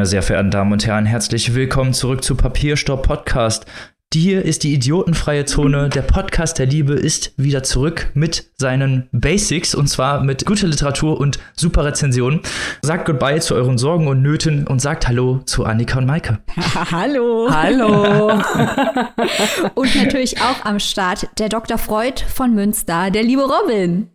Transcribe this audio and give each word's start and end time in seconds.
Meine 0.00 0.08
sehr 0.08 0.22
verehrten 0.22 0.50
Damen 0.50 0.72
und 0.72 0.86
Herren, 0.86 1.04
herzlich 1.04 1.54
willkommen 1.54 1.92
zurück 1.92 2.24
zu 2.24 2.34
Papierstopp 2.34 3.06
Podcast. 3.06 3.66
Dir 4.14 4.42
ist 4.42 4.62
die 4.62 4.72
idiotenfreie 4.72 5.44
Zone. 5.44 5.90
Der 5.90 6.00
Podcast 6.00 6.58
der 6.58 6.64
Liebe 6.64 6.94
ist 6.94 7.34
wieder 7.36 7.62
zurück 7.64 8.08
mit 8.14 8.50
seinen 8.56 9.10
Basics 9.12 9.74
und 9.74 9.88
zwar 9.88 10.24
mit 10.24 10.46
guter 10.46 10.68
Literatur 10.68 11.20
und 11.20 11.38
super 11.54 11.84
Rezensionen. 11.84 12.40
Sagt 12.80 13.04
Goodbye 13.04 13.40
zu 13.40 13.54
euren 13.54 13.76
Sorgen 13.76 14.08
und 14.08 14.22
Nöten 14.22 14.66
und 14.66 14.80
sagt 14.80 15.06
Hallo 15.06 15.42
zu 15.44 15.66
Annika 15.66 15.98
und 15.98 16.06
Maike. 16.06 16.38
Hallo. 16.90 17.50
Hallo. 17.50 18.30
und 19.74 19.94
natürlich 19.96 20.40
auch 20.40 20.64
am 20.64 20.80
Start 20.80 21.28
der 21.38 21.50
Dr. 21.50 21.76
Freud 21.76 22.22
von 22.26 22.54
Münster, 22.54 23.10
der 23.10 23.22
liebe 23.22 23.42
Robin. 23.42 24.08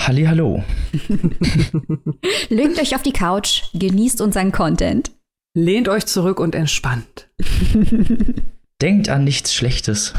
Halli, 0.00 0.24
hallo. 0.24 0.62
Legt 2.50 2.78
euch 2.78 2.94
auf 2.94 3.02
die 3.02 3.12
Couch, 3.12 3.62
genießt 3.72 4.20
unseren 4.20 4.52
Content. 4.52 5.13
Lehnt 5.56 5.88
euch 5.88 6.04
zurück 6.06 6.40
und 6.40 6.56
entspannt. 6.56 7.28
Denkt 8.82 9.08
an 9.08 9.22
nichts 9.22 9.54
Schlechtes. 9.54 10.12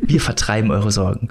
Wir 0.00 0.18
vertreiben 0.18 0.70
eure 0.70 0.90
Sorgen. 0.90 1.28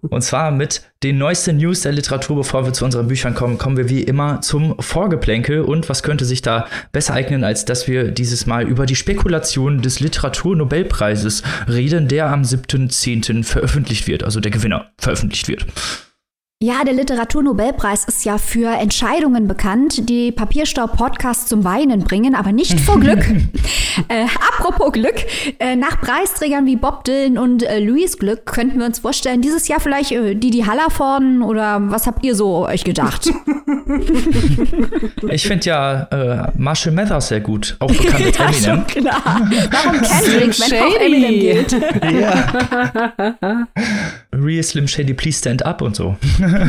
Und 0.00 0.22
zwar 0.22 0.52
mit 0.52 0.82
den 1.02 1.18
neuesten 1.18 1.56
News 1.56 1.80
der 1.80 1.90
Literatur, 1.90 2.36
bevor 2.36 2.64
wir 2.64 2.72
zu 2.72 2.84
unseren 2.84 3.08
Büchern 3.08 3.34
kommen, 3.34 3.58
kommen 3.58 3.76
wir 3.76 3.88
wie 3.88 4.04
immer 4.04 4.40
zum 4.42 4.76
Vorgeplänkel. 4.78 5.62
Und 5.62 5.88
was 5.88 6.04
könnte 6.04 6.24
sich 6.24 6.40
da 6.40 6.68
besser 6.92 7.14
eignen, 7.14 7.42
als 7.42 7.64
dass 7.64 7.88
wir 7.88 8.12
dieses 8.12 8.46
Mal 8.46 8.68
über 8.68 8.86
die 8.86 8.94
Spekulation 8.94 9.82
des 9.82 9.98
Literaturnobelpreises 9.98 11.42
reden, 11.68 12.06
der 12.06 12.30
am 12.30 12.42
7.10. 12.42 13.42
veröffentlicht 13.42 14.06
wird, 14.06 14.22
also 14.22 14.38
der 14.38 14.52
Gewinner 14.52 14.92
veröffentlicht 14.98 15.48
wird. 15.48 15.66
Ja, 16.62 16.84
der 16.84 16.94
Literaturnobelpreis 16.94 18.04
ist 18.04 18.24
ja 18.24 18.38
für 18.38 18.68
Entscheidungen 18.70 19.48
bekannt, 19.48 20.08
die 20.08 20.32
Papierstaub-Podcast 20.32 21.48
zum 21.48 21.64
Weinen 21.64 22.04
bringen, 22.04 22.34
aber 22.34 22.52
nicht 22.52 22.80
vor 22.80 22.98
Glück. 23.00 23.18
äh, 24.08 24.24
apropos 24.24 24.92
Glück, 24.92 25.16
äh, 25.58 25.76
nach 25.76 26.00
Preisträgern 26.00 26.64
wie 26.64 26.76
Bob 26.76 27.04
Dylan 27.04 27.38
und 27.38 27.64
äh, 27.64 27.80
Louis 27.80 28.16
Glück 28.18 28.46
könnten 28.46 28.78
wir 28.78 28.86
uns 28.86 29.00
vorstellen, 29.00 29.42
dieses 29.42 29.68
Jahr 29.68 29.80
vielleicht 29.80 30.12
äh, 30.12 30.36
Didi 30.36 30.60
Hallervorden 30.60 31.42
oder 31.42 31.80
was 31.90 32.06
habt 32.06 32.24
ihr 32.24 32.34
so 32.34 32.66
euch 32.66 32.84
gedacht? 32.84 33.30
ich 35.28 35.46
finde 35.46 35.66
ja 35.66 36.02
äh, 36.04 36.52
Marshall 36.56 36.92
Mathers 36.92 37.28
sehr 37.28 37.40
gut, 37.40 37.76
auch 37.80 37.88
bekannt 37.88 38.40
als 38.40 38.64
ja, 38.64 38.72
Eminem. 38.72 38.88
Schon 38.88 39.02
klar. 39.02 39.22
Warum 39.70 40.00
Kendrick, 40.02 40.60
wenn 40.60 40.80
auch 40.80 41.00
Eminem 41.00 41.40
gilt? 41.40 41.72
ja. 42.22 43.66
Real 44.32 44.62
Slim 44.62 44.88
Shady, 44.88 45.14
please 45.14 45.38
stand 45.38 45.64
up 45.66 45.82
und 45.82 45.94
so. 45.94 46.16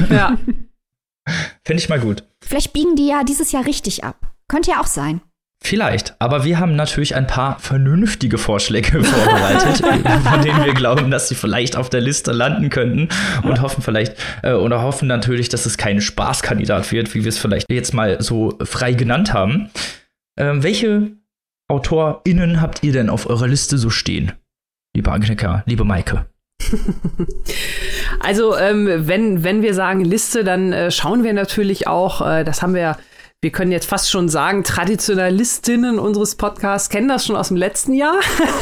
Ja. 0.09 0.37
Finde 1.63 1.81
ich 1.81 1.89
mal 1.89 1.99
gut. 1.99 2.23
Vielleicht 2.43 2.73
biegen 2.73 2.95
die 2.95 3.07
ja 3.07 3.23
dieses 3.23 3.51
Jahr 3.51 3.65
richtig 3.65 4.03
ab. 4.03 4.33
Könnte 4.47 4.71
ja 4.71 4.79
auch 4.79 4.87
sein. 4.87 5.21
Vielleicht, 5.63 6.15
aber 6.19 6.43
wir 6.45 6.59
haben 6.59 6.75
natürlich 6.75 7.15
ein 7.15 7.25
paar 7.25 7.57
vernünftige 7.57 8.37
Vorschläge 8.37 9.03
vorbereitet, 9.03 9.77
von 10.23 10.41
denen 10.43 10.63
wir 10.63 10.73
glauben, 10.75 11.09
dass 11.09 11.27
sie 11.27 11.33
vielleicht 11.33 11.75
auf 11.75 11.89
der 11.89 12.01
Liste 12.01 12.33
landen 12.33 12.69
könnten 12.69 13.09
und 13.41 13.61
hoffen 13.61 13.81
vielleicht 13.81 14.15
äh, 14.43 14.53
oder 14.53 14.83
hoffen 14.83 15.07
natürlich, 15.07 15.49
dass 15.49 15.65
es 15.65 15.77
kein 15.77 16.01
Spaßkandidat 16.01 16.91
wird, 16.91 17.15
wie 17.15 17.23
wir 17.23 17.29
es 17.29 17.39
vielleicht 17.39 17.71
jetzt 17.71 17.95
mal 17.95 18.21
so 18.21 18.55
frei 18.63 18.93
genannt 18.93 19.33
haben. 19.33 19.71
Ähm, 20.37 20.61
welche 20.61 21.13
AutorInnen 21.67 22.61
habt 22.61 22.83
ihr 22.83 22.91
denn 22.91 23.09
auf 23.09 23.27
eurer 23.27 23.47
Liste 23.47 23.79
so 23.79 23.89
stehen? 23.89 24.33
Liebe 24.95 25.11
Agnika, 25.11 25.63
liebe 25.65 25.83
Maike. 25.83 26.27
Also, 28.19 28.57
ähm, 28.57 28.87
wenn, 29.07 29.43
wenn 29.43 29.61
wir 29.61 29.73
sagen 29.73 30.03
Liste, 30.03 30.43
dann 30.43 30.73
äh, 30.73 30.89
schauen 30.89 31.23
wir 31.23 31.33
natürlich 31.33 31.87
auch, 31.87 32.25
äh, 32.25 32.43
das 32.43 32.61
haben 32.61 32.73
wir 32.73 32.97
wir 33.45 33.51
können 33.51 33.71
jetzt 33.71 33.85
fast 33.85 34.09
schon 34.09 34.27
sagen, 34.27 34.63
Traditionalistinnen 34.63 35.99
unseres 35.99 36.33
Podcasts 36.33 36.89
kennen 36.89 37.07
das 37.07 37.27
schon 37.27 37.35
aus 37.35 37.49
dem 37.49 37.57
letzten 37.57 37.93
Jahr. 37.93 38.15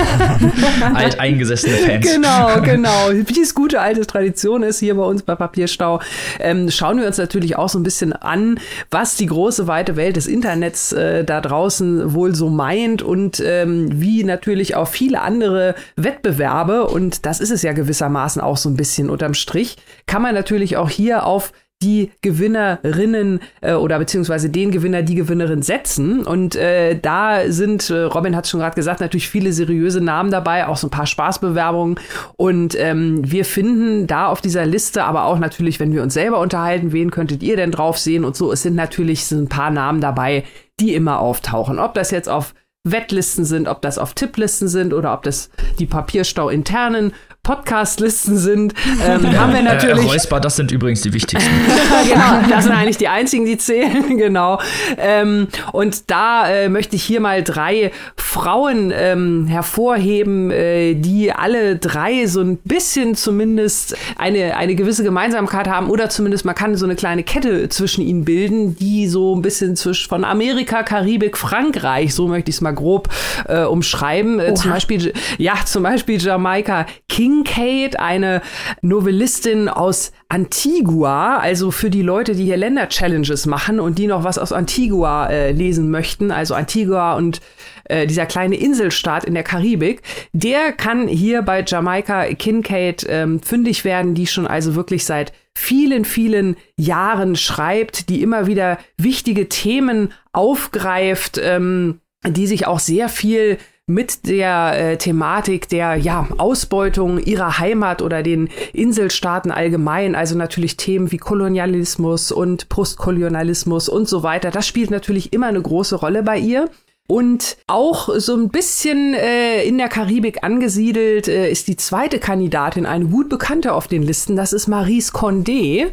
Alteingesessene 0.94 1.78
Fans. 1.78 2.06
Genau, 2.06 2.62
genau. 2.62 3.12
Wie 3.14 3.42
es 3.42 3.56
gute 3.56 3.80
alte 3.80 4.06
Tradition 4.06 4.62
ist 4.62 4.80
hier 4.80 4.96
bei 4.96 5.04
uns 5.04 5.24
bei 5.24 5.36
Papierstau, 5.36 6.02
ähm, 6.42 6.70
schauen 6.70 7.00
wir 7.00 7.08
uns 7.08 7.18
natürlich 7.18 7.56
auch 7.56 7.70
so 7.70 7.80
ein 7.80 7.84
bisschen 7.84 8.12
an, 8.12 8.60
was 8.92 9.16
die 9.16 9.28
große 9.28 9.68
weite 9.68 9.96
Welt 9.96 10.18
des 10.18 10.28
Internets 10.28 10.92
äh, 10.92 11.24
da 11.24 11.40
draußen 11.40 12.14
wohl 12.14 12.36
so 12.36 12.50
meint 12.50 13.02
und 13.02 13.40
ähm, 13.40 13.88
wie 14.02 14.26
natürlich 14.26 14.76
auch 14.76 14.90
viele 14.90 15.22
andere 15.22 15.76
Wettbewerbe, 15.96 16.88
und 16.88 17.26
das 17.26 17.40
ist 17.40 17.52
es 17.52 17.62
ja 17.62 17.72
gewissermaßen 17.72 18.42
auch 18.42 18.58
so 18.58 18.68
ein 18.68 18.76
bisschen 18.76 19.10
unterm 19.10 19.34
Strich, 19.34 19.78
kann 20.08 20.22
man 20.22 20.36
natürlich 20.36 20.76
auch 20.76 20.90
hier 20.90 21.26
auf 21.26 21.54
die 21.84 22.12
Gewinnerinnen 22.22 23.42
äh, 23.62 23.74
oder 23.74 24.00
beziehungsweise 24.00 24.50
den 24.50 24.72
Gewinner, 24.72 25.04
die 25.04 25.16
Gewinnerin 25.16 25.62
setzen. 25.62 26.26
Und 26.26 26.56
äh, 26.56 26.98
da 27.00 27.52
sind, 27.52 27.90
äh, 27.90 28.04
Robin 28.04 28.36
hat 28.36 28.48
schon 28.48 28.62
gerade 28.62 28.76
gesagt, 28.76 29.02
natürlich 29.02 29.30
viele 29.30 29.52
seriöse 29.54 30.02
Namen 30.02 30.32
dabei, 30.32 30.68
auch 30.68 30.78
so 30.78 30.88
ein 30.88 30.92
paar 30.92 31.06
Spaßbewerbungen. 31.06 32.00
Und 32.38 32.76
ähm, 32.80 33.20
wir 33.30 33.46
finden 33.46 34.08
da 34.08 34.28
auf 34.28 34.42
dieser 34.42 34.66
Liste, 34.66 35.04
aber 35.04 35.26
auch 35.26 35.40
natürlich, 35.40 35.80
wenn 35.80 35.94
wir 35.94 36.04
uns 36.04 36.14
selber 36.14 36.40
unterhalten, 36.40 36.94
wen 36.94 37.12
könntet 37.12 37.44
ihr 37.44 37.58
denn 37.58 37.72
drauf 37.72 37.98
sehen 37.98 38.26
und 38.26 38.36
so, 38.36 38.52
es 38.52 38.62
sind 38.62 38.76
natürlich 38.76 39.26
so 39.26 39.36
ein 39.36 39.50
paar 39.50 39.72
Namen 39.72 40.02
dabei, 40.02 40.44
die 40.80 40.96
immer 40.96 41.20
auftauchen. 41.20 41.80
Ob 41.80 41.94
das 41.94 42.12
jetzt 42.12 42.30
auf 42.30 42.54
Wettlisten 42.86 43.46
sind, 43.46 43.68
ob 43.68 43.82
das 43.82 43.98
auf 43.98 44.14
Tipplisten 44.14 44.68
sind 44.68 44.94
oder 44.94 45.14
ob 45.14 45.24
das 45.24 45.50
die 45.80 45.86
Papierstau-internen 45.86 47.14
Podcast-Listen 47.44 48.38
sind, 48.38 48.74
ähm, 49.06 49.38
haben 49.38 49.54
wir 49.54 49.62
natürlich. 49.62 50.06
Äh, 50.06 50.12
Räusper, 50.12 50.40
das 50.40 50.56
sind 50.56 50.72
übrigens 50.72 51.02
die 51.02 51.12
wichtigsten. 51.12 51.52
genau, 52.08 52.40
das 52.50 52.64
sind 52.64 52.74
eigentlich 52.74 52.96
die 52.96 53.10
einzigen, 53.10 53.46
die 53.46 53.58
zählen, 53.58 54.16
genau. 54.18 54.62
Ähm, 54.98 55.50
und 55.74 56.10
da 56.10 56.48
äh, 56.48 56.70
möchte 56.70 56.96
ich 56.96 57.04
hier 57.04 57.20
mal 57.20 57.44
drei 57.44 57.92
Frauen 58.16 58.94
ähm, 58.96 59.48
hervorheben, 59.48 60.52
äh, 60.52 60.94
die 60.94 61.34
alle 61.34 61.76
drei 61.76 62.28
so 62.28 62.40
ein 62.40 62.60
bisschen 62.60 63.14
zumindest 63.16 63.98
eine, 64.18 64.56
eine 64.56 64.76
gewisse 64.76 65.04
Gemeinsamkeit 65.04 65.68
haben 65.68 65.90
oder 65.90 66.10
zumindest 66.10 66.46
man 66.46 66.56
kann 66.56 66.78
so 66.78 66.86
eine 66.86 66.96
kleine 66.96 67.24
Kette 67.24 67.68
zwischen 67.68 68.06
ihnen 68.06 68.24
bilden, 68.24 68.78
die 68.78 69.10
so 69.10 69.36
ein 69.36 69.42
bisschen 69.42 69.76
zwischen 69.76 70.08
von 70.08 70.24
Amerika, 70.24 70.84
Karibik, 70.84 71.38
Frankreich, 71.38 72.16
so 72.16 72.30
möchte 72.30 72.52
ich 72.52 72.56
es 72.56 72.62
mal 72.62 72.74
grob 72.74 73.10
äh, 73.50 73.64
umschreiben. 73.64 74.40
Äh, 74.40 74.54
zum 74.54 74.72
Beispiel, 74.72 75.12
ja, 75.38 75.56
zum 75.66 75.84
Beispiel 75.84 76.22
Jamaika 76.22 76.86
King 77.10 77.33
Kincaid, 77.34 78.00
eine 78.00 78.42
Novellistin 78.82 79.68
aus 79.68 80.12
Antigua, 80.30 81.38
also 81.38 81.72
für 81.72 81.90
die 81.90 82.02
Leute, 82.02 82.36
die 82.36 82.46
hier 82.46 82.58
Länder-Challenges 82.58 83.46
machen 83.46 83.80
und 83.80 83.98
die 83.98 84.08
noch 84.08 84.24
was 84.24 84.38
aus 84.38 84.52
Antigua 84.52 85.28
äh, 85.28 85.52
lesen 85.52 85.90
möchten, 85.90 86.32
also 86.32 86.54
Antigua 86.54 87.16
und 87.16 87.42
äh, 87.86 88.06
dieser 88.06 88.26
kleine 88.26 88.56
Inselstaat 88.56 89.24
in 89.24 89.34
der 89.34 89.44
Karibik, 89.44 90.02
der 90.32 90.74
kann 90.74 91.08
hier 91.08 91.42
bei 91.42 91.64
Jamaika 91.66 92.26
Kincaid 92.34 93.06
ähm, 93.10 93.42
fündig 93.42 93.84
werden, 93.84 94.14
die 94.14 94.28
schon 94.28 94.46
also 94.46 94.76
wirklich 94.76 95.06
seit 95.06 95.34
vielen, 95.56 96.06
vielen 96.06 96.56
Jahren 96.78 97.36
schreibt, 97.36 98.10
die 98.10 98.22
immer 98.22 98.48
wieder 98.48 98.78
wichtige 98.98 99.50
Themen 99.50 100.14
aufgreift, 100.32 101.40
ähm, 101.42 102.00
die 102.26 102.48
sich 102.48 102.68
auch 102.68 102.80
sehr 102.80 103.10
viel 103.10 103.58
mit 103.86 104.30
der 104.30 104.74
äh, 104.92 104.98
Thematik 104.98 105.68
der 105.68 105.96
ja, 105.96 106.28
Ausbeutung 106.38 107.20
ihrer 107.20 107.60
Heimat 107.60 108.02
oder 108.02 108.24
den 108.24 108.50
Inselstaaten 108.72 109.52
allgemein, 109.52 110.16
also 110.16 110.38
natürlich 110.38 110.78
Themen 110.78 111.12
wie 111.12 111.18
Kolonialismus 111.18 112.32
und 112.32 112.70
Postkolonialismus 112.70 113.90
und 113.90 114.08
so 114.08 114.24
weiter. 114.24 114.52
Das 114.52 114.68
spielt 114.68 114.90
natürlich 114.90 115.34
immer 115.34 115.48
eine 115.48 115.62
große 115.62 115.98
Rolle 115.98 116.24
bei 116.24 116.38
ihr. 116.38 116.70
Und 117.06 117.58
auch 117.68 118.08
so 118.18 118.34
ein 118.34 118.48
bisschen 118.48 119.14
äh, 119.14 119.66
in 119.66 119.78
der 119.78 119.90
Karibik 119.90 120.42
angesiedelt 120.42 121.28
äh, 121.28 121.52
ist 121.52 121.68
die 121.68 121.76
zweite 121.76 122.18
Kandidatin, 122.18 122.86
eine 122.86 123.08
gut 123.08 123.28
bekannte 123.28 123.74
auf 123.74 123.90
den 123.90 124.04
Listen. 124.04 124.38
Das 124.38 124.54
ist 124.54 124.68
Marise 124.68 125.12
Condé, 125.12 125.88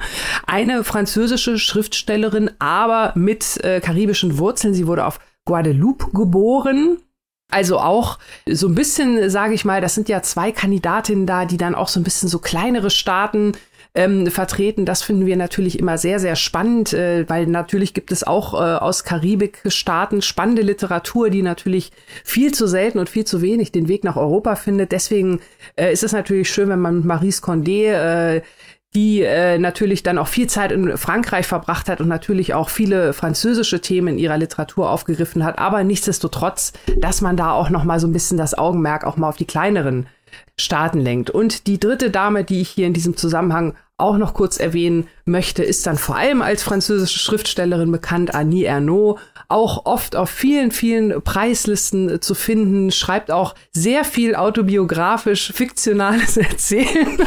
eine 0.47 0.85
französische 0.85 1.59
Schriftstellerin, 1.59 2.53
aber 2.61 3.13
mit 3.17 3.63
äh, 3.65 3.81
karibischen 3.81 4.39
Wurzeln. 4.39 4.73
Sie 4.73 4.87
wurde 4.87 5.05
auf 5.05 5.19
Guadeloupe 5.45 6.13
geboren 6.13 6.99
also 7.51 7.79
auch 7.79 8.19
so 8.47 8.69
ein 8.69 8.75
bisschen, 8.75 9.31
sage 9.31 9.55
ich 9.55 9.65
mal, 9.65 9.81
das 9.81 9.95
sind 9.95 10.09
ja 10.09 10.23
zwei 10.23 10.53
Kandidatinnen 10.53 11.27
da, 11.27 11.45
die 11.45 11.57
dann 11.57 11.75
auch 11.75 11.89
so 11.89 12.01
ein 12.01 12.05
bisschen 12.05 12.29
so 12.29 12.39
kleinere 12.39 12.91
Staaten 12.91 13.53
ähm, 13.95 14.29
vertreten. 14.29 14.87
Das 14.87 15.03
finden 15.03 15.27
wir 15.27 15.37
natürlich 15.37 15.79
immer 15.79 15.99
sehr, 15.99 16.21
sehr 16.21 16.37
spannend, 16.37 16.93
äh, 16.93 17.29
weil 17.29 17.47
natürlich 17.47 17.95
gibt 17.95 18.13
es 18.13 18.25
auch 18.25 18.55
äh, 18.55 18.57
aus 18.57 19.05
Karibik-Staaten 19.05 20.23
spannende 20.23 20.63
Literatur, 20.63 21.31
die 21.31 21.43
natürlich 21.43 21.91
viel 22.25 22.53
zu 22.53 22.67
selten 22.67 22.99
und 22.99 23.09
viel 23.09 23.25
zu 23.25 23.43
wenig 23.43 23.73
den 23.73 23.89
Weg 23.89 24.05
nach 24.05 24.17
Europa 24.17 24.55
findet. 24.57 24.93
Deswegen 24.93 25.41
äh, 25.77 25.93
ist 25.93 26.05
es 26.05 26.13
natürlich 26.13 26.51
schön, 26.51 26.69
wenn 26.69 26.81
man 26.81 26.97
mit 26.97 27.05
Maurice 27.05 27.43
Condé 27.43 27.93
äh, 27.93 28.43
die 28.95 29.23
äh, 29.23 29.59
natürlich 29.59 30.03
dann 30.03 30.19
auch 30.19 30.27
viel 30.27 30.49
Zeit 30.49 30.73
in 30.73 30.97
Frankreich 30.97 31.47
verbracht 31.47 31.89
hat 31.89 32.01
und 32.01 32.09
natürlich 32.09 32.55
auch 32.55 32.69
viele 32.69 33.13
französische 33.13 33.81
Themen 33.81 34.09
in 34.09 34.19
ihrer 34.19 34.37
Literatur 34.37 34.91
aufgegriffen 34.91 35.45
hat, 35.45 35.59
aber 35.59 35.85
nichtsdestotrotz, 35.85 36.73
dass 36.97 37.21
man 37.21 37.37
da 37.37 37.53
auch 37.53 37.71
noch 37.71 37.85
mal 37.85 38.01
so 38.01 38.09
ein 38.09 38.13
bisschen 38.13 38.37
das 38.37 38.59
Augenmerk 38.59 39.05
auch 39.05 39.17
mal 39.17 39.29
auf 39.29 39.37
die 39.37 39.47
kleineren 39.47 40.09
Staaten 40.61 41.01
lenkt. 41.01 41.31
Und 41.31 41.67
die 41.67 41.81
dritte 41.81 42.11
Dame, 42.11 42.45
die 42.45 42.61
ich 42.61 42.71
hier 42.71 42.87
in 42.87 42.95
diesem 42.95 43.17
Zusammenhang 43.17 43.75
auch 44.01 44.17
noch 44.17 44.35
kurz 44.35 44.59
erwähnen 44.59 45.07
möchte, 45.25 45.63
ist 45.63 45.87
dann 45.87 45.97
vor 45.97 46.17
allem 46.17 46.43
als 46.43 46.63
französische 46.63 47.19
Schriftstellerin 47.19 47.93
bekannt, 47.93 48.35
Annie 48.35 48.65
Ernaux, 48.65 49.21
auch 49.49 49.85
oft 49.85 50.17
auf 50.17 50.31
vielen, 50.31 50.71
vielen 50.71 51.23
Preislisten 51.23 52.21
zu 52.23 52.35
finden, 52.35 52.91
schreibt 52.91 53.31
auch 53.31 53.55
sehr 53.73 54.05
viel 54.05 54.35
autobiografisch 54.35 55.53
fiktionales 55.53 56.37
Erzählen. 56.41 56.87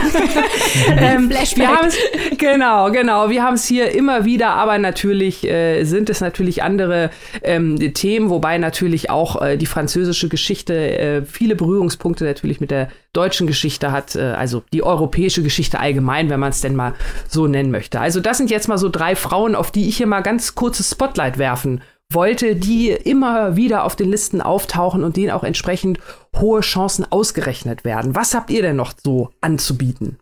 ähm, 0.98 1.30
wir 1.30 1.68
haben's, 1.68 1.98
genau, 2.38 2.92
genau. 2.92 3.30
Wir 3.30 3.44
haben 3.44 3.56
es 3.56 3.66
hier 3.66 3.92
immer 3.92 4.26
wieder, 4.26 4.50
aber 4.50 4.78
natürlich 4.78 5.44
äh, 5.44 5.84
sind 5.84 6.10
es 6.10 6.22
natürlich 6.22 6.64
andere 6.64 7.12
ähm, 7.44 7.94
Themen, 7.94 8.30
wobei 8.30 8.58
natürlich 8.58 9.10
auch 9.10 9.42
äh, 9.42 9.58
die 9.58 9.66
französische 9.66 10.30
Geschichte 10.30 10.74
äh, 10.74 11.26
viele 11.26 11.56
Berührungspunkte 11.56 12.24
natürlich 12.24 12.60
mit 12.60 12.72
der 12.72 12.90
deutschen 13.14 13.48
Geschichte 13.48 13.92
hat, 13.92 14.16
äh, 14.16 14.22
also 14.22 14.64
die 14.74 14.84
europäische 14.84 15.44
Geschichte 15.44 15.80
allgemein, 15.80 16.30
wenn 16.30 16.40
man 16.40 16.50
es 16.50 16.62
denn 16.62 16.76
mal 16.76 16.94
so 17.30 17.48
nennen 17.48 17.72
möchte. 17.72 18.00
Also 18.00 18.20
das 18.20 18.38
sind 18.38 18.50
jetzt 18.50 18.68
mal 18.68 18.78
so 18.78 18.90
drei 18.90 19.16
Frauen, 19.16 19.56
auf 19.56 19.72
die 19.72 19.88
ich 19.88 19.98
hier 19.98 20.08
mal 20.08 20.22
ganz 20.22 20.56
kurzes 20.56 20.90
Spotlight 20.92 21.38
werfen 21.38 21.82
wollte, 22.12 22.56
die 22.56 22.90
immer 22.90 23.56
wieder 23.56 23.84
auf 23.84 23.96
den 23.96 24.10
Listen 24.10 24.42
auftauchen 24.42 25.04
und 25.04 25.18
denen 25.18 25.32
auch 25.32 25.44
entsprechend 25.44 26.00
hohe 26.36 26.62
Chancen 26.62 27.06
ausgerechnet 27.10 27.86
werden. 27.86 28.16
Was 28.16 28.34
habt 28.34 28.50
ihr 28.50 28.62
denn 28.62 28.76
noch 28.76 28.94
so 29.04 29.30
anzubieten? 29.42 30.18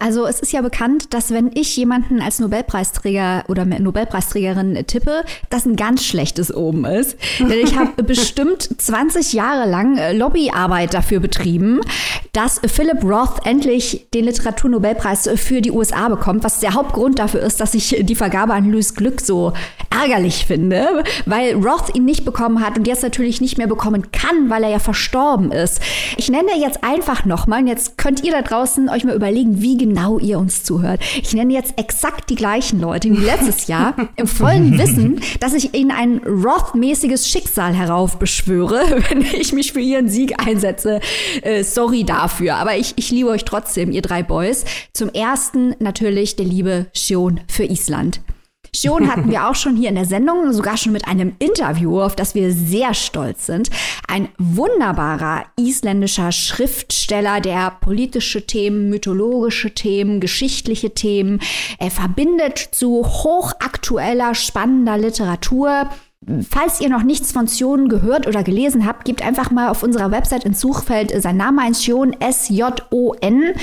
Also 0.00 0.26
es 0.26 0.40
ist 0.40 0.52
ja 0.52 0.62
bekannt, 0.62 1.12
dass 1.12 1.30
wenn 1.30 1.50
ich 1.52 1.76
jemanden 1.76 2.22
als 2.22 2.38
Nobelpreisträger 2.38 3.44
oder 3.48 3.66
Nobelpreisträgerin 3.66 4.86
tippe, 4.86 5.24
das 5.50 5.66
ein 5.66 5.76
ganz 5.76 6.04
schlechtes 6.04 6.52
Oben 6.54 6.86
ist. 6.86 7.18
Denn 7.38 7.60
ich 7.62 7.76
habe 7.76 8.02
bestimmt 8.02 8.68
20 8.80 9.34
Jahre 9.34 9.68
lang 9.68 9.98
äh, 9.98 10.14
Lobbyarbeit 10.14 10.94
dafür 10.94 11.20
betrieben, 11.20 11.82
dass 12.32 12.62
Philip 12.64 13.04
Roth 13.04 13.44
endlich 13.44 14.06
den 14.14 14.24
Literaturnobelpreis 14.24 15.28
für 15.36 15.60
die 15.60 15.70
USA 15.70 16.08
bekommt, 16.08 16.44
was 16.44 16.60
der 16.60 16.72
Hauptgrund 16.72 17.18
dafür 17.18 17.40
ist, 17.40 17.60
dass 17.60 17.74
ich 17.74 17.94
die 18.00 18.14
Vergabe 18.14 18.54
an 18.54 18.70
Louis 18.70 18.94
Glück 18.94 19.20
so 19.20 19.52
ärgerlich 19.90 20.46
finde, 20.46 21.02
weil 21.26 21.54
Roth 21.54 21.94
ihn 21.94 22.04
nicht 22.04 22.24
bekommen 22.24 22.64
hat 22.64 22.78
und 22.78 22.86
jetzt 22.86 23.02
natürlich 23.02 23.40
nicht 23.40 23.58
mehr 23.58 23.66
bekommen 23.66 24.12
kann, 24.12 24.48
weil 24.48 24.62
er 24.62 24.70
ja 24.70 24.78
verstorben 24.78 25.50
ist. 25.50 25.80
Ich 26.16 26.30
nenne 26.30 26.52
jetzt 26.58 26.84
einfach 26.84 27.24
nochmal, 27.24 27.66
jetzt 27.66 27.98
könnt 27.98 28.22
ihr 28.24 28.30
da 28.30 28.42
draußen 28.42 28.88
euch 28.88 29.04
mal 29.04 29.16
überlegen, 29.16 29.60
wie 29.60 29.76
genau 29.76 30.18
ihr 30.18 30.38
uns 30.38 30.62
zuhört. 30.62 31.00
Ich 31.20 31.34
nenne 31.34 31.52
jetzt 31.52 31.74
exakt 31.76 32.30
die 32.30 32.36
gleichen 32.36 32.80
Leute 32.80 33.10
wie 33.10 33.24
letztes 33.24 33.66
Jahr, 33.66 33.94
im 34.16 34.26
vollen 34.26 34.78
Wissen, 34.78 35.20
dass 35.40 35.54
ich 35.54 35.74
ihnen 35.74 35.90
ein 35.90 36.18
Roth-mäßiges 36.24 37.28
Schicksal 37.28 37.74
heraufbeschwöre, 37.74 39.02
wenn 39.10 39.22
ich 39.22 39.52
mich 39.52 39.72
für 39.72 39.80
ihren 39.80 40.08
Sieg 40.08 40.34
einsetze. 40.46 41.00
Äh, 41.42 41.64
sorry 41.64 42.04
dafür, 42.04 42.56
aber 42.56 42.76
ich, 42.76 42.94
ich 42.96 43.10
liebe 43.10 43.28
euch 43.30 43.44
trotzdem, 43.44 43.90
ihr 43.90 44.02
drei 44.02 44.22
Boys. 44.22 44.64
Zum 44.92 45.08
ersten 45.10 45.74
natürlich 45.80 46.36
der 46.36 46.46
liebe 46.46 46.86
Shion 46.94 47.40
für 47.48 47.64
Island. 47.64 48.20
Schon 48.74 49.10
hatten 49.10 49.30
wir 49.30 49.48
auch 49.48 49.54
schon 49.54 49.76
hier 49.76 49.88
in 49.88 49.96
der 49.96 50.04
Sendung, 50.04 50.52
sogar 50.52 50.76
schon 50.76 50.92
mit 50.92 51.06
einem 51.06 51.34
Interview, 51.38 52.00
auf 52.00 52.14
das 52.14 52.34
wir 52.34 52.52
sehr 52.52 52.94
stolz 52.94 53.46
sind. 53.46 53.70
Ein 54.06 54.28
wunderbarer 54.38 55.44
isländischer 55.58 56.32
Schriftsteller, 56.32 57.40
der 57.40 57.72
politische 57.80 58.46
Themen, 58.46 58.88
mythologische 58.90 59.74
Themen, 59.74 60.20
geschichtliche 60.20 60.94
Themen 60.94 61.40
er 61.78 61.90
verbindet 61.90 62.58
zu 62.58 63.04
hochaktueller, 63.04 64.34
spannender 64.34 64.98
Literatur 64.98 65.90
Falls 66.50 66.82
ihr 66.82 66.90
noch 66.90 67.02
nichts 67.02 67.32
von 67.32 67.46
Sion 67.46 67.88
gehört 67.88 68.26
oder 68.26 68.42
gelesen 68.42 68.86
habt, 68.86 69.06
gebt 69.06 69.24
einfach 69.24 69.50
mal 69.50 69.70
auf 69.70 69.82
unserer 69.82 70.10
Website 70.10 70.44
ins 70.44 70.60
Suchfeld 70.60 71.14
sein 71.22 71.38
Name 71.38 71.62
ein 71.62 71.72
Sion, 71.72 72.14
S-J-O-N 72.20 73.54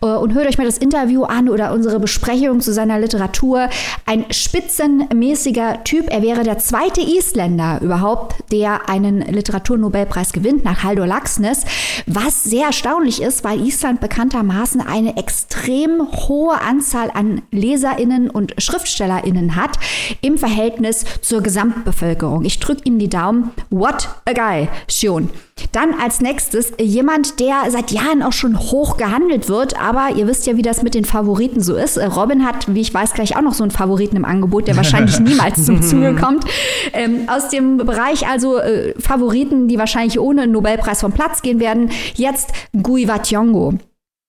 äh, 0.00 0.06
und 0.06 0.32
hört 0.32 0.46
euch 0.46 0.56
mal 0.56 0.64
das 0.64 0.78
Interview 0.78 1.24
an 1.24 1.48
oder 1.48 1.72
unsere 1.72 1.98
Besprechung 1.98 2.60
zu 2.60 2.72
seiner 2.72 3.00
Literatur. 3.00 3.68
Ein 4.06 4.26
spitzenmäßiger 4.30 5.82
Typ. 5.82 6.06
Er 6.08 6.22
wäre 6.22 6.44
der 6.44 6.58
zweite 6.58 7.00
Isländer 7.00 7.80
überhaupt, 7.82 8.36
der 8.52 8.88
einen 8.88 9.20
Literaturnobelpreis 9.20 10.32
gewinnt 10.32 10.64
nach 10.64 10.84
Haldor 10.84 11.08
Laxness, 11.08 11.64
was 12.06 12.44
sehr 12.44 12.66
erstaunlich 12.66 13.22
ist, 13.22 13.42
weil 13.42 13.60
Island 13.60 14.00
bekanntermaßen 14.00 14.80
eine 14.80 15.16
extrem 15.16 16.08
hohe 16.28 16.60
Anzahl 16.60 17.10
an 17.12 17.42
LeserInnen 17.50 18.30
und 18.30 18.54
SchriftstellerInnen 18.56 19.56
hat 19.56 19.80
im 20.20 20.38
Verhältnis 20.38 21.04
zur 21.20 21.42
Gesamtbevölkerung. 21.42 22.03
Bevölkerung. 22.04 22.44
Ich 22.44 22.58
drücke 22.60 22.82
ihm 22.84 22.98
die 22.98 23.08
Daumen. 23.08 23.50
What 23.70 24.08
a 24.26 24.32
guy, 24.32 24.68
Shion. 24.88 25.30
Dann 25.72 25.94
als 25.94 26.20
nächstes 26.20 26.72
jemand, 26.80 27.40
der 27.40 27.70
seit 27.70 27.90
Jahren 27.92 28.22
auch 28.22 28.32
schon 28.32 28.58
hoch 28.58 28.96
gehandelt 28.96 29.48
wird, 29.48 29.80
aber 29.80 30.10
ihr 30.16 30.26
wisst 30.26 30.46
ja, 30.46 30.56
wie 30.56 30.62
das 30.62 30.82
mit 30.82 30.94
den 30.94 31.04
Favoriten 31.04 31.60
so 31.60 31.76
ist. 31.76 31.96
Robin 31.98 32.44
hat, 32.44 32.74
wie 32.74 32.80
ich 32.80 32.92
weiß, 32.92 33.14
gleich 33.14 33.36
auch 33.36 33.42
noch 33.42 33.54
so 33.54 33.62
einen 33.62 33.70
Favoriten 33.70 34.16
im 34.16 34.24
Angebot, 34.24 34.68
der 34.68 34.76
wahrscheinlich 34.76 35.18
niemals 35.20 35.64
zum 35.64 35.80
Zuge 35.80 36.14
kommt. 36.16 36.44
Ähm, 36.92 37.28
aus 37.28 37.48
dem 37.48 37.78
Bereich 37.78 38.26
also 38.26 38.58
äh, 38.58 38.94
Favoriten, 39.00 39.68
die 39.68 39.78
wahrscheinlich 39.78 40.18
ohne 40.18 40.46
Nobelpreis 40.46 41.00
vom 41.00 41.12
Platz 41.12 41.40
gehen 41.40 41.60
werden, 41.60 41.90
jetzt 42.16 42.52
Gui 42.82 43.08
Wationgo 43.08 43.74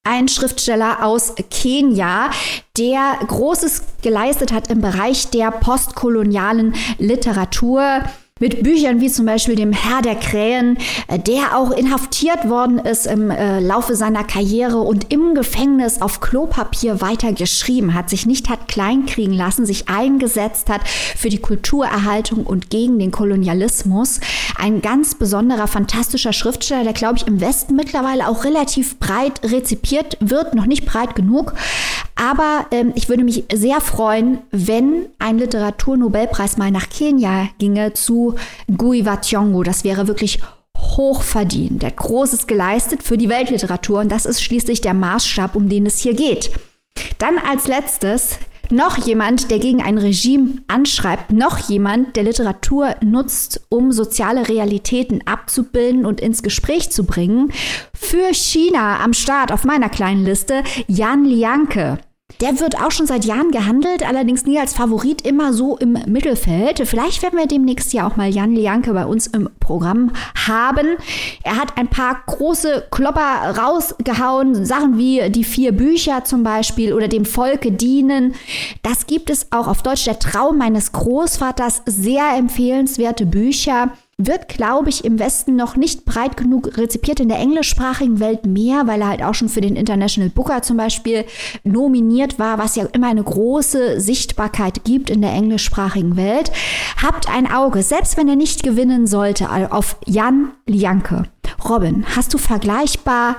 ein 0.06 0.28
Schriftsteller 0.30 1.04
aus 1.04 1.34
Kenia, 1.50 2.30
der 2.78 3.18
Großes 3.28 3.84
geleistet 4.02 4.54
hat 4.54 4.70
im 4.70 4.80
Bereich 4.80 5.30
der 5.32 5.52
postkolonialen 5.52 6.76
Literatur 7.00 8.04
mit 8.42 8.64
Büchern 8.64 9.00
wie 9.00 9.10
zum 9.10 9.26
Beispiel 9.26 9.56
dem 9.56 9.72
Herr 9.72 10.02
der 10.02 10.16
Krähen, 10.16 10.78
äh, 11.08 11.18
der 11.18 11.58
auch 11.58 11.72
inhaftiert 11.72 12.50
worden 12.50 12.80
ist 12.80 13.08
im 13.08 13.32
äh, 13.32 13.62
Laufe 13.62 13.96
seiner 13.96 14.26
Karriere 14.26 14.80
und 14.80 15.14
im 15.14 15.36
Gefängnis 15.36 16.02
auf 16.02 16.20
Klopapier 16.20 17.00
weiter 17.00 17.32
geschrieben 17.32 17.94
hat, 17.94 18.10
sich 18.10 18.26
nicht 18.26 18.50
hat 18.50 18.68
kleinkriegen 18.68 19.34
lassen, 19.34 19.66
sich 19.66 19.88
eingesetzt 19.88 20.70
hat 20.70 20.86
für 20.86 21.30
die 21.30 21.38
Kulturerhaltung 21.38 22.46
und 22.46 22.70
gegen 22.70 23.00
den 23.00 23.12
Kolonialismus. 23.12 24.20
Ein 24.58 24.82
ganz 24.82 25.16
besonderer, 25.16 25.68
fantastischer 25.68 26.34
Schriftsteller, 26.34 26.84
der, 26.84 26.92
glaube 26.92 27.16
ich, 27.16 27.28
im 27.28 27.40
Westen 27.40 27.78
mittlerweile 27.78 28.28
auch 28.28 28.44
relativ 28.44 29.00
breit 29.00 29.40
rezipiert 29.44 30.18
wird, 30.20 30.56
noch 30.56 30.66
nicht 30.66 30.86
breit 30.86 31.16
genug. 31.16 31.54
Aber 32.16 32.66
ähm, 32.72 32.94
ich 32.96 33.10
würde 33.10 33.24
mich 33.24 33.44
sehr 33.54 33.82
freuen, 33.82 34.40
wenn 34.52 35.08
ein 35.20 35.38
Literaturnobelpreis 35.38 36.58
mal 36.58 36.72
nach 36.72 36.90
Kenia 36.90 37.50
ginge 37.60 37.94
zu 37.94 38.36
Gui 38.76 39.06
Wationgo. 39.06 39.64
Das 39.64 39.84
wäre 39.84 40.08
wirklich 40.08 40.40
hochverdient. 40.78 41.82
Der 41.82 41.90
hat 41.90 41.98
Großes 41.98 42.48
geleistet 42.48 43.04
für 43.04 43.18
die 43.18 43.30
Weltliteratur 43.30 44.00
und 44.00 44.12
das 44.12 44.26
ist 44.26 44.42
schließlich 44.42 44.82
der 44.82 44.94
Maßstab, 44.94 45.56
um 45.56 45.68
den 45.68 45.86
es 45.86 46.00
hier 46.00 46.14
geht. 46.14 46.52
Dann 47.18 47.38
als 47.38 47.68
letztes 47.68 48.40
noch 48.72 48.98
jemand, 48.98 49.52
der 49.52 49.60
gegen 49.60 49.82
ein 49.82 49.98
Regime 49.98 50.64
anschreibt, 50.68 51.32
noch 51.32 51.70
jemand, 51.70 52.16
der 52.16 52.24
Literatur 52.24 52.96
nutzt, 53.04 53.62
um 53.70 53.92
soziale 53.92 54.48
Realitäten 54.48 55.22
abzubilden 55.26 56.06
und 56.06 56.22
ins 56.22 56.44
Gespräch 56.44 56.92
zu 56.92 57.06
bringen. 57.06 57.52
Für 57.94 58.34
China 58.34 59.04
am 59.04 59.14
Start 59.14 59.52
auf 59.52 59.64
meiner 59.64 59.90
kleinen 59.90 60.26
Liste 60.26 60.64
Jan 60.88 61.26
Lianke. 61.26 62.00
Der 62.42 62.60
wird 62.60 62.82
auch 62.82 62.92
schon 62.92 63.08
seit 63.08 63.24
Jahren 63.24 63.52
gehandelt, 63.52 64.08
allerdings 64.08 64.46
nie 64.46 64.60
als 64.60 64.74
Favorit, 64.74 65.22
immer 65.22 65.54
so 65.54 65.78
im 65.78 65.94
Mittelfeld. 66.06 66.82
Vielleicht 66.86 67.24
werden 67.24 67.40
wir 67.40 67.48
demnächst 67.48 67.94
ja 67.94 68.08
auch 68.08 68.18
mal 68.18 68.30
Jan 68.30 68.54
Lianke 68.54 68.94
bei 68.94 69.06
uns 69.06 69.28
im 69.28 69.50
Programm 69.60 70.12
haben. 70.48 70.98
Er 71.44 71.58
hat 71.58 71.78
ein 71.78 71.88
paar 71.88 72.22
große 72.26 72.88
Klopper 72.92 73.56
rausgehauen, 73.58 74.66
Sachen 74.66 74.98
wie 74.98 75.30
die 75.30 75.44
vier 75.44 75.72
Bücher 75.72 76.24
zum 76.26 76.44
Beispiel 76.44 76.94
oder 76.94 77.08
dem 77.08 77.26
Volke 77.26 77.72
dienen. 77.72 78.36
Das 78.84 79.08
gibt 79.08 79.30
es 79.30 79.52
auch 79.52 79.68
auf 79.68 79.82
Deutsch, 79.82 80.06
der 80.06 80.20
Traum 80.20 80.58
meines 80.58 80.92
Großvaters, 80.92 81.84
sehr 81.86 82.36
empfehlenswerte 82.38 83.26
Bücher 83.26 83.92
wird, 84.18 84.48
glaube 84.48 84.90
ich, 84.90 85.04
im 85.04 85.20
Westen 85.20 85.58
noch 85.58 85.76
nicht 85.76 86.06
breit 86.06 86.38
genug 86.38 86.78
rezipiert, 86.78 87.20
in 87.20 87.28
der 87.28 87.40
englischsprachigen 87.40 88.22
Welt 88.22 88.46
mehr, 88.46 88.88
weil 88.88 89.02
er 89.02 89.10
halt 89.10 89.24
auch 89.24 89.34
schon 89.34 89.50
für 89.50 89.60
den 89.60 89.76
International 89.76 90.30
Booker 90.30 90.62
zum 90.62 90.78
Beispiel 90.78 91.26
nominiert 91.64 92.40
war, 92.40 92.58
was 92.58 92.78
ja 92.78 92.86
immer 92.94 93.10
eine 93.10 93.24
große 93.24 94.00
Sichtbarkeit 94.00 94.86
gibt 94.86 95.10
in 95.10 95.22
der 95.22 95.34
englischsprachigen 95.34 96.16
Welt. 96.16 96.52
Habt 97.02 97.30
ein 97.30 97.52
Auge, 97.52 97.84
selbst 97.84 98.16
wenn 98.16 98.30
er 98.30 98.38
nicht 98.38 98.64
gewinnen 98.64 99.06
sollte, 99.06 99.50
auf 99.72 99.98
Jan 100.06 100.52
Lianke. 100.66 101.24
Robin, 101.68 102.06
hast 102.16 102.34
du 102.34 102.38
vergleichbar 102.38 103.38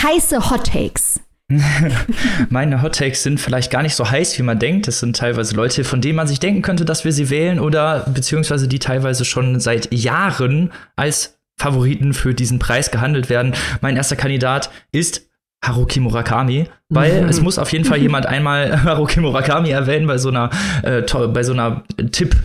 heiße 0.00 0.50
Hot 0.50 0.68
Takes? 0.68 1.21
Meine 2.48 2.82
Hot 2.82 2.96
Takes 2.96 3.22
sind 3.22 3.40
vielleicht 3.40 3.70
gar 3.70 3.82
nicht 3.82 3.94
so 3.94 4.10
heiß, 4.10 4.38
wie 4.38 4.42
man 4.42 4.58
denkt. 4.58 4.88
Das 4.88 5.00
sind 5.00 5.16
teilweise 5.16 5.54
Leute, 5.54 5.84
von 5.84 6.00
denen 6.00 6.16
man 6.16 6.26
sich 6.26 6.40
denken 6.40 6.62
könnte, 6.62 6.84
dass 6.84 7.04
wir 7.04 7.12
sie 7.12 7.30
wählen 7.30 7.60
oder 7.60 8.06
beziehungsweise 8.12 8.68
die 8.68 8.78
teilweise 8.78 9.24
schon 9.24 9.60
seit 9.60 9.92
Jahren 9.92 10.72
als 10.96 11.38
Favoriten 11.58 12.14
für 12.14 12.34
diesen 12.34 12.58
Preis 12.58 12.90
gehandelt 12.90 13.28
werden. 13.28 13.54
Mein 13.80 13.96
erster 13.96 14.16
Kandidat 14.16 14.70
ist 14.90 15.28
Haruki 15.64 16.00
Murakami, 16.00 16.68
weil 16.88 17.26
es 17.28 17.40
muss 17.42 17.58
auf 17.58 17.70
jeden 17.72 17.84
Fall 17.84 17.98
jemand 17.98 18.26
einmal 18.26 18.82
Haruki 18.84 19.20
Murakami 19.20 19.70
erwähnen 19.70 20.06
bei 20.06 20.18
so 20.18 20.30
einer, 20.30 20.50
äh, 20.82 21.02
bei 21.28 21.42
so 21.42 21.52
einer 21.52 21.84
Tipp- 22.10 22.36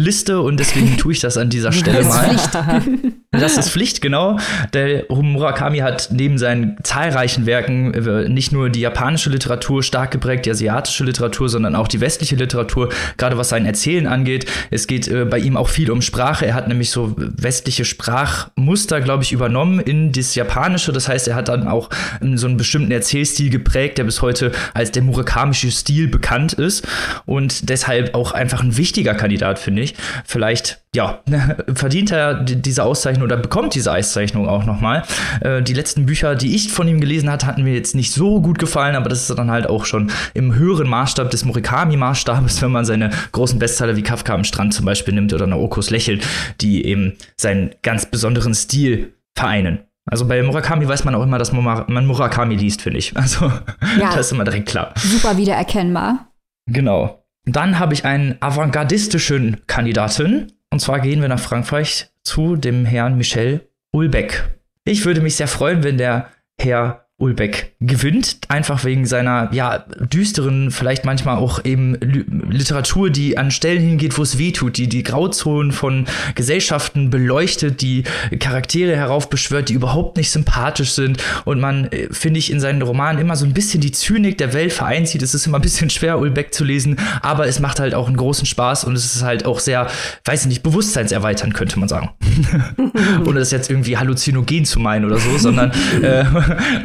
Liste 0.00 0.40
und 0.40 0.58
deswegen 0.58 0.96
tue 0.96 1.12
ich 1.12 1.20
das 1.20 1.36
an 1.36 1.50
dieser 1.50 1.72
Stelle 1.80 2.04
mal. 2.04 2.28
Das 2.28 2.44
ist 2.44 2.56
Pflicht. 2.56 3.14
Das 3.32 3.56
ist 3.56 3.70
Pflicht, 3.70 4.02
genau. 4.02 4.38
Der 4.72 5.04
Murakami 5.08 5.78
hat 5.78 6.08
neben 6.10 6.36
seinen 6.36 6.76
zahlreichen 6.82 7.46
Werken 7.46 7.94
äh, 7.94 8.28
nicht 8.28 8.50
nur 8.50 8.70
die 8.70 8.80
japanische 8.80 9.30
Literatur 9.30 9.84
stark 9.84 10.10
geprägt, 10.10 10.46
die 10.46 10.50
asiatische 10.50 11.04
Literatur, 11.04 11.48
sondern 11.48 11.76
auch 11.76 11.86
die 11.86 12.00
westliche 12.00 12.34
Literatur, 12.34 12.88
gerade 13.18 13.38
was 13.38 13.48
sein 13.48 13.66
Erzählen 13.66 14.08
angeht. 14.08 14.46
Es 14.72 14.88
geht 14.88 15.06
äh, 15.06 15.24
bei 15.26 15.38
ihm 15.38 15.56
auch 15.56 15.68
viel 15.68 15.92
um 15.92 16.02
Sprache. 16.02 16.44
Er 16.44 16.54
hat 16.54 16.66
nämlich 16.66 16.90
so 16.90 17.14
westliche 17.16 17.84
Sprachmuster, 17.84 19.00
glaube 19.00 19.22
ich, 19.22 19.30
übernommen 19.30 19.78
in 19.78 20.10
das 20.10 20.34
Japanische. 20.34 20.90
Das 20.90 21.08
heißt, 21.08 21.28
er 21.28 21.36
hat 21.36 21.48
dann 21.48 21.68
auch 21.68 21.88
ähm, 22.20 22.36
so 22.36 22.48
einen 22.48 22.56
bestimmten 22.56 22.90
Erzählstil 22.90 23.48
geprägt, 23.48 23.98
der 23.98 24.04
bis 24.04 24.22
heute 24.22 24.50
als 24.74 24.90
der 24.90 25.02
murakamische 25.04 25.70
Stil 25.70 26.08
bekannt 26.08 26.54
ist 26.54 26.84
und 27.26 27.70
deshalb 27.70 28.12
auch 28.16 28.32
einfach 28.32 28.64
ein 28.64 28.76
wichtiger 28.76 29.14
Kandidat, 29.14 29.60
finde 29.60 29.82
ich. 29.82 29.89
Vielleicht, 30.24 30.82
ja, 30.94 31.20
verdient 31.74 32.10
er 32.10 32.34
diese 32.34 32.84
Auszeichnung 32.84 33.24
oder 33.24 33.36
bekommt 33.36 33.74
diese 33.74 33.92
Auszeichnung 33.92 34.48
auch 34.48 34.64
nochmal. 34.64 35.02
Äh, 35.40 35.62
die 35.62 35.74
letzten 35.74 36.06
Bücher, 36.06 36.34
die 36.34 36.54
ich 36.54 36.72
von 36.72 36.88
ihm 36.88 37.00
gelesen 37.00 37.30
hatte, 37.30 37.46
hatten 37.46 37.62
mir 37.62 37.74
jetzt 37.74 37.94
nicht 37.94 38.12
so 38.12 38.40
gut 38.40 38.58
gefallen, 38.58 38.96
aber 38.96 39.08
das 39.08 39.28
ist 39.28 39.38
dann 39.38 39.50
halt 39.50 39.68
auch 39.68 39.84
schon 39.84 40.10
im 40.34 40.54
höheren 40.54 40.88
Maßstab 40.88 41.30
des 41.30 41.44
Murakami-Maßstabes, 41.44 42.62
wenn 42.62 42.72
man 42.72 42.84
seine 42.84 43.10
großen 43.32 43.58
Bestseller 43.58 43.96
wie 43.96 44.02
Kafka 44.02 44.34
am 44.34 44.44
Strand 44.44 44.74
zum 44.74 44.86
Beispiel 44.86 45.14
nimmt 45.14 45.32
oder 45.32 45.46
Naokos 45.46 45.90
Lächeln, 45.90 46.20
die 46.60 46.84
eben 46.84 47.16
seinen 47.36 47.74
ganz 47.82 48.06
besonderen 48.06 48.54
Stil 48.54 49.14
vereinen. 49.36 49.80
Also 50.10 50.26
bei 50.26 50.42
Murakami 50.42 50.88
weiß 50.88 51.04
man 51.04 51.14
auch 51.14 51.22
immer, 51.22 51.38
dass 51.38 51.52
man 51.52 52.06
Murakami 52.06 52.56
liest, 52.56 52.82
finde 52.82 52.98
ich. 52.98 53.16
Also 53.16 53.46
ja, 53.98 54.10
das 54.14 54.26
ist 54.26 54.32
immer 54.32 54.44
direkt 54.44 54.68
klar. 54.68 54.92
Super 54.96 55.36
wiedererkennbar. 55.36 56.26
Genau. 56.66 57.19
Dann 57.52 57.78
habe 57.78 57.94
ich 57.94 58.04
einen 58.04 58.36
avantgardistischen 58.40 59.62
Kandidaten. 59.66 60.52
Und 60.70 60.80
zwar 60.80 61.00
gehen 61.00 61.20
wir 61.20 61.28
nach 61.28 61.40
Frankreich 61.40 62.10
zu 62.22 62.56
dem 62.56 62.84
Herrn 62.84 63.16
Michel 63.16 63.68
Ulbeck. 63.92 64.60
Ich 64.84 65.04
würde 65.04 65.20
mich 65.20 65.36
sehr 65.36 65.48
freuen, 65.48 65.82
wenn 65.82 65.98
der 65.98 66.28
Herr 66.58 67.09
Ulbeck 67.20 67.74
gewinnt, 67.80 68.38
einfach 68.48 68.84
wegen 68.84 69.04
seiner 69.06 69.50
ja 69.52 69.84
düsteren, 70.00 70.70
vielleicht 70.70 71.04
manchmal 71.04 71.36
auch 71.36 71.64
eben 71.64 71.94
Literatur, 72.50 73.10
die 73.10 73.36
an 73.36 73.50
Stellen 73.50 73.82
hingeht, 73.82 74.16
wo 74.16 74.22
es 74.22 74.38
weh 74.38 74.52
tut, 74.52 74.78
die 74.78 74.88
die 74.88 75.02
Grauzonen 75.02 75.70
von 75.70 76.06
Gesellschaften 76.34 77.10
beleuchtet, 77.10 77.82
die 77.82 78.04
Charaktere 78.38 78.96
heraufbeschwört, 78.96 79.68
die 79.68 79.74
überhaupt 79.74 80.16
nicht 80.16 80.30
sympathisch 80.30 80.92
sind 80.92 81.22
und 81.44 81.60
man 81.60 81.86
äh, 81.92 82.08
finde 82.10 82.38
ich 82.38 82.50
in 82.50 82.58
seinen 82.58 82.80
Romanen 82.80 83.20
immer 83.20 83.36
so 83.36 83.44
ein 83.44 83.52
bisschen 83.52 83.82
die 83.82 83.92
Zynik 83.92 84.38
der 84.38 84.54
Welt 84.54 84.72
vereinzieht. 84.72 85.22
Es 85.22 85.34
ist 85.34 85.46
immer 85.46 85.58
ein 85.58 85.62
bisschen 85.62 85.90
schwer 85.90 86.18
Ulbeck 86.18 86.54
zu 86.54 86.64
lesen, 86.64 86.96
aber 87.20 87.46
es 87.46 87.60
macht 87.60 87.80
halt 87.80 87.94
auch 87.94 88.06
einen 88.06 88.16
großen 88.16 88.46
Spaß 88.46 88.84
und 88.84 88.96
es 88.96 89.14
ist 89.14 89.22
halt 89.22 89.44
auch 89.44 89.58
sehr, 89.60 89.88
weiß 90.24 90.42
ich 90.42 90.48
nicht, 90.48 90.62
bewusstseinserweiternd 90.62 91.52
könnte 91.52 91.78
man 91.78 91.88
sagen. 91.88 92.10
Ohne 93.26 93.40
das 93.40 93.50
jetzt 93.50 93.70
irgendwie 93.70 93.98
halluzinogen 93.98 94.64
zu 94.64 94.80
meinen 94.80 95.04
oder 95.04 95.18
so, 95.18 95.36
sondern 95.36 95.72
äh, 96.02 96.24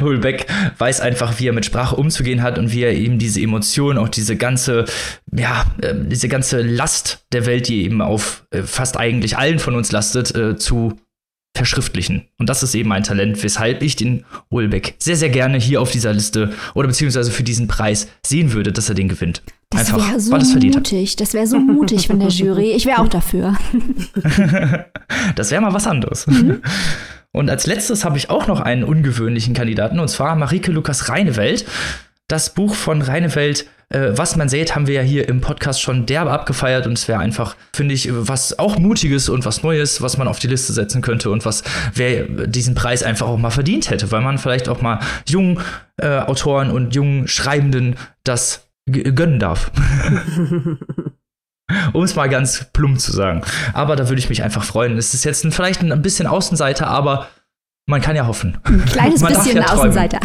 Ulbeck 0.00 0.25
Beck 0.26 0.46
weiß 0.78 1.00
einfach, 1.00 1.38
wie 1.38 1.46
er 1.46 1.52
mit 1.52 1.64
Sprache 1.64 1.94
umzugehen 1.94 2.42
hat 2.42 2.58
und 2.58 2.72
wie 2.72 2.82
er 2.82 2.92
eben 2.92 3.20
diese 3.20 3.40
Emotionen, 3.40 3.96
auch 3.96 4.08
diese 4.08 4.34
ganze, 4.34 4.84
ja, 5.32 5.64
äh, 5.80 5.94
diese 5.94 6.28
ganze 6.28 6.62
Last 6.62 7.24
der 7.32 7.46
Welt, 7.46 7.68
die 7.68 7.84
eben 7.84 8.02
auf 8.02 8.44
äh, 8.50 8.62
fast 8.62 8.96
eigentlich 8.96 9.38
allen 9.38 9.60
von 9.60 9.76
uns 9.76 9.92
lastet, 9.92 10.34
äh, 10.34 10.56
zu 10.56 10.98
verschriftlichen. 11.56 12.26
Und 12.38 12.48
das 12.48 12.64
ist 12.64 12.74
eben 12.74 12.92
ein 12.92 13.04
Talent, 13.04 13.42
weshalb 13.42 13.82
ich 13.82 13.94
den 13.94 14.24
Ulbeck 14.50 14.94
sehr, 14.98 15.16
sehr 15.16 15.30
gerne 15.30 15.58
hier 15.58 15.80
auf 15.80 15.90
dieser 15.92 16.12
Liste 16.12 16.52
oder 16.74 16.88
beziehungsweise 16.88 17.30
für 17.30 17.44
diesen 17.44 17.68
Preis 17.68 18.08
sehen 18.26 18.52
würde, 18.52 18.72
dass 18.72 18.88
er 18.88 18.94
den 18.94 19.08
gewinnt. 19.08 19.42
Das 19.70 19.92
wäre 19.92 20.20
so 20.20 20.36
mutig. 20.36 21.16
Das 21.16 21.34
wäre 21.34 21.46
so 21.46 21.58
mutig 21.58 22.08
von 22.08 22.18
der 22.20 22.28
Jury. 22.28 22.72
Ich 22.72 22.84
wäre 22.84 23.00
auch 23.00 23.08
dafür. 23.08 23.56
das 25.36 25.50
wäre 25.50 25.62
mal 25.62 25.72
was 25.72 25.86
anderes. 25.86 26.26
Mhm. 26.26 26.62
Und 27.32 27.50
als 27.50 27.66
letztes 27.66 28.04
habe 28.04 28.16
ich 28.16 28.30
auch 28.30 28.46
noch 28.46 28.60
einen 28.60 28.84
ungewöhnlichen 28.84 29.54
Kandidaten, 29.54 30.00
und 30.00 30.08
zwar 30.08 30.36
Marike 30.36 30.72
Lukas 30.72 31.08
Reinewelt. 31.08 31.66
Das 32.28 32.54
Buch 32.54 32.74
von 32.74 33.02
Reinewelt, 33.02 33.66
äh, 33.88 34.10
Was 34.16 34.34
man 34.34 34.48
sät, 34.48 34.74
haben 34.74 34.88
wir 34.88 34.94
ja 34.94 35.02
hier 35.02 35.28
im 35.28 35.40
Podcast 35.40 35.80
schon 35.80 36.06
derbe 36.06 36.32
abgefeiert. 36.32 36.86
Und 36.86 36.98
es 36.98 37.06
wäre 37.06 37.20
einfach, 37.20 37.56
finde 37.72 37.94
ich, 37.94 38.08
was 38.10 38.58
auch 38.58 38.78
Mutiges 38.78 39.28
und 39.28 39.44
was 39.44 39.62
Neues, 39.62 40.02
was 40.02 40.18
man 40.18 40.26
auf 40.26 40.40
die 40.40 40.48
Liste 40.48 40.72
setzen 40.72 41.02
könnte 41.02 41.30
und 41.30 41.44
was 41.44 41.62
wer 41.94 42.24
diesen 42.24 42.74
Preis 42.74 43.04
einfach 43.04 43.28
auch 43.28 43.38
mal 43.38 43.50
verdient 43.50 43.90
hätte, 43.90 44.10
weil 44.10 44.22
man 44.22 44.38
vielleicht 44.38 44.68
auch 44.68 44.82
mal 44.82 44.98
jungen 45.28 45.60
äh, 45.98 46.18
Autoren 46.18 46.70
und 46.72 46.96
jungen 46.96 47.28
Schreibenden 47.28 47.94
das 48.24 48.66
gönnen 48.86 49.38
darf. 49.38 49.70
um 51.92 52.04
es 52.04 52.14
mal 52.14 52.28
ganz 52.28 52.66
plump 52.72 53.00
zu 53.00 53.12
sagen. 53.12 53.42
Aber 53.72 53.96
da 53.96 54.08
würde 54.08 54.18
ich 54.18 54.28
mich 54.28 54.42
einfach 54.42 54.64
freuen. 54.64 54.96
Es 54.96 55.14
ist 55.14 55.24
jetzt 55.24 55.44
ein, 55.44 55.52
vielleicht 55.52 55.82
ein 55.82 56.02
bisschen 56.02 56.26
Außenseiter, 56.26 56.86
aber 56.86 57.28
man 57.88 58.00
kann 58.00 58.16
ja 58.16 58.26
hoffen. 58.26 58.58
Ein 58.64 58.84
kleines 58.84 59.20
man 59.20 59.32
bisschen 59.32 59.58
ja 59.58 59.72
Außenseiter. 59.72 60.18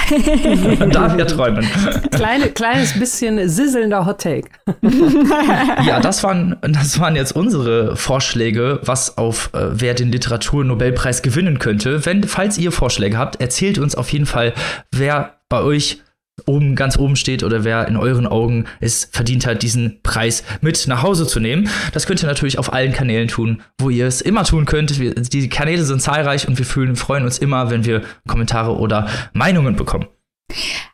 man 0.80 0.90
darf 0.90 1.16
ja 1.16 1.26
träumen. 1.26 1.64
Kleine, 2.10 2.50
kleines 2.50 2.98
bisschen 2.98 3.48
sizzelnder 3.48 4.08
Hot 4.08 4.22
Take. 4.22 4.50
ja, 5.86 6.00
das 6.00 6.24
waren, 6.24 6.58
das 6.62 7.00
waren 7.00 7.16
jetzt 7.16 7.36
unsere 7.36 7.96
Vorschläge, 7.96 8.80
was 8.82 9.20
auf 9.20 9.52
äh, 9.54 9.80
wer 9.80 9.94
den 9.94 10.12
Literaturnobelpreis 10.12 11.22
gewinnen 11.22 11.60
könnte. 11.60 12.04
Wenn, 12.04 12.24
falls 12.24 12.58
ihr 12.58 12.72
Vorschläge 12.72 13.20
habt, 13.20 13.40
erzählt 13.40 13.78
uns 13.78 13.94
auf 13.94 14.12
jeden 14.12 14.26
Fall, 14.26 14.54
wer 14.92 15.36
bei 15.48 15.62
euch 15.62 16.02
oben, 16.48 16.76
ganz 16.76 16.98
oben 16.98 17.16
steht 17.16 17.44
oder 17.44 17.64
wer 17.64 17.88
in 17.88 17.98
euren 17.98 18.28
Augen 18.28 18.66
es 18.80 19.10
verdient 19.12 19.46
hat, 19.46 19.64
diesen 19.64 20.02
Preis 20.04 20.44
mit 20.62 20.88
nach 20.88 21.04
Hause 21.04 21.28
zu 21.28 21.40
nehmen. 21.40 21.70
Das 21.94 22.06
könnt 22.06 22.24
ihr 22.24 22.28
natürlich 22.28 22.60
auf 22.60 22.74
allen 22.74 22.94
Kanälen 22.94 23.28
tun, 23.28 23.62
wo 23.80 23.90
ihr 23.90 24.08
es 24.08 24.22
immer 24.22 24.44
tun 24.44 24.66
könnt. 24.66 24.98
die 25.00 25.50
Kanäle 25.50 25.84
sind 25.84 26.02
zahlreich 26.02 26.48
und 26.48 26.58
wir 26.58 26.66
fühlen, 26.66 26.96
freuen 26.96 27.24
uns 27.24 27.38
immer, 27.38 27.70
wenn 27.70 27.86
wir 27.86 28.02
Kommentare 28.28 28.76
oder 28.78 29.08
Meinungen 29.34 29.76
bekommen. 29.76 30.08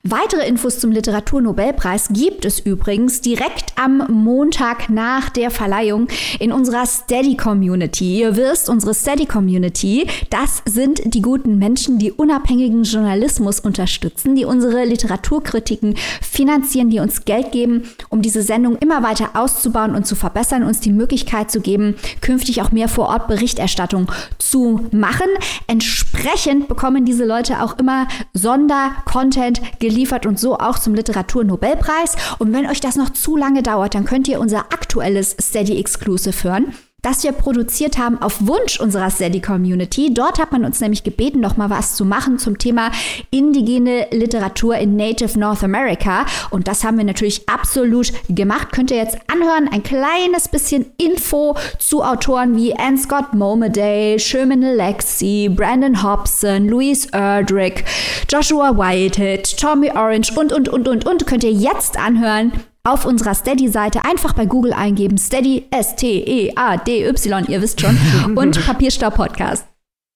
Weitere 0.04 0.48
Infos 0.48 0.80
zum 0.80 0.92
Literaturnobelpreis 0.92 2.10
gibt 2.12 2.46
es 2.46 2.60
übrigens 2.60 3.22
direkt 3.22 3.74
am 3.76 4.04
Montag 4.10 4.90
nach 4.90 5.30
der 5.30 5.52
Verleihung 5.52 6.08
in 6.40 6.52
unserer 6.52 6.86
Steady 6.86 7.36
Community. 7.36 8.20
Ihr 8.20 8.38
wisst, 8.38 8.70
unsere 8.70 8.94
Steady 8.94 9.26
Community, 9.26 10.08
das 10.30 10.62
sind 10.66 11.02
die 11.14 11.22
guten 11.22 11.58
Menschen, 11.58 11.98
die 12.00 12.12
unabhängigen 12.12 12.84
Journalismus 12.84 13.60
unterstützen, 13.60 14.36
die 14.36 14.46
unsere 14.46 14.86
Literaturkritiken 14.86 15.96
finanzieren, 16.22 16.90
die 16.90 17.00
uns 17.00 17.26
Geld 17.26 17.52
geben, 17.52 17.84
um 18.10 18.22
diese 18.22 18.42
Sendung 18.42 18.78
immer 18.78 19.04
weiter 19.04 19.32
auszubauen 19.34 19.96
und 19.96 20.06
zu 20.08 20.16
verbessern, 20.16 20.64
uns 20.64 20.80
die 20.80 20.92
Möglichkeit 20.92 21.52
zu 21.52 21.60
geben, 21.62 21.96
künftig 22.22 22.62
auch 22.62 22.72
mehr 22.72 22.88
vor 22.88 23.08
Ort 23.08 23.28
Berichterstattung 23.28 24.12
zu 24.38 24.88
machen. 24.92 25.28
Entsprechend 25.68 26.68
bekommen 26.68 27.06
diese 27.06 27.26
Leute 27.26 27.62
auch 27.62 27.78
immer 27.78 28.08
Sondercontent 28.34 29.47
geliefert 29.80 30.26
und 30.26 30.40
so 30.40 30.58
auch 30.58 30.80
zum 30.80 30.96
Literaturnobelpreis. 30.96 32.16
Und 32.40 32.54
wenn 32.54 32.68
euch 32.68 32.80
das 32.80 32.96
noch 32.96 33.10
zu 33.10 33.36
lange 33.36 33.64
dauert, 33.64 33.96
dann 33.96 34.06
könnt 34.06 34.28
ihr 34.28 34.40
unser 34.40 34.60
aktuelles 34.74 35.36
Steady 35.40 35.80
Exclusive 35.80 36.44
hören 36.44 36.74
das 37.04 37.24
wir 37.24 37.32
produziert 37.32 38.00
haben 38.00 38.20
auf 38.24 38.48
Wunsch 38.48 38.80
unserer 38.80 39.12
Steady 39.12 39.40
Community. 39.40 40.12
Dort 40.12 40.40
hat 40.40 40.52
man 40.52 40.66
uns 40.66 40.80
nämlich 40.80 41.04
gebeten, 41.04 41.40
noch 41.40 41.56
mal 41.56 41.70
was 41.70 41.96
zu 41.96 42.06
machen 42.06 42.40
zum 42.40 42.58
Thema 42.58 42.90
indigene 43.30 44.08
Literatur 44.10 44.78
in 44.78 44.96
Native 44.96 45.38
North 45.38 45.64
America. 45.64 46.26
Und 46.50 46.68
das 46.68 46.84
haben 46.84 46.98
wir 46.98 47.06
natürlich 47.06 47.48
absolut 47.48 48.12
gemacht. 48.30 48.72
Könnt 48.72 48.90
ihr 48.90 48.98
jetzt 48.98 49.20
anhören, 49.32 49.70
ein 49.72 49.84
kleines 49.84 50.48
bisschen 50.48 50.88
Info 50.98 51.56
zu 51.78 52.02
Autoren 52.02 52.56
wie 52.56 52.76
Anne 52.76 52.98
Scott 52.98 53.32
Momaday, 53.32 54.18
Sherman 54.18 54.64
Alexie, 54.64 55.50
Brandon 55.50 56.02
Hobson, 56.02 56.68
Louise 56.68 57.08
Erdrich, 57.12 57.86
Joshua 58.28 58.76
Whitehead, 58.76 59.56
Tommy 59.56 59.92
Orange 59.92 60.36
und, 60.36 60.52
und, 60.52 60.68
und, 60.68 60.88
und, 60.88 61.06
und. 61.06 61.28
Könnt 61.28 61.44
ihr 61.44 61.54
jetzt 61.54 61.96
anhören 61.96 62.52
auf 62.88 63.06
unserer 63.06 63.36
Steady-Seite 63.36 64.06
einfach 64.06 64.34
bei 64.34 64.46
Google 64.46 64.74
eingeben. 64.74 65.18
Steady, 65.18 65.66
S-T-E-A-D-Y, 65.72 67.46
ihr 67.50 67.62
wisst 67.62 67.82
schon. 67.82 67.98
Und 68.36 68.66
Papierstau 68.66 69.10
Podcast. 69.10 69.68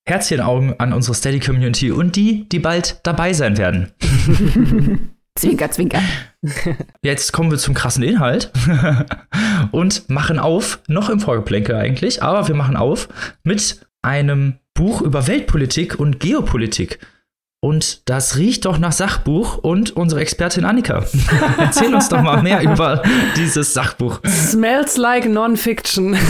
Herzchenaugen 0.08 0.80
an 0.80 0.94
unsere 0.94 1.14
Steady-Community 1.14 1.92
und 1.92 2.16
die, 2.16 2.50
die 2.50 2.58
bald 2.58 3.00
dabei 3.04 3.34
sein 3.34 3.58
werden. 3.58 3.92
zwinker, 5.36 5.70
zwinker. 5.70 6.02
Jetzt 7.04 7.32
kommen 7.34 7.52
wir 7.52 7.60
zum 7.60 7.76
krassen 7.76 8.02
Inhalt 8.02 8.52
und 9.72 10.10
machen 10.10 10.40
auf, 10.40 10.80
noch 10.88 11.12
im 11.12 11.20
Vorgeplänkel 11.20 11.76
eigentlich, 11.76 12.24
aber 12.24 12.48
wir 12.48 12.56
machen 12.56 12.78
auf 12.78 13.10
mit 13.44 13.86
einem 14.02 14.56
Buch 14.74 15.02
über 15.02 15.28
Weltpolitik 15.28 16.00
und 16.00 16.20
Geopolitik. 16.20 16.98
Und 17.64 18.10
das 18.10 18.38
riecht 18.38 18.66
doch 18.66 18.80
nach 18.80 18.92
Sachbuch 18.92 19.60
und 19.60 19.96
unsere 19.96 20.20
Expertin 20.20 20.66
Annika. 20.66 21.06
Erzähl 21.60 21.94
uns 21.94 22.10
doch 22.10 22.20
mal 22.20 22.42
mehr 22.42 22.64
über 22.64 23.04
dieses 23.38 23.76
Sachbuch. 23.76 24.20
Smells 24.26 24.98
like 24.98 25.30
Non-Fiction. 25.30 26.18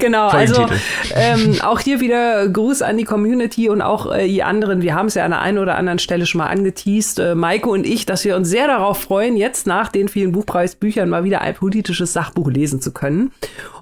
genau, 0.00 0.26
also 0.28 0.66
ähm, 1.14 1.60
auch 1.62 1.78
hier 1.78 2.00
wieder 2.00 2.48
Gruß 2.48 2.82
an 2.82 2.96
die 2.96 3.04
Community 3.04 3.68
und 3.68 3.80
auch 3.80 4.12
äh, 4.12 4.26
die 4.26 4.42
anderen. 4.42 4.82
Wir 4.82 4.96
haben 4.96 5.06
es 5.06 5.14
ja 5.14 5.24
an 5.24 5.30
der 5.30 5.40
einen 5.40 5.58
oder 5.58 5.76
anderen 5.76 6.00
Stelle 6.00 6.26
schon 6.26 6.40
mal 6.40 6.48
angeteased, 6.48 7.20
äh, 7.20 7.36
Maiko 7.36 7.70
und 7.70 7.86
ich, 7.86 8.04
dass 8.04 8.24
wir 8.24 8.34
uns 8.34 8.48
sehr 8.48 8.66
darauf 8.66 9.00
freuen, 9.00 9.36
jetzt 9.36 9.68
nach 9.68 9.90
den 9.90 10.08
vielen 10.08 10.32
Buchpreisbüchern 10.32 11.08
mal 11.08 11.22
wieder 11.22 11.40
ein 11.40 11.54
politisches 11.54 12.12
Sachbuch 12.12 12.50
lesen 12.50 12.80
zu 12.80 12.92
können. 12.92 13.30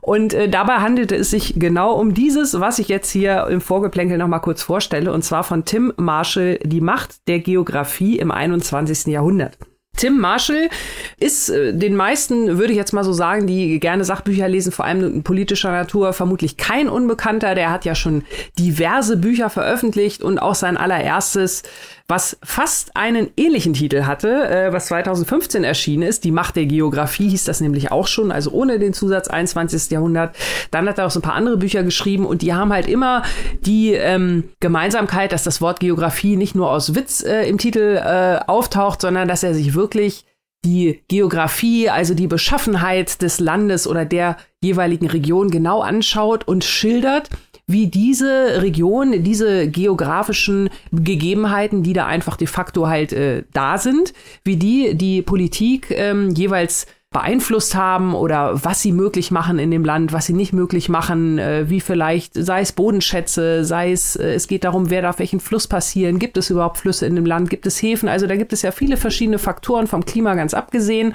Und 0.07 0.35
äh, 0.35 0.49
dabei 0.49 0.75
handelte 0.77 1.17
es 1.17 1.31
sich 1.31 1.55
genau 1.57 1.95
um 1.95 2.15
dieses, 2.15 2.61
was 2.67 2.81
ich 2.81 2.89
jetzt 2.89 3.13
hier 3.13 3.47
im 3.47 3.61
Vorgeplänkel 3.61 4.19
noch 4.19 4.27
mal 4.27 4.41
kurz 4.41 4.61
vorstelle, 4.61 5.13
und 5.13 5.23
zwar 5.23 5.45
von 5.45 5.65
Tim 5.65 5.93
Marshall, 5.99 6.59
Die 6.65 6.81
Macht 6.81 7.29
der 7.29 7.39
Geografie 7.39 8.19
im 8.19 8.33
21. 8.33 9.07
Jahrhundert. 9.07 9.57
Tim 9.97 10.19
Marshall 10.19 10.69
ist 11.17 11.49
äh, 11.49 11.73
den 11.73 11.95
meisten, 11.95 12.59
würde 12.59 12.73
ich 12.73 12.77
jetzt 12.77 12.93
mal 12.93 13.05
so 13.05 13.13
sagen, 13.13 13.47
die 13.47 13.79
gerne 13.79 14.05
Sachbücher 14.05 14.49
lesen, 14.49 14.73
vor 14.73 14.85
allem 14.85 15.23
politischer 15.23 15.71
Natur, 15.71 16.13
vermutlich 16.13 16.57
kein 16.57 16.89
Unbekannter. 16.89 17.55
Der 17.55 17.71
hat 17.71 17.85
ja 17.85 17.95
schon 17.95 18.25
diverse 18.59 19.17
Bücher 19.17 19.49
veröffentlicht 19.49 20.23
und 20.23 20.41
auch 20.41 20.57
sein 20.57 20.77
allererstes 20.77 21.63
was 22.09 22.39
fast 22.45 22.97
einen 22.97 23.31
ähnlichen 23.37 23.73
Titel 23.73 24.05
hatte, 24.05 24.49
äh, 24.49 24.73
was 24.73 24.87
2015 24.87 25.65
erschienen 25.65 26.03
ist. 26.05 26.23
Die 26.23 26.31
Macht 26.31 26.55
der 26.55 26.67
Geografie 26.67 27.29
hieß 27.29 27.45
das 27.45 27.61
nämlich 27.61 27.91
auch 27.91 28.07
schon, 28.07 28.31
also 28.31 28.53
ohne 28.53 28.79
den 28.79 28.93
Zusatz 28.93 29.27
21. 29.29 29.91
Jahrhundert. 29.91 30.37
Dann 30.71 30.89
hat 30.89 30.99
er 30.99 31.07
auch 31.07 31.11
so 31.11 31.19
ein 31.19 31.23
paar 31.23 31.35
andere 31.35 31.57
Bücher 31.57 31.83
geschrieben 31.83 32.25
und 32.25 32.43
die 32.43 32.55
haben 32.55 32.73
halt 32.73 32.87
immer 32.87 33.23
die 33.61 33.93
ähm, 33.93 34.45
Gemeinsamkeit, 34.61 35.33
dass 35.33 35.43
das 35.43 35.61
Wort 35.61 35.81
Geografie 35.81 36.37
nicht 36.37 36.55
nur 36.55 36.71
aus 36.71 36.95
Witz 36.95 37.25
äh, 37.25 37.49
im 37.49 37.59
Titel 37.59 38.01
äh, 38.03 38.39
auftaucht, 38.47 39.01
sondern 39.01 39.27
dass 39.27 39.43
er 39.43 39.55
sich 39.55 39.75
wirklich 39.75 40.25
die 40.65 41.03
Geografie, 41.09 41.91
also 41.91 42.15
die 42.15 42.27
Beschaffenheit 42.27 43.23
des 43.23 43.41
Landes 43.41 43.87
oder 43.87 44.05
der 44.05 44.37
jeweiligen 44.63 45.07
Region 45.07 45.51
genau 45.51 45.81
anschaut 45.81 46.47
und 46.47 46.65
schildert 46.65 47.31
wie 47.67 47.89
diese 47.89 48.63
Region, 48.63 49.25
diese 49.25 49.69
geografischen 49.69 50.71
Gegebenheiten, 50.93 51.83
die 51.83 51.93
da 51.93 52.07
einfach 52.07 52.37
de 52.37 52.47
facto 52.47 52.87
halt 52.87 53.13
äh, 53.13 53.43
da 53.53 53.79
sind, 53.79 54.13
wie 54.45 54.57
die 54.57 54.95
die 54.95 55.23
Politik 55.23 55.91
ähm, 55.91 56.31
jeweils 56.31 56.87
beeinflusst 57.11 57.75
haben 57.75 58.15
oder 58.15 58.65
was 58.65 58.83
sie 58.83 58.93
möglich 58.93 59.31
machen 59.31 59.59
in 59.59 59.71
dem 59.71 59.85
Land, 59.85 60.13
was 60.13 60.27
sie 60.27 60.33
nicht 60.33 60.53
möglich 60.53 60.89
machen, 60.89 61.39
äh, 61.39 61.69
wie 61.71 61.81
vielleicht, 61.81 62.35
sei 62.35 62.61
es 62.61 62.73
Bodenschätze, 62.73 63.65
sei 63.65 63.93
es, 63.93 64.17
äh, 64.17 64.35
es 64.35 64.49
geht 64.49 64.65
darum, 64.65 64.91
wer 64.91 65.03
darf 65.03 65.19
welchen 65.19 65.41
Fluss 65.41 65.67
passieren, 65.67 66.19
gibt 66.19 66.37
es 66.37 66.51
überhaupt 66.51 66.79
Flüsse 66.79 67.07
in 67.07 67.17
dem 67.17 67.25
Land, 67.25 67.49
gibt 67.49 67.67
es 67.67 67.81
Häfen, 67.81 68.09
also 68.09 68.27
da 68.27 68.37
gibt 68.37 68.53
es 68.53 68.63
ja 68.63 68.71
viele 68.71 68.97
verschiedene 68.97 69.39
Faktoren 69.39 69.87
vom 69.87 70.05
Klima 70.05 70.35
ganz 70.35 70.53
abgesehen 70.53 71.15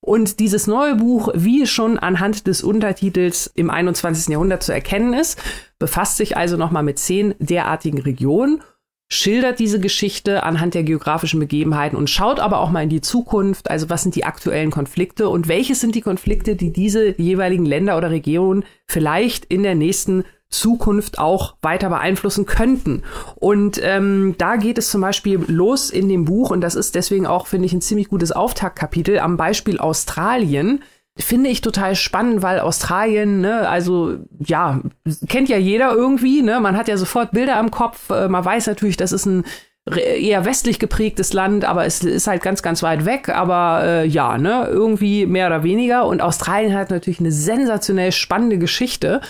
und 0.00 0.40
dieses 0.40 0.66
neue 0.66 0.94
Buch, 0.94 1.28
wie 1.34 1.66
schon 1.66 1.98
anhand 1.98 2.46
des 2.46 2.62
Untertitels 2.62 3.50
im 3.54 3.70
21. 3.70 4.28
Jahrhundert 4.28 4.62
zu 4.62 4.72
erkennen 4.72 5.12
ist, 5.12 5.40
befasst 5.78 6.16
sich 6.16 6.36
also 6.36 6.56
nochmal 6.56 6.82
mit 6.82 6.98
zehn 6.98 7.34
derartigen 7.38 8.00
Regionen, 8.00 8.62
schildert 9.12 9.58
diese 9.58 9.80
Geschichte 9.80 10.44
anhand 10.44 10.74
der 10.74 10.84
geografischen 10.84 11.40
Begebenheiten 11.40 11.96
und 11.96 12.08
schaut 12.08 12.40
aber 12.40 12.60
auch 12.60 12.70
mal 12.70 12.84
in 12.84 12.88
die 12.88 13.00
Zukunft, 13.00 13.70
also 13.70 13.90
was 13.90 14.02
sind 14.02 14.14
die 14.14 14.24
aktuellen 14.24 14.70
Konflikte 14.70 15.28
und 15.28 15.48
welches 15.48 15.80
sind 15.80 15.94
die 15.94 16.00
Konflikte, 16.00 16.56
die 16.56 16.72
diese 16.72 17.20
jeweiligen 17.20 17.66
Länder 17.66 17.98
oder 17.98 18.10
Regionen 18.10 18.64
vielleicht 18.86 19.44
in 19.46 19.62
der 19.62 19.74
nächsten 19.74 20.24
Zukunft 20.50 21.18
auch 21.18 21.54
weiter 21.62 21.88
beeinflussen 21.88 22.44
könnten. 22.44 23.04
Und 23.36 23.80
ähm, 23.82 24.34
da 24.36 24.56
geht 24.56 24.78
es 24.78 24.90
zum 24.90 25.00
Beispiel 25.00 25.40
los 25.46 25.90
in 25.90 26.08
dem 26.08 26.24
Buch, 26.24 26.50
und 26.50 26.60
das 26.60 26.74
ist 26.74 26.94
deswegen 26.94 27.26
auch, 27.26 27.46
finde 27.46 27.66
ich, 27.66 27.72
ein 27.72 27.80
ziemlich 27.80 28.08
gutes 28.08 28.32
Auftaktkapitel 28.32 29.20
am 29.20 29.36
Beispiel 29.36 29.78
Australien. 29.78 30.82
Finde 31.16 31.50
ich 31.50 31.60
total 31.60 31.94
spannend, 31.94 32.42
weil 32.42 32.60
Australien, 32.60 33.40
ne, 33.40 33.68
also 33.68 34.16
ja, 34.38 34.80
kennt 35.28 35.48
ja 35.48 35.56
jeder 35.56 35.92
irgendwie, 35.92 36.42
ne? 36.42 36.60
Man 36.60 36.76
hat 36.76 36.88
ja 36.88 36.96
sofort 36.96 37.32
Bilder 37.32 37.56
am 37.56 37.70
Kopf. 37.70 38.10
Äh, 38.10 38.28
man 38.28 38.44
weiß 38.44 38.66
natürlich, 38.66 38.96
das 38.96 39.12
ist 39.12 39.26
ein 39.26 39.44
eher 39.86 40.44
westlich 40.44 40.78
geprägtes 40.78 41.32
Land, 41.32 41.64
aber 41.64 41.84
es 41.84 42.04
ist 42.04 42.26
halt 42.26 42.42
ganz, 42.42 42.62
ganz 42.62 42.82
weit 42.82 43.04
weg. 43.04 43.28
Aber 43.28 43.82
äh, 43.84 44.06
ja, 44.06 44.38
ne, 44.38 44.66
irgendwie 44.70 45.26
mehr 45.26 45.46
oder 45.46 45.62
weniger. 45.62 46.06
Und 46.06 46.22
Australien 46.22 46.74
hat 46.74 46.90
natürlich 46.90 47.20
eine 47.20 47.32
sensationell 47.32 48.12
spannende 48.12 48.58
Geschichte 48.58 49.20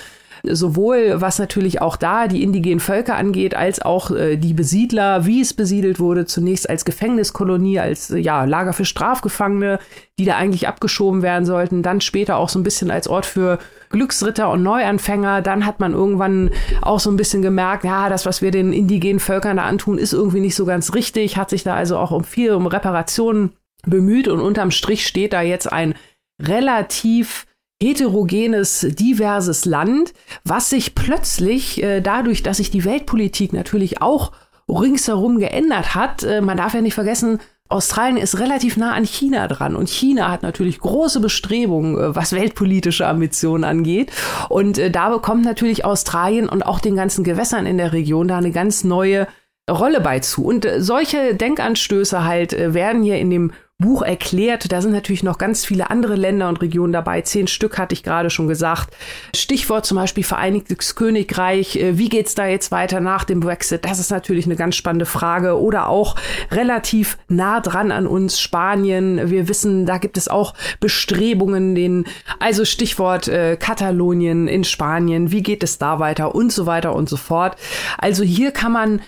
sowohl 0.42 1.20
was 1.20 1.38
natürlich 1.38 1.80
auch 1.80 1.96
da 1.96 2.28
die 2.28 2.42
indigenen 2.42 2.80
Völker 2.80 3.16
angeht, 3.16 3.54
als 3.54 3.82
auch 3.82 4.10
äh, 4.10 4.36
die 4.36 4.54
Besiedler, 4.54 5.26
wie 5.26 5.40
es 5.40 5.54
besiedelt 5.54 6.00
wurde, 6.00 6.26
zunächst 6.26 6.68
als 6.68 6.84
Gefängniskolonie, 6.84 7.78
als 7.78 8.10
äh, 8.10 8.18
ja, 8.18 8.44
Lager 8.44 8.72
für 8.72 8.84
Strafgefangene, 8.84 9.78
die 10.18 10.24
da 10.24 10.36
eigentlich 10.36 10.68
abgeschoben 10.68 11.22
werden 11.22 11.44
sollten, 11.44 11.82
dann 11.82 12.00
später 12.00 12.36
auch 12.36 12.48
so 12.48 12.58
ein 12.58 12.62
bisschen 12.62 12.90
als 12.90 13.08
Ort 13.08 13.26
für 13.26 13.58
Glücksritter 13.90 14.50
und 14.50 14.62
Neuanfänger. 14.62 15.42
Dann 15.42 15.66
hat 15.66 15.80
man 15.80 15.92
irgendwann 15.92 16.50
auch 16.82 17.00
so 17.00 17.10
ein 17.10 17.16
bisschen 17.16 17.42
gemerkt, 17.42 17.84
ja, 17.84 18.08
das, 18.08 18.26
was 18.26 18.42
wir 18.42 18.50
den 18.50 18.72
indigenen 18.72 19.20
Völkern 19.20 19.56
da 19.56 19.64
antun, 19.64 19.98
ist 19.98 20.12
irgendwie 20.12 20.40
nicht 20.40 20.54
so 20.54 20.64
ganz 20.64 20.94
richtig, 20.94 21.36
hat 21.36 21.50
sich 21.50 21.64
da 21.64 21.74
also 21.74 21.98
auch 21.98 22.10
um 22.10 22.24
viel 22.24 22.52
um 22.52 22.66
Reparationen 22.66 23.52
bemüht 23.86 24.28
und 24.28 24.40
unterm 24.40 24.70
Strich 24.70 25.06
steht 25.06 25.32
da 25.32 25.42
jetzt 25.42 25.70
ein 25.70 25.94
relativ 26.40 27.46
heterogenes, 27.82 28.86
diverses 28.90 29.64
Land, 29.64 30.12
was 30.44 30.70
sich 30.70 30.94
plötzlich 30.94 31.82
äh, 31.82 32.00
dadurch, 32.00 32.42
dass 32.42 32.58
sich 32.58 32.70
die 32.70 32.84
Weltpolitik 32.84 33.52
natürlich 33.52 34.02
auch 34.02 34.32
ringsherum 34.68 35.38
geändert 35.38 35.94
hat, 35.94 36.22
äh, 36.22 36.40
man 36.40 36.56
darf 36.56 36.74
ja 36.74 36.82
nicht 36.82 36.94
vergessen, 36.94 37.40
Australien 37.70 38.16
ist 38.16 38.40
relativ 38.40 38.76
nah 38.76 38.94
an 38.94 39.04
China 39.04 39.46
dran 39.46 39.76
und 39.76 39.88
China 39.88 40.30
hat 40.30 40.42
natürlich 40.42 40.80
große 40.80 41.20
Bestrebungen, 41.20 41.96
äh, 41.96 42.14
was 42.16 42.32
weltpolitische 42.32 43.06
Ambitionen 43.06 43.64
angeht. 43.64 44.10
Und 44.48 44.76
äh, 44.76 44.90
da 44.90 45.08
bekommt 45.08 45.44
natürlich 45.44 45.84
Australien 45.84 46.48
und 46.48 46.62
auch 46.64 46.80
den 46.80 46.96
ganzen 46.96 47.24
Gewässern 47.24 47.66
in 47.66 47.78
der 47.78 47.92
Region 47.92 48.28
da 48.28 48.38
eine 48.38 48.50
ganz 48.50 48.84
neue 48.84 49.28
Rolle 49.70 50.00
bei 50.00 50.18
zu. 50.18 50.44
Und 50.44 50.64
äh, 50.64 50.82
solche 50.82 51.34
Denkanstöße 51.36 52.24
halt 52.24 52.52
werden 52.52 53.02
hier 53.04 53.18
in 53.18 53.30
dem 53.30 53.52
Buch 53.80 54.02
erklärt. 54.02 54.70
Da 54.70 54.80
sind 54.80 54.92
natürlich 54.92 55.22
noch 55.22 55.38
ganz 55.38 55.64
viele 55.64 55.90
andere 55.90 56.14
Länder 56.14 56.48
und 56.48 56.62
Regionen 56.62 56.92
dabei. 56.92 57.22
Zehn 57.22 57.48
Stück 57.48 57.78
hatte 57.78 57.94
ich 57.94 58.02
gerade 58.02 58.30
schon 58.30 58.46
gesagt. 58.46 58.94
Stichwort 59.34 59.86
zum 59.86 59.96
Beispiel 59.96 60.22
Vereinigtes 60.22 60.94
Königreich. 60.94 61.76
Äh, 61.76 61.98
wie 61.98 62.08
geht's 62.08 62.34
da 62.34 62.46
jetzt 62.46 62.70
weiter 62.70 63.00
nach 63.00 63.24
dem 63.24 63.40
Brexit? 63.40 63.84
Das 63.84 63.98
ist 63.98 64.10
natürlich 64.10 64.46
eine 64.46 64.56
ganz 64.56 64.76
spannende 64.76 65.06
Frage. 65.06 65.60
Oder 65.60 65.88
auch 65.88 66.16
relativ 66.50 67.18
nah 67.28 67.60
dran 67.60 67.90
an 67.90 68.06
uns 68.06 68.40
Spanien. 68.40 69.30
Wir 69.30 69.48
wissen, 69.48 69.86
da 69.86 69.98
gibt 69.98 70.16
es 70.16 70.28
auch 70.28 70.54
Bestrebungen, 70.78 71.74
den, 71.74 72.04
also 72.38 72.64
Stichwort 72.64 73.28
äh, 73.28 73.56
Katalonien 73.56 74.46
in 74.46 74.64
Spanien. 74.64 75.32
Wie 75.32 75.42
geht 75.42 75.62
es 75.62 75.78
da 75.78 75.98
weiter 75.98 76.34
und 76.34 76.52
so 76.52 76.66
weiter 76.66 76.94
und 76.94 77.08
so 77.08 77.16
fort. 77.16 77.56
Also 77.98 78.22
hier 78.22 78.50
kann 78.52 78.72
man 78.72 79.00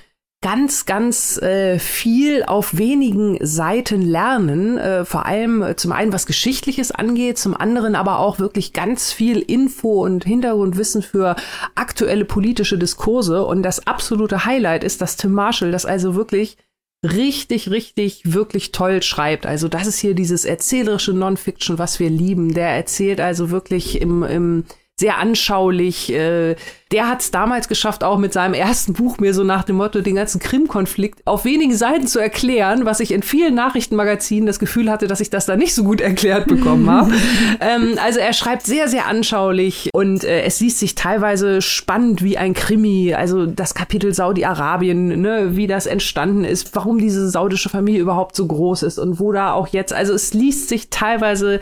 ganz, 0.43 0.85
ganz 0.85 1.41
äh, 1.41 1.79
viel 1.79 2.43
auf 2.43 2.77
wenigen 2.77 3.39
Seiten 3.41 4.03
lernen. 4.03 4.77
Äh, 4.77 5.05
vor 5.07 5.25
allem 5.25 5.63
äh, 5.63 5.77
zum 5.77 5.93
einen, 5.93 6.13
was 6.13 6.27
Geschichtliches 6.27 6.91
angeht, 6.93 7.39
zum 7.39 7.57
anderen 7.57 7.95
aber 7.95 8.19
auch 8.19 8.39
wirklich 8.39 8.73
ganz 8.73 9.13
viel 9.13 9.39
Info 9.39 10.05
und 10.05 10.25
Hintergrundwissen 10.25 11.03
für 11.03 11.37
aktuelle 11.75 12.27
politische 12.27 12.77
Diskurse. 12.77 13.47
Und 13.47 13.63
das 13.63 13.87
absolute 13.87 14.45
Highlight 14.45 14.85
ist, 14.85 15.01
dass 15.01 15.17
Tim 15.17 15.33
Marshall 15.33 15.71
das 15.71 15.87
also 15.87 16.15
wirklich 16.15 16.59
richtig, 17.05 17.71
richtig, 17.71 18.33
wirklich 18.33 18.73
toll 18.73 19.03
schreibt. 19.03 19.47
Also 19.47 19.69
das 19.69 19.87
ist 19.87 19.99
hier 19.99 20.15
dieses 20.15 20.45
erzählerische 20.45 21.13
Non-Fiction, 21.13 21.79
was 21.79 21.99
wir 21.99 22.11
lieben. 22.11 22.55
Der 22.55 22.69
erzählt 22.69 23.21
also 23.21 23.51
wirklich 23.51 24.01
im, 24.01 24.23
im 24.23 24.65
sehr 24.99 25.19
anschaulich. 25.19 26.13
Äh, 26.13 26.57
der 26.93 27.09
hat 27.09 27.23
es 27.23 27.31
damals 27.31 27.69
geschafft, 27.69 28.05
auch 28.05 28.19
mit 28.19 28.35
seinem 28.35 28.53
ersten 28.53 28.93
Buch 28.93 29.19
mir 29.19 29.33
so 29.33 29.45
nach 29.45 29.65
dem 29.65 29.77
Motto 29.77 30.03
den 30.03 30.15
ganzen 30.15 30.39
Krim-Konflikt 30.39 31.27
auf 31.27 31.47
wenigen 31.47 31.75
Seiten 31.75 32.07
zu 32.07 32.19
erklären, 32.19 32.85
was 32.85 33.01
ich 33.01 33.13
in 33.13 33.23
vielen 33.23 33.55
Nachrichtenmagazinen 33.55 34.47
das 34.47 34.59
Gefühl 34.59 34.91
hatte, 34.91 35.07
dass 35.07 35.21
ich 35.21 35.31
das 35.31 35.47
da 35.47 35.57
nicht 35.57 35.75
so 35.75 35.85
gut 35.85 36.03
erklärt 36.03 36.47
bekommen 36.47 36.91
habe. 36.91 37.13
ähm, 37.61 37.99
also 38.05 38.21
er 38.21 38.35
schreibt 38.35 38.67
sehr, 38.67 38.89
sehr 38.89 39.07
anschaulich 39.07 39.89
und 39.95 40.23
äh, 40.23 40.43
es 40.43 40.61
liest 40.61 40.79
sich 40.79 40.95
teilweise 40.95 41.63
spannend 41.63 42.23
wie 42.23 42.37
ein 42.37 42.53
Krimi. 42.53 43.15
Also 43.15 43.47
das 43.47 43.75
Kapitel 43.75 44.13
Saudi-Arabien, 44.13 45.21
ne, 45.21 45.57
wie 45.57 45.67
das 45.67 45.87
entstanden 45.87 46.45
ist, 46.45 46.77
warum 46.77 46.99
diese 46.99 47.31
saudische 47.31 47.71
Familie 47.71 48.03
überhaupt 48.03 48.37
so 48.37 48.47
groß 48.47 48.83
ist 48.83 48.99
und 48.99 49.19
wo 49.19 49.33
da 49.33 49.53
auch 49.53 49.69
jetzt. 49.69 49.95
Also 49.95 50.13
es 50.13 50.35
liest 50.35 50.69
sich 50.69 50.91
teilweise 50.91 51.61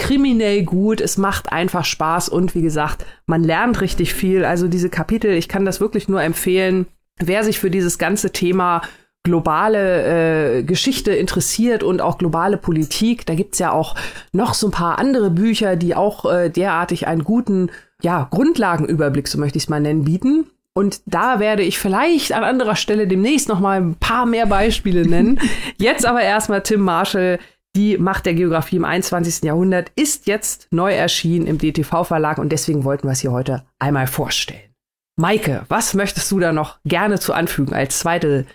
kriminell 0.00 0.64
gut, 0.64 1.00
es 1.00 1.18
macht 1.18 1.52
einfach 1.52 1.84
Spaß 1.84 2.30
und 2.30 2.54
wie 2.54 2.62
gesagt, 2.62 3.04
man 3.26 3.44
lernt 3.44 3.82
richtig 3.82 4.14
viel. 4.14 4.46
Also 4.46 4.66
diese 4.66 4.88
Kapitel, 4.88 5.32
ich 5.32 5.46
kann 5.46 5.66
das 5.66 5.78
wirklich 5.78 6.08
nur 6.08 6.22
empfehlen, 6.22 6.86
wer 7.18 7.44
sich 7.44 7.58
für 7.58 7.70
dieses 7.70 7.98
ganze 7.98 8.32
Thema 8.32 8.80
globale 9.22 10.60
äh, 10.60 10.62
Geschichte 10.62 11.12
interessiert 11.12 11.82
und 11.82 12.00
auch 12.00 12.16
globale 12.16 12.56
Politik. 12.56 13.26
Da 13.26 13.34
gibt's 13.34 13.58
ja 13.58 13.72
auch 13.72 13.94
noch 14.32 14.54
so 14.54 14.68
ein 14.68 14.72
paar 14.72 14.98
andere 14.98 15.30
Bücher, 15.30 15.76
die 15.76 15.94
auch 15.94 16.24
äh, 16.24 16.48
derartig 16.48 17.06
einen 17.06 17.22
guten 17.22 17.70
ja, 18.02 18.26
Grundlagenüberblick, 18.30 19.28
so 19.28 19.38
möchte 19.38 19.58
ich 19.58 19.64
es 19.64 19.68
mal 19.68 19.80
nennen, 19.80 20.04
bieten. 20.04 20.46
Und 20.72 21.02
da 21.04 21.40
werde 21.40 21.62
ich 21.62 21.78
vielleicht 21.78 22.32
an 22.32 22.42
anderer 22.42 22.76
Stelle 22.76 23.06
demnächst 23.06 23.50
noch 23.50 23.60
mal 23.60 23.78
ein 23.78 23.96
paar 23.96 24.24
mehr 24.24 24.46
Beispiele 24.46 25.06
nennen. 25.06 25.38
Jetzt 25.76 26.06
aber 26.06 26.22
erstmal 26.22 26.62
Tim 26.62 26.80
Marshall, 26.80 27.38
Die 27.76 27.98
Macht 27.98 28.26
der 28.26 28.34
Geografie 28.34 28.76
im 28.76 28.84
21. 28.84 29.44
Jahrhundert 29.44 29.92
ist 29.94 30.26
jetzt 30.26 30.66
neu 30.70 30.92
erschienen 30.92 31.46
im 31.46 31.58
DTV-Verlag 31.58 32.38
und 32.38 32.50
deswegen 32.50 32.84
wollten 32.84 33.06
wir 33.06 33.12
es 33.12 33.20
hier 33.20 33.30
heute 33.30 33.64
einmal 33.78 34.08
vorstellen. 34.08 34.74
Maike, 35.16 35.64
was 35.68 35.94
möchtest 35.94 36.30
du 36.32 36.40
da 36.40 36.52
noch 36.52 36.78
gerne 36.84 37.20
zu 37.20 37.32
anfügen 37.32 37.74
als 37.74 38.00
zweite 38.00 38.46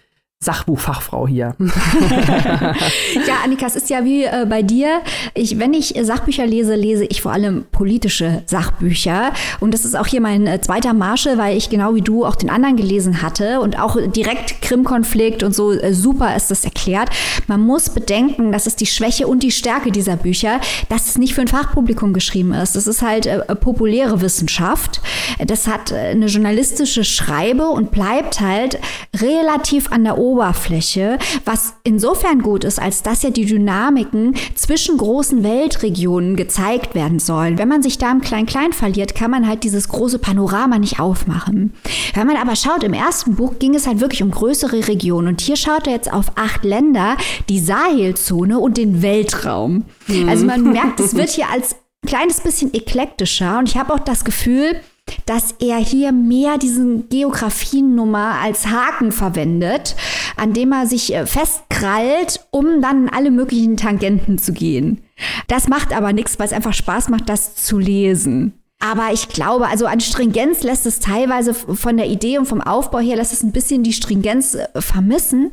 Sachbuchfachfrau 0.46 1.28
hier. 1.28 1.56
ja, 1.60 3.36
Annika, 3.44 3.66
es 3.66 3.76
ist 3.76 3.90
ja 3.90 4.06
wie 4.06 4.24
äh, 4.24 4.46
bei 4.48 4.62
dir. 4.62 5.02
Ich, 5.34 5.60
wenn 5.60 5.74
ich 5.74 5.96
Sachbücher 6.02 6.46
lese, 6.46 6.76
lese 6.76 7.06
ich 7.06 7.22
vor 7.22 7.32
allem 7.32 7.66
politische 7.72 8.44
Sachbücher. 8.46 9.34
Und 9.60 9.74
das 9.74 9.86
ist 9.86 9.96
auch 9.96 10.08
hier 10.08 10.22
mein 10.22 10.48
äh, 10.48 10.62
zweiter 10.62 10.94
Marschall, 10.94 11.38
weil 11.38 11.58
ich 11.58 11.70
genau 11.70 11.96
wie 11.96 12.02
du 12.02 12.26
auch 12.26 12.36
den 12.36 12.50
anderen 12.50 12.78
gelesen 12.78 13.22
hatte 13.22 13.60
und 13.60 13.80
auch 13.80 13.98
direkt 14.16 14.62
Krim-Konflikt 14.62 15.44
und 15.44 15.54
so 15.56 15.72
äh, 15.72 15.94
super 15.94 16.36
ist 16.36 16.52
das 16.52 16.64
erklärt. 16.64 17.10
Man 17.48 17.62
muss 17.62 17.90
bedenken, 17.90 18.52
das 18.52 18.68
ist 18.68 18.80
die 18.82 18.86
Schwäche 18.86 19.28
und 19.28 19.44
die 19.44 19.52
Stärke 19.52 19.92
dieser 19.92 20.16
Bücher, 20.16 20.60
dass 20.90 21.08
es 21.08 21.18
nicht 21.18 21.34
für 21.34 21.42
ein 21.42 21.48
Fachpublikum 21.48 22.14
geschrieben 22.14 22.54
ist. 22.54 22.76
Das 22.76 22.88
ist 22.88 23.02
halt 23.02 23.26
äh, 23.26 23.40
populäre 23.56 24.22
Wissenschaft. 24.22 25.02
Das 25.46 25.68
hat 25.68 25.92
äh, 25.92 25.96
eine 25.96 26.28
journalistische 26.28 27.04
Schreibe 27.04 27.68
und 27.70 27.92
bleibt 27.92 28.40
halt 28.42 28.80
relativ 29.16 29.92
an 29.92 30.04
der 30.04 30.18
Oberfläche, 30.18 30.35
was 30.38 31.74
insofern 31.84 32.42
gut 32.42 32.64
ist, 32.64 32.82
als 32.82 33.04
dass 33.04 33.24
ja 33.24 33.30
die 33.30 33.46
Dynamiken 33.46 34.36
zwischen 34.56 34.98
großen 34.98 35.44
Weltregionen 35.44 36.36
gezeigt 36.36 36.96
werden 36.96 37.20
sollen. 37.20 37.58
Wenn 37.58 37.68
man 37.68 37.84
sich 37.84 37.98
da 37.98 38.12
im 38.12 38.22
Klein-Klein 38.22 38.74
verliert, 38.74 39.16
kann 39.16 39.32
man 39.32 39.48
halt 39.48 39.64
dieses 39.64 39.90
große 39.90 40.20
Panorama 40.20 40.80
nicht 40.80 41.00
aufmachen. 41.00 41.74
Wenn 42.14 42.28
man 42.28 42.38
aber 42.38 42.56
schaut, 42.56 42.84
im 42.84 42.94
ersten 42.94 43.36
Buch 43.36 43.60
ging 43.60 43.76
es 43.76 43.88
halt 43.88 44.00
wirklich 44.00 44.24
um 44.24 44.32
größere 44.32 44.88
Regionen 44.88 45.28
und 45.28 45.42
hier 45.42 45.56
schaut 45.56 45.88
er 45.88 45.94
jetzt 45.94 46.12
auf 46.12 46.32
acht 46.36 46.64
Länder, 46.64 47.18
die 47.50 47.60
Sahelzone 47.60 48.60
und 48.60 48.78
den 48.78 49.02
Weltraum. 49.02 49.86
Mhm. 50.08 50.30
Also 50.30 50.46
man 50.46 50.72
merkt, 50.72 51.00
es 51.00 51.16
wird 51.16 51.30
hier 51.30 51.50
als 51.50 51.76
kleines 52.06 52.42
bisschen 52.42 52.74
eklektischer 52.74 53.60
und 53.60 53.70
ich 53.70 53.78
habe 53.78 53.94
auch 53.94 54.00
das 54.00 54.24
Gefühl, 54.24 54.76
dass 55.26 55.56
er 55.60 55.78
hier 55.78 56.12
mehr 56.12 56.58
diesen 56.58 57.10
Geografiennummer 57.10 58.40
als 58.42 58.68
Haken 58.68 59.12
verwendet, 59.12 59.96
an 60.36 60.54
dem 60.54 60.72
er 60.72 60.88
sich 60.88 61.14
äh, 61.14 61.26
festkrallt, 61.26 62.46
um 62.52 62.82
dann 62.82 63.10
alle 63.10 63.32
möglichen 63.32 63.78
Tangenten 63.78 64.38
zu 64.38 64.54
gehen. 64.54 65.02
Das 65.48 65.68
macht 65.68 65.96
aber 65.96 66.14
nichts, 66.14 66.38
weil 66.40 66.48
es 66.48 66.54
einfach 66.54 66.74
Spaß 66.74 67.10
macht, 67.10 67.30
das 67.30 67.56
zu 67.56 67.80
lesen. 67.80 68.54
Aber 68.80 69.14
ich 69.14 69.30
glaube, 69.30 69.68
also 69.68 69.86
an 69.88 70.02
Stringenz 70.02 70.62
lässt 70.62 70.86
es 70.86 71.00
teilweise 71.00 71.54
von 71.54 71.96
der 71.98 72.08
Idee 72.08 72.38
und 72.38 72.46
vom 72.46 72.62
Aufbau 72.62 73.00
her 73.00 73.16
lässt 73.16 73.32
es 73.32 73.42
ein 73.42 73.54
bisschen 73.54 73.84
die 73.84 73.94
Stringenz 73.94 74.56
äh, 74.56 74.68
vermissen. 74.80 75.52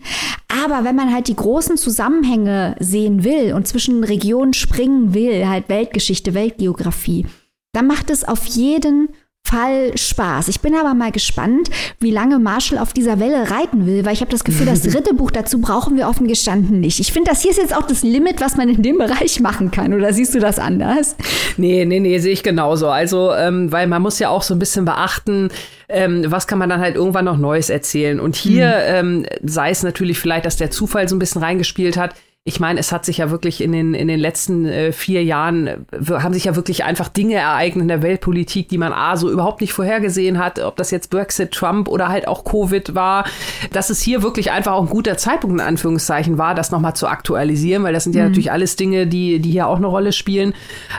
Aber 0.48 0.84
wenn 0.84 0.96
man 0.96 1.14
halt 1.14 1.28
die 1.28 1.36
großen 1.36 1.76
Zusammenhänge 1.76 2.76
sehen 2.80 3.24
will 3.24 3.54
und 3.54 3.66
zwischen 3.68 4.04
Regionen 4.04 4.52
springen 4.54 5.14
will, 5.14 5.48
halt 5.48 5.68
Weltgeschichte, 5.68 6.34
Weltgeografie, 6.34 7.26
dann 7.72 7.86
macht 7.86 8.10
es 8.10 8.24
auf 8.24 8.44
jeden 8.46 9.08
Fall 9.52 9.96
Spaß. 9.98 10.48
Ich 10.48 10.60
bin 10.60 10.74
aber 10.74 10.94
mal 10.94 11.12
gespannt, 11.12 11.68
wie 12.00 12.10
lange 12.10 12.38
Marshall 12.38 12.78
auf 12.78 12.94
dieser 12.94 13.20
Welle 13.20 13.50
reiten 13.50 13.86
will, 13.86 14.06
weil 14.06 14.14
ich 14.14 14.22
habe 14.22 14.30
das 14.30 14.44
Gefühl, 14.44 14.64
das 14.64 14.80
dritte 14.82 15.12
Buch 15.12 15.30
dazu 15.30 15.60
brauchen 15.60 15.98
wir 15.98 16.08
offen 16.08 16.26
gestanden 16.26 16.80
nicht. 16.80 17.00
Ich 17.00 17.12
finde, 17.12 17.30
das 17.30 17.42
hier 17.42 17.50
ist 17.50 17.58
jetzt 17.58 17.76
auch 17.76 17.86
das 17.86 18.02
Limit, 18.02 18.40
was 18.40 18.56
man 18.56 18.70
in 18.70 18.82
dem 18.82 18.96
Bereich 18.96 19.40
machen 19.40 19.70
kann. 19.70 19.92
Oder 19.92 20.14
siehst 20.14 20.34
du 20.34 20.40
das 20.40 20.58
anders? 20.58 21.16
Nee, 21.58 21.84
nee, 21.84 22.00
nee, 22.00 22.18
sehe 22.18 22.32
ich 22.32 22.42
genauso. 22.42 22.88
Also, 22.88 23.34
ähm, 23.34 23.70
weil 23.70 23.86
man 23.88 24.00
muss 24.00 24.18
ja 24.18 24.30
auch 24.30 24.42
so 24.42 24.54
ein 24.54 24.58
bisschen 24.58 24.86
beachten, 24.86 25.50
ähm, 25.90 26.24
was 26.28 26.46
kann 26.46 26.58
man 26.58 26.70
dann 26.70 26.80
halt 26.80 26.96
irgendwann 26.96 27.26
noch 27.26 27.36
Neues 27.36 27.68
erzählen. 27.68 28.20
Und 28.20 28.36
hier 28.36 28.68
mhm. 28.68 29.26
ähm, 29.26 29.26
sei 29.42 29.68
es 29.68 29.82
natürlich 29.82 30.18
vielleicht, 30.18 30.46
dass 30.46 30.56
der 30.56 30.70
Zufall 30.70 31.08
so 31.08 31.16
ein 31.16 31.18
bisschen 31.18 31.42
reingespielt 31.42 31.98
hat 31.98 32.14
ich 32.44 32.58
meine, 32.58 32.80
es 32.80 32.90
hat 32.90 33.04
sich 33.04 33.18
ja 33.18 33.30
wirklich 33.30 33.60
in 33.60 33.70
den, 33.70 33.94
in 33.94 34.08
den 34.08 34.18
letzten 34.18 34.66
äh, 34.66 34.90
vier 34.90 35.22
Jahren, 35.22 35.68
äh, 35.68 35.76
haben 36.10 36.34
sich 36.34 36.44
ja 36.44 36.56
wirklich 36.56 36.82
einfach 36.82 37.08
Dinge 37.08 37.34
ereignet 37.34 37.82
in 37.82 37.88
der 37.88 38.02
Weltpolitik, 38.02 38.68
die 38.68 38.78
man 38.78 38.92
A, 38.92 39.16
so 39.16 39.30
überhaupt 39.30 39.60
nicht 39.60 39.72
vorhergesehen 39.72 40.40
hat, 40.40 40.58
ob 40.58 40.74
das 40.74 40.90
jetzt 40.90 41.10
Brexit, 41.10 41.52
Trump 41.52 41.86
oder 41.86 42.08
halt 42.08 42.26
auch 42.26 42.42
Covid 42.42 42.96
war, 42.96 43.26
dass 43.70 43.90
es 43.90 44.02
hier 44.02 44.24
wirklich 44.24 44.50
einfach 44.50 44.72
auch 44.72 44.82
ein 44.82 44.88
guter 44.88 45.16
Zeitpunkt 45.16 45.60
in 45.60 45.64
Anführungszeichen 45.64 46.36
war, 46.36 46.56
das 46.56 46.72
nochmal 46.72 46.96
zu 46.96 47.06
aktualisieren, 47.06 47.84
weil 47.84 47.92
das 47.92 48.04
sind 48.04 48.16
ja 48.16 48.24
mhm. 48.24 48.30
natürlich 48.30 48.50
alles 48.50 48.74
Dinge, 48.74 49.06
die, 49.06 49.38
die 49.38 49.52
hier 49.52 49.68
auch 49.68 49.76
eine 49.76 49.86
Rolle 49.86 50.10
spielen. 50.10 50.52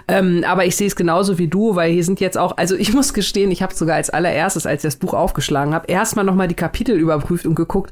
Ähm, 0.08 0.45
aber 0.47 0.65
ich 0.65 0.77
sehe 0.77 0.88
es 0.88 0.95
genauso 0.95 1.39
wie 1.39 1.49
du, 1.49 1.75
weil 1.75 1.91
hier 1.91 2.06
sind 2.06 2.21
jetzt 2.21 2.38
auch, 2.38 2.56
also 2.56 2.77
ich 2.77 2.93
muss 2.93 3.13
gestehen, 3.13 3.51
ich 3.51 3.62
habe 3.62 3.73
sogar 3.73 3.97
als 3.97 4.10
allererstes, 4.10 4.65
als 4.65 4.86
ich 4.86 4.88
das 4.88 4.95
Buch 4.95 5.13
aufgeschlagen 5.13 5.73
habe, 5.73 5.88
erstmal 5.91 6.23
nochmal 6.23 6.47
die 6.47 6.56
Kapitel 6.56 6.97
überprüft 6.97 7.45
und 7.45 7.56
geguckt, 7.56 7.91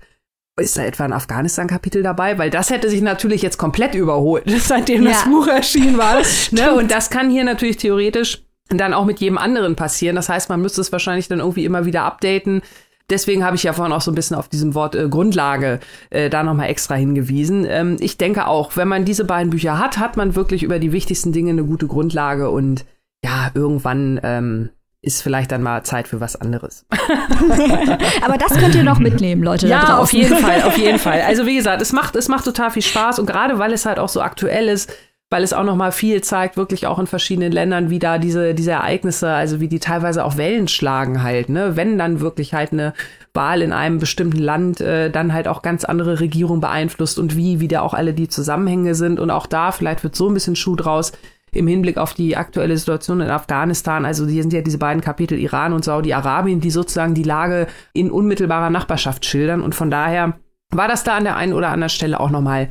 ist 0.62 0.78
da 0.78 0.84
etwa 0.84 1.06
ein 1.06 1.14
Afghanistan-Kapitel 1.14 2.04
dabei? 2.04 2.38
Weil 2.38 2.50
das 2.50 2.70
hätte 2.70 2.90
sich 2.90 3.02
natürlich 3.02 3.42
jetzt 3.42 3.58
komplett 3.58 3.96
überholt, 3.96 4.44
seitdem 4.60 5.04
ja. 5.04 5.12
das 5.12 5.26
Buch 5.26 5.48
erschienen 5.48 5.98
war. 5.98 6.18
Das 6.18 6.52
ne? 6.52 6.74
Und 6.74 6.92
das 6.92 7.10
kann 7.10 7.30
hier 7.30 7.44
natürlich 7.44 7.78
theoretisch 7.78 8.44
dann 8.70 8.94
auch 8.94 9.06
mit 9.06 9.20
jedem 9.20 9.38
anderen 9.38 9.76
passieren. 9.76 10.16
Das 10.16 10.30
heißt, 10.30 10.50
man 10.50 10.62
müsste 10.62 10.82
es 10.82 10.92
wahrscheinlich 10.92 11.28
dann 11.28 11.40
irgendwie 11.40 11.66
immer 11.66 11.86
wieder 11.86 12.04
updaten. 12.04 12.62
Deswegen 13.10 13.44
habe 13.44 13.58
ich 13.58 13.64
ja 13.64 13.74
vorhin 13.74 13.94
auch 13.94 14.02
so 14.02 14.10
ein 14.10 14.16
bisschen 14.16 14.38
auf 14.38 14.48
diesem 14.48 14.74
Wort 14.74 14.96
äh, 14.96 15.10
Grundlage 15.10 15.82
äh, 16.10 16.30
da 16.30 16.44
nochmal 16.44 16.70
extra 16.70 16.96
hingewiesen. 16.96 17.66
Ähm, 17.68 17.98
ich 18.00 18.18
denke 18.18 18.48
auch, 18.48 18.78
wenn 18.78 18.88
man 18.88 19.04
diese 19.04 19.26
beiden 19.26 19.50
Bücher 19.50 19.78
hat, 19.78 19.98
hat 19.98 20.16
man 20.16 20.36
wirklich 20.36 20.64
über 20.64 20.80
die 20.80 20.94
wichtigsten 20.94 21.34
Dinge 21.34 21.52
eine 21.52 21.66
gute 21.66 21.88
Grundlage 21.88 22.50
und 22.50 22.86
ja, 23.24 23.52
irgendwann 23.54 24.20
ähm, 24.24 24.70
ist 25.04 25.24
vielleicht 25.24 25.52
dann 25.52 25.64
mal 25.64 25.84
Zeit 25.84 26.08
für 26.08 26.20
was 26.20 26.36
anderes. 26.36 26.86
Aber 28.22 28.38
das 28.38 28.58
könnt 28.58 28.76
ihr 28.76 28.84
noch 28.84 29.00
mitnehmen, 29.00 29.42
Leute. 29.42 29.68
Ja, 29.68 29.98
auf 29.98 30.14
jeden 30.14 30.36
Fall, 30.38 30.62
auf 30.62 30.78
jeden 30.78 31.00
Fall. 31.00 31.22
Also 31.22 31.46
wie 31.48 31.56
gesagt, 31.56 31.82
es 31.82 31.92
macht, 31.92 32.16
es 32.16 32.28
macht 32.28 32.46
total 32.46 32.70
viel 32.70 32.84
Spaß 32.84 33.18
und 33.18 33.26
gerade 33.26 33.58
weil 33.58 33.74
es 33.74 33.86
halt 33.86 33.98
auch 33.98 34.10
so 34.10 34.22
aktuell 34.22 34.68
ist, 34.68 34.94
weil 35.32 35.44
es 35.44 35.54
auch 35.54 35.64
noch 35.64 35.78
mal 35.78 35.94
viel 35.94 36.22
zeigt, 36.22 36.58
wirklich 36.58 36.86
auch 36.86 37.00
in 37.00 37.08
verschiedenen 37.08 37.54
Ländern, 37.54 37.90
wie 37.90 38.00
da 38.00 38.18
diese, 38.18 38.54
diese 38.54 38.72
Ereignisse, 38.72 39.30
also 39.30 39.60
wie 39.60 39.70
die 39.70 39.80
teilweise 39.80 40.26
auch 40.26 40.38
Wellen 40.38 40.68
schlagen 40.68 41.24
halt, 41.24 41.48
ne? 41.50 41.78
Wenn 41.78 41.98
dann 41.98 42.20
wirklich 42.20 42.54
halt 42.54 42.74
eine 42.74 42.94
Wahl 43.34 43.62
in 43.62 43.72
einem 43.72 43.98
bestimmten 43.98 44.40
Land 44.40 44.82
äh, 44.82 45.10
dann 45.10 45.34
halt 45.34 45.48
auch 45.48 45.62
ganz 45.62 45.86
andere 45.86 46.20
Regierung 46.20 46.60
beeinflusst 46.60 47.18
und 47.18 47.38
wie, 47.38 47.62
wie 47.62 47.70
da 47.70 47.82
auch 47.82 47.94
alle 47.94 48.14
die 48.14 48.28
Zusammenhänge 48.28 48.94
sind 48.94 49.22
und 49.22 49.32
auch 49.32 49.48
da 49.48 49.72
vielleicht 49.72 50.04
wird 50.04 50.18
so 50.18 50.28
ein 50.28 50.34
bisschen 50.34 50.58
Schuh 50.58 50.76
draus, 50.76 51.14
im 51.54 51.68
Hinblick 51.68 51.98
auf 51.98 52.14
die 52.14 52.38
aktuelle 52.38 52.78
Situation 52.78 53.22
in 53.22 53.30
Afghanistan. 53.30 54.06
Also 54.06 54.26
hier 54.28 54.42
sind 54.44 54.54
ja 54.54 54.62
diese 54.62 54.78
beiden 54.78 55.02
Kapitel 55.02 55.38
Iran 55.38 55.74
und 55.74 55.84
Saudi-Arabien, 55.84 56.62
die 56.62 56.72
sozusagen 56.72 57.14
die 57.14 57.24
Lage 57.24 57.68
in 57.94 58.10
unmittelbarer 58.10 58.70
Nachbarschaft 58.70 59.26
schildern. 59.26 59.62
Und 59.62 59.76
von 59.76 59.92
daher 59.92 60.40
war 60.72 60.88
das 60.88 61.04
da 61.04 61.18
an 61.18 61.26
der 61.26 61.36
einen 61.36 61.54
oder 61.54 61.70
anderen 61.70 61.90
Stelle 61.90 62.20
auch 62.20 62.30
nochmal 62.30 62.70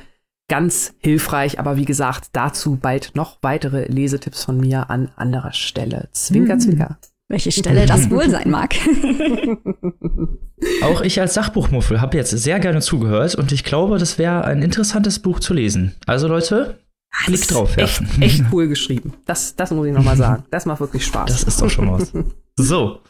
ganz 0.49 0.95
hilfreich. 0.99 1.59
Aber 1.59 1.77
wie 1.77 1.85
gesagt, 1.85 2.31
dazu 2.33 2.77
bald 2.77 3.13
noch 3.15 3.39
weitere 3.43 3.85
Lesetipps 3.87 4.45
von 4.45 4.59
mir 4.59 4.91
an 4.91 5.11
anderer 5.17 5.53
Stelle. 5.53 6.09
Zwinker, 6.13 6.55
hm. 6.55 6.61
zwinker. 6.61 6.99
Welche 7.29 7.53
Stelle 7.53 7.87
das 7.87 8.11
wohl 8.11 8.29
sein 8.29 8.51
mag. 8.51 8.75
Auch 10.83 11.01
ich 11.01 11.21
als 11.21 11.35
Sachbuchmuffel 11.35 12.01
habe 12.01 12.17
jetzt 12.17 12.31
sehr 12.31 12.59
gerne 12.59 12.81
zugehört 12.81 13.37
und 13.37 13.53
ich 13.53 13.63
glaube, 13.63 13.99
das 13.99 14.19
wäre 14.19 14.45
ein 14.45 14.63
interessantes 14.63 15.21
Buch 15.21 15.39
zu 15.39 15.55
lesen. 15.55 15.95
Also 16.07 16.27
Leute, 16.27 16.81
Blick 17.27 17.47
drauf 17.49 17.77
werfen. 17.77 18.09
Echt, 18.21 18.41
echt 18.41 18.45
cool 18.53 18.69
geschrieben. 18.69 19.15
Das, 19.27 19.55
das 19.57 19.71
muss 19.71 19.87
ich 19.87 19.93
nochmal 19.93 20.17
sagen. 20.17 20.45
Das 20.51 20.67
macht 20.67 20.81
wirklich 20.81 21.05
Spaß. 21.05 21.31
Das 21.31 21.43
ist 21.43 21.61
doch 21.61 21.71
schon 21.71 21.91
was. 21.93 22.13
So. 22.57 23.01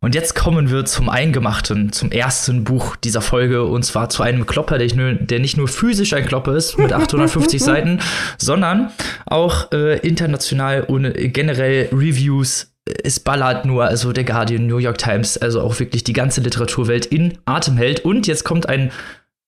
Und 0.00 0.14
jetzt 0.14 0.34
kommen 0.34 0.70
wir 0.70 0.84
zum 0.84 1.08
Eingemachten, 1.08 1.92
zum 1.92 2.10
ersten 2.10 2.64
Buch 2.64 2.94
dieser 2.96 3.20
Folge, 3.20 3.64
und 3.64 3.84
zwar 3.84 4.08
zu 4.10 4.22
einem 4.22 4.46
Klopper, 4.46 4.78
der, 4.78 4.94
nur, 4.94 5.14
der 5.14 5.40
nicht 5.40 5.56
nur 5.56 5.68
physisch 5.68 6.12
ein 6.12 6.26
Klopper 6.26 6.54
ist 6.54 6.78
mit 6.78 6.92
850 6.92 7.62
Seiten, 7.62 8.00
sondern 8.38 8.90
auch 9.26 9.72
äh, 9.72 9.98
international 10.06 10.84
und 10.84 11.12
generell 11.32 11.88
Reviews. 11.92 12.74
Es 13.02 13.18
ballert 13.18 13.64
nur, 13.64 13.84
also 13.84 14.12
der 14.12 14.24
Guardian, 14.24 14.66
New 14.66 14.78
York 14.78 14.98
Times, 14.98 15.38
also 15.38 15.62
auch 15.62 15.78
wirklich 15.80 16.04
die 16.04 16.12
ganze 16.12 16.42
Literaturwelt 16.42 17.06
in 17.06 17.38
Atem 17.46 17.78
hält. 17.78 18.04
Und 18.04 18.26
jetzt 18.26 18.44
kommt 18.44 18.68
ein 18.68 18.90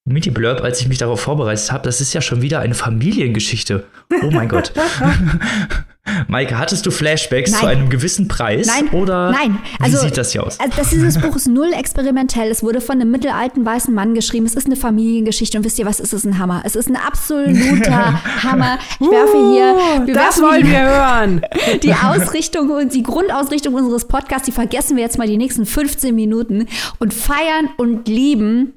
Mini-Blurb, 0.07 0.63
als 0.63 0.81
ich 0.81 0.89
mich 0.89 0.99
darauf 0.99 1.21
vorbereitet 1.21 1.71
habe, 1.73 1.85
das 1.85 2.01
ist 2.01 2.15
ja 2.15 2.21
schon 2.21 2.41
wieder 2.41 2.61
eine 2.61 2.75
Familiengeschichte. 2.75 3.85
Oh 4.23 4.31
mein 4.31 4.49
Gott. 4.49 4.73
Maike, 6.29 6.57
hattest 6.57 6.87
du 6.87 6.93
Flashbacks 6.93 7.51
nein. 7.51 7.61
zu 7.61 7.67
einem 7.67 7.89
gewissen 7.91 8.29
Preis? 8.29 8.69
Nein. 8.69 8.89
Oder 8.91 9.33
nein. 9.33 9.59
Also, 9.81 9.99
wie 9.99 10.03
sieht 10.03 10.17
das 10.17 10.31
hier 10.31 10.45
aus? 10.45 10.61
Also 10.61 10.73
das 10.77 10.91
dieses 10.91 11.19
Buch 11.21 11.35
ist 11.35 11.49
null 11.49 11.73
experimentell. 11.73 12.49
Es 12.51 12.63
wurde 12.63 12.81
von 12.81 13.01
einem 13.01 13.11
mittelalten 13.11 13.67
weißen 13.67 13.93
Mann 13.93 14.15
geschrieben. 14.15 14.47
Es 14.47 14.55
ist 14.55 14.67
eine 14.67 14.77
Familiengeschichte. 14.77 15.59
Und 15.59 15.65
wisst 15.65 15.79
ihr 15.81 15.87
was? 15.87 15.99
Es 15.99 16.13
ist 16.13 16.25
ein 16.25 16.39
Hammer. 16.39 16.63
Es 16.65 16.77
ist 16.77 16.89
ein 16.89 16.97
absoluter 16.97 18.23
Hammer. 18.45 18.79
Ich 19.01 19.11
werfe 19.11 19.37
hier. 19.53 20.07
Wir 20.07 20.15
das 20.15 20.41
wollen 20.41 20.67
wir 20.67 20.81
hören. 20.81 21.43
Die 21.83 21.93
Ausrichtung 21.93 22.71
und 22.71 22.95
die 22.95 23.03
Grundausrichtung 23.03 23.75
unseres 23.75 24.07
Podcasts, 24.07 24.47
die 24.47 24.53
vergessen 24.53 24.97
wir 24.97 25.03
jetzt 25.03 25.19
mal 25.19 25.27
die 25.27 25.37
nächsten 25.37 25.67
15 25.67 26.15
Minuten 26.15 26.67
und 26.99 27.13
feiern 27.13 27.69
und 27.77 28.07
lieben 28.09 28.75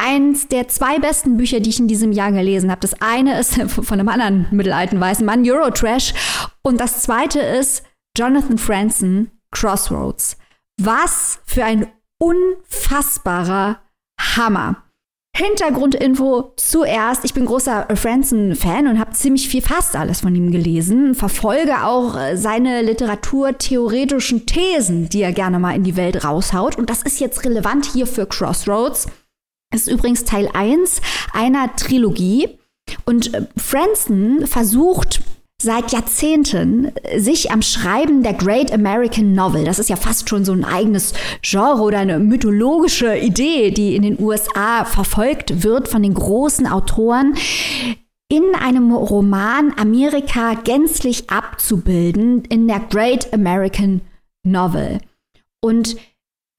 eins 0.00 0.48
der 0.48 0.68
zwei 0.68 0.98
besten 0.98 1.36
Bücher, 1.36 1.60
die 1.60 1.70
ich 1.70 1.78
in 1.78 1.88
diesem 1.88 2.12
Jahr 2.12 2.32
gelesen 2.32 2.70
habe. 2.70 2.80
Das 2.80 3.00
eine 3.00 3.38
ist 3.38 3.54
von 3.70 3.98
einem 3.98 4.08
anderen 4.08 4.46
mittelalten 4.50 5.00
weißen 5.00 5.24
Mann, 5.24 5.48
Eurotrash. 5.48 6.14
Und 6.62 6.80
das 6.80 7.02
zweite 7.02 7.40
ist 7.40 7.84
Jonathan 8.16 8.58
Franzen, 8.58 9.30
Crossroads. 9.50 10.36
Was 10.80 11.40
für 11.46 11.64
ein 11.64 11.86
unfassbarer 12.18 13.80
Hammer. 14.20 14.84
Hintergrundinfo 15.34 16.52
zuerst. 16.56 17.24
Ich 17.24 17.32
bin 17.32 17.46
großer 17.46 17.88
Franson-Fan 17.94 18.86
und 18.86 18.98
habe 18.98 19.12
ziemlich 19.12 19.48
viel, 19.48 19.62
fast 19.62 19.96
alles 19.96 20.20
von 20.20 20.36
ihm 20.36 20.52
gelesen. 20.52 21.14
Verfolge 21.14 21.84
auch 21.84 22.16
äh, 22.18 22.36
seine 22.36 22.82
literaturtheoretischen 22.82 24.44
Thesen, 24.44 25.08
die 25.08 25.22
er 25.22 25.32
gerne 25.32 25.58
mal 25.58 25.74
in 25.74 25.84
die 25.84 25.96
Welt 25.96 26.22
raushaut. 26.22 26.76
Und 26.76 26.90
das 26.90 27.02
ist 27.02 27.18
jetzt 27.18 27.46
relevant 27.46 27.86
hier 27.86 28.06
für 28.06 28.26
Crossroads. 28.26 29.06
Ist 29.72 29.88
übrigens 29.88 30.24
Teil 30.24 30.48
1 30.52 31.00
einer 31.32 31.74
Trilogie. 31.76 32.58
Und 33.04 33.32
äh, 33.34 33.46
Franson 33.56 34.46
versucht 34.46 35.22
seit 35.62 35.92
Jahrzehnten 35.92 36.92
sich 37.16 37.52
am 37.52 37.62
Schreiben 37.62 38.22
der 38.22 38.34
Great 38.34 38.72
American 38.72 39.32
Novel, 39.32 39.64
das 39.64 39.78
ist 39.78 39.88
ja 39.88 39.96
fast 39.96 40.28
schon 40.28 40.44
so 40.44 40.52
ein 40.52 40.64
eigenes 40.64 41.14
Genre 41.40 41.82
oder 41.82 41.98
eine 41.98 42.18
mythologische 42.18 43.16
Idee, 43.16 43.70
die 43.70 43.94
in 43.94 44.02
den 44.02 44.20
USA 44.20 44.84
verfolgt 44.84 45.62
wird 45.62 45.88
von 45.88 46.02
den 46.02 46.14
großen 46.14 46.66
Autoren, 46.66 47.34
in 48.28 48.54
einem 48.58 48.92
Roman 48.92 49.72
Amerika 49.78 50.54
gänzlich 50.54 51.30
abzubilden 51.30 52.44
in 52.46 52.66
der 52.66 52.80
Great 52.80 53.32
American 53.32 54.00
Novel. 54.42 54.98
Und 55.60 55.96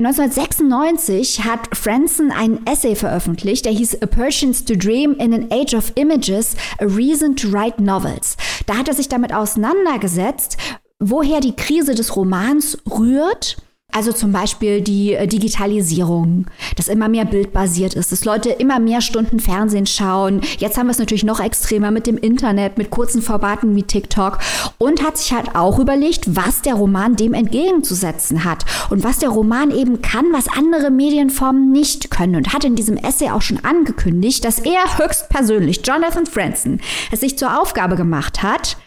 1996 0.06 1.46
hat 1.46 1.74
Franson 1.74 2.30
ein 2.32 2.66
Essay 2.66 2.94
veröffentlicht, 2.94 3.63
der 3.63 3.72
hieß 3.72 4.02
A 4.02 4.06
Persians 4.06 4.66
to 4.66 4.76
Dream 4.76 5.13
in 5.13 5.34
an 5.34 5.48
Age 5.50 5.76
of 5.76 5.94
Images, 5.96 6.58
A 6.80 6.84
Reason 6.84 7.38
to 7.38 7.50
Write 7.54 7.82
Novels. 7.82 8.36
Da 8.66 8.76
hat 8.80 8.89
er 8.89 8.96
sich 8.96 9.08
damit 9.08 9.34
auseinandergesetzt, 9.34 10.58
woher 11.00 11.39
die 11.39 11.56
Krise 11.56 11.96
des 11.96 12.18
Romans 12.18 12.78
rührt 12.86 13.56
also 13.93 14.12
zum 14.12 14.32
Beispiel 14.32 14.82
die 14.82 15.13
äh, 15.13 15.27
Digitalisierung, 15.27 16.47
dass 16.75 16.88
immer 16.88 17.08
mehr 17.10 17.25
bildbasiert 17.25 17.93
ist, 17.93 18.12
dass 18.12 18.25
Leute 18.25 18.49
immer 18.49 18.79
mehr 18.79 19.01
Stunden 19.01 19.39
Fernsehen 19.39 19.86
schauen. 19.86 20.41
Jetzt 20.58 20.77
haben 20.77 20.88
wir 20.88 20.91
es 20.91 20.99
natürlich 20.99 21.23
noch 21.23 21.39
extremer 21.39 21.91
mit 21.91 22.08
dem 22.08 22.17
Internet, 22.17 22.77
mit 22.77 22.89
kurzen 22.89 23.21
Formaten 23.21 23.75
wie 23.75 23.84
TikTok 23.84 24.39
und 24.77 25.03
hat 25.03 25.17
sich 25.17 25.34
halt 25.34 25.56
auch 25.56 25.79
überlegt, 25.79 26.36
was 26.36 26.62
der 26.62 26.75
Roman 26.75 27.15
dem 27.15 27.34
entgegenzusetzen 27.34 28.43
hat 28.43 28.65
und 28.89 29.03
was 29.03 29.19
der 29.19 29.29
Roman 29.29 29.71
eben 29.71 30.01
kann, 30.01 30.25
was 30.32 30.47
andere 30.47 30.89
Medienformen 30.89 31.71
nicht 31.71 32.10
können 32.10 32.36
und 32.36 32.53
hat 32.53 32.63
in 32.63 32.75
diesem 32.75 32.97
Essay 32.97 33.29
auch 33.29 33.41
schon 33.41 33.63
angekündigt, 33.63 34.43
dass 34.43 34.60
er 34.60 34.97
höchstpersönlich, 34.97 35.82
Jonathan 35.86 36.25
Franzen, 36.25 36.82
es 37.12 37.19
sich 37.19 37.38
zur 37.38 37.62
Aufgabe 37.62 37.95
gemacht 37.95 38.41
hat, 38.41 38.77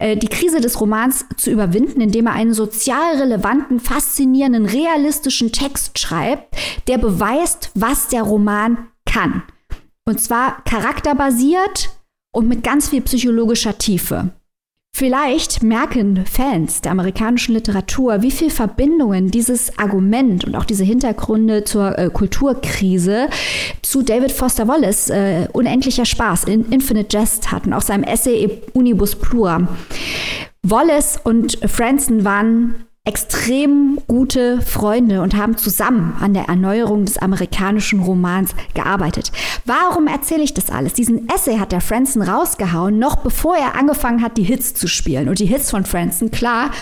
die 0.00 0.28
Krise 0.28 0.60
des 0.60 0.80
Romans 0.80 1.24
zu 1.36 1.50
überwinden, 1.50 2.00
indem 2.00 2.26
er 2.26 2.34
einen 2.34 2.52
sozial 2.52 3.16
relevanten, 3.16 3.80
faszinierenden, 3.80 4.66
realistischen 4.66 5.52
Text 5.52 5.98
schreibt, 5.98 6.54
der 6.86 6.98
beweist, 6.98 7.70
was 7.74 8.08
der 8.08 8.22
Roman 8.22 8.88
kann. 9.06 9.42
Und 10.04 10.20
zwar 10.20 10.62
charakterbasiert 10.64 11.90
und 12.34 12.46
mit 12.48 12.62
ganz 12.62 12.90
viel 12.90 13.00
psychologischer 13.00 13.78
Tiefe. 13.78 14.32
Vielleicht 14.98 15.62
merken 15.62 16.24
Fans 16.24 16.80
der 16.80 16.92
amerikanischen 16.92 17.52
Literatur, 17.52 18.22
wie 18.22 18.30
viel 18.30 18.48
Verbindungen 18.48 19.30
dieses 19.30 19.78
Argument 19.78 20.46
und 20.46 20.56
auch 20.56 20.64
diese 20.64 20.84
Hintergründe 20.84 21.64
zur 21.64 21.98
äh, 21.98 22.08
Kulturkrise 22.08 23.28
zu 23.82 24.00
David 24.00 24.32
Foster 24.32 24.68
Wallace 24.68 25.10
äh, 25.10 25.48
unendlicher 25.52 26.06
Spaß 26.06 26.44
in 26.44 26.70
Infinite 26.70 27.14
Jest 27.14 27.52
hatten, 27.52 27.74
auch 27.74 27.82
seinem 27.82 28.04
Essay 28.04 28.62
Unibus 28.72 29.16
Plura. 29.16 29.68
Wallace 30.62 31.20
und 31.22 31.58
Franson 31.66 32.24
waren 32.24 32.85
extrem 33.06 34.00
gute 34.08 34.60
Freunde 34.60 35.22
und 35.22 35.36
haben 35.36 35.56
zusammen 35.56 36.16
an 36.20 36.34
der 36.34 36.48
Erneuerung 36.48 37.04
des 37.04 37.18
amerikanischen 37.18 38.00
Romans 38.00 38.54
gearbeitet. 38.74 39.32
Warum 39.64 40.08
erzähle 40.08 40.42
ich 40.42 40.54
das 40.54 40.70
alles? 40.70 40.92
Diesen 40.92 41.28
Essay 41.28 41.58
hat 41.58 41.72
der 41.72 41.80
Franson 41.80 42.22
rausgehauen, 42.22 42.98
noch 42.98 43.16
bevor 43.16 43.56
er 43.56 43.76
angefangen 43.76 44.22
hat, 44.22 44.36
die 44.36 44.42
Hits 44.42 44.74
zu 44.74 44.88
spielen. 44.88 45.28
Und 45.28 45.38
die 45.38 45.46
Hits 45.46 45.70
von 45.70 45.86
Franson, 45.86 46.32
klar, 46.32 46.72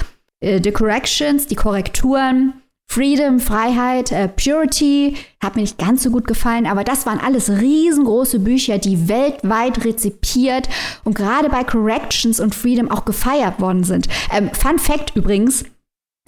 äh, 0.40 0.60
The 0.62 0.72
Corrections, 0.72 1.46
die 1.46 1.56
Korrekturen, 1.56 2.54
Freedom, 2.90 3.40
Freiheit, 3.40 4.12
äh, 4.12 4.28
Purity, 4.28 5.16
hat 5.42 5.56
mir 5.56 5.62
nicht 5.62 5.78
ganz 5.78 6.02
so 6.02 6.10
gut 6.10 6.26
gefallen, 6.26 6.66
aber 6.66 6.84
das 6.84 7.06
waren 7.06 7.18
alles 7.18 7.50
riesengroße 7.50 8.38
Bücher, 8.38 8.78
die 8.78 9.08
weltweit 9.08 9.84
rezipiert 9.84 10.68
und 11.02 11.14
gerade 11.14 11.48
bei 11.48 11.64
Corrections 11.64 12.40
und 12.40 12.54
Freedom 12.54 12.90
auch 12.90 13.04
gefeiert 13.04 13.60
worden 13.60 13.84
sind. 13.84 14.08
Ähm, 14.32 14.50
Fun 14.52 14.78
Fact 14.78 15.16
übrigens, 15.16 15.64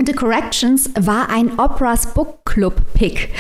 The 0.04 0.12
Corrections 0.12 0.90
war 1.00 1.30
ein 1.30 1.58
Operas 1.58 2.12
Book 2.12 2.44
Club 2.44 2.74
Pick. 2.92 3.30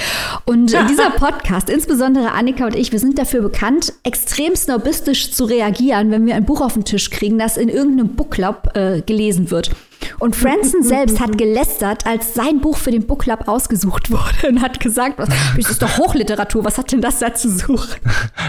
Und 0.46 0.72
dieser 0.88 1.10
Podcast, 1.18 1.68
insbesondere 1.68 2.32
Annika 2.32 2.64
und 2.64 2.74
ich, 2.74 2.92
wir 2.92 2.98
sind 2.98 3.18
dafür 3.18 3.42
bekannt, 3.42 3.92
extrem 4.04 4.56
snobistisch 4.56 5.32
zu 5.32 5.44
reagieren, 5.44 6.10
wenn 6.10 6.24
wir 6.24 6.34
ein 6.34 6.46
Buch 6.46 6.62
auf 6.62 6.72
den 6.72 6.86
Tisch 6.86 7.10
kriegen, 7.10 7.38
das 7.38 7.58
in 7.58 7.68
irgendeinem 7.68 8.16
Book 8.16 8.30
Club 8.30 8.70
äh, 8.72 9.02
gelesen 9.02 9.50
wird. 9.50 9.70
Und 10.18 10.36
Franson 10.36 10.82
selbst 10.82 11.20
hat 11.20 11.38
gelästert, 11.38 12.06
als 12.06 12.34
sein 12.34 12.60
Buch 12.60 12.76
für 12.76 12.90
den 12.90 13.06
Book 13.06 13.22
Club 13.22 13.48
ausgesucht 13.48 14.10
wurde 14.10 14.48
und 14.48 14.62
hat 14.62 14.80
gesagt, 14.80 15.18
das 15.18 15.28
ist 15.56 15.82
doch 15.82 15.98
Hochliteratur, 15.98 16.64
was 16.64 16.78
hat 16.78 16.92
denn 16.92 17.00
das 17.00 17.18
da 17.18 17.34
zu 17.34 17.50
suchen? 17.50 17.96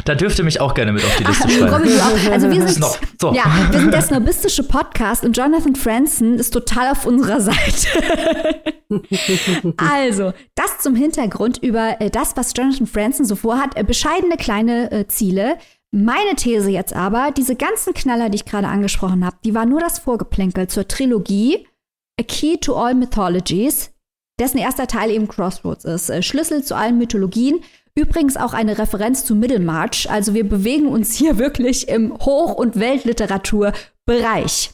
Da 0.05 0.15
dürfte 0.15 0.43
mich 0.43 0.61
auch 0.61 0.73
gerne 0.73 0.91
mit 0.91 1.03
auf 1.03 1.15
die 1.17 1.23
Liste 1.23 1.49
schreiben. 1.49 1.89
Also 2.31 2.49
wir 2.49 2.67
sind, 2.67 2.85
so. 3.19 3.33
ja, 3.33 3.43
wir 3.71 3.79
sind 3.79 3.93
der 3.93 4.01
snobistische 4.01 4.63
Podcast 4.63 5.23
und 5.23 5.35
Jonathan 5.35 5.75
Franson 5.75 6.35
ist 6.35 6.51
total 6.51 6.91
auf 6.91 7.05
unserer 7.05 7.41
Seite. 7.41 7.87
also, 9.77 10.33
das 10.55 10.79
zum 10.79 10.95
Hintergrund 10.95 11.57
über 11.57 11.99
äh, 11.99 12.09
das, 12.09 12.37
was 12.37 12.53
Jonathan 12.55 12.87
Franson 12.87 13.25
so 13.25 13.35
vorhat. 13.35 13.77
Äh, 13.77 13.83
bescheidene 13.83 14.37
kleine 14.37 14.91
äh, 14.91 15.07
Ziele, 15.07 15.57
meine 15.91 16.35
These 16.35 16.69
jetzt 16.69 16.93
aber, 16.93 17.31
diese 17.31 17.55
ganzen 17.55 17.93
Knaller, 17.93 18.29
die 18.29 18.35
ich 18.35 18.45
gerade 18.45 18.67
angesprochen 18.67 19.25
habe, 19.25 19.37
die 19.43 19.55
war 19.55 19.65
nur 19.65 19.79
das 19.79 19.99
Vorgeplänkel 19.99 20.67
zur 20.67 20.87
Trilogie 20.87 21.65
A 22.19 22.23
Key 22.23 22.57
to 22.57 22.75
All 22.75 22.95
Mythologies, 22.95 23.91
dessen 24.39 24.57
erster 24.57 24.87
Teil 24.87 25.11
eben 25.11 25.27
Crossroads 25.27 25.85
ist. 25.85 26.09
Äh, 26.09 26.23
Schlüssel 26.23 26.63
zu 26.63 26.75
allen 26.75 26.97
Mythologien. 26.97 27.59
Übrigens 27.95 28.37
auch 28.37 28.53
eine 28.53 28.77
Referenz 28.77 29.25
zu 29.25 29.35
Middlemarch. 29.35 30.09
Also 30.09 30.33
wir 30.33 30.47
bewegen 30.47 30.87
uns 30.87 31.15
hier 31.15 31.37
wirklich 31.39 31.87
im 31.87 32.13
Hoch- 32.13 32.55
und 32.55 32.79
Weltliteraturbereich. 32.79 34.71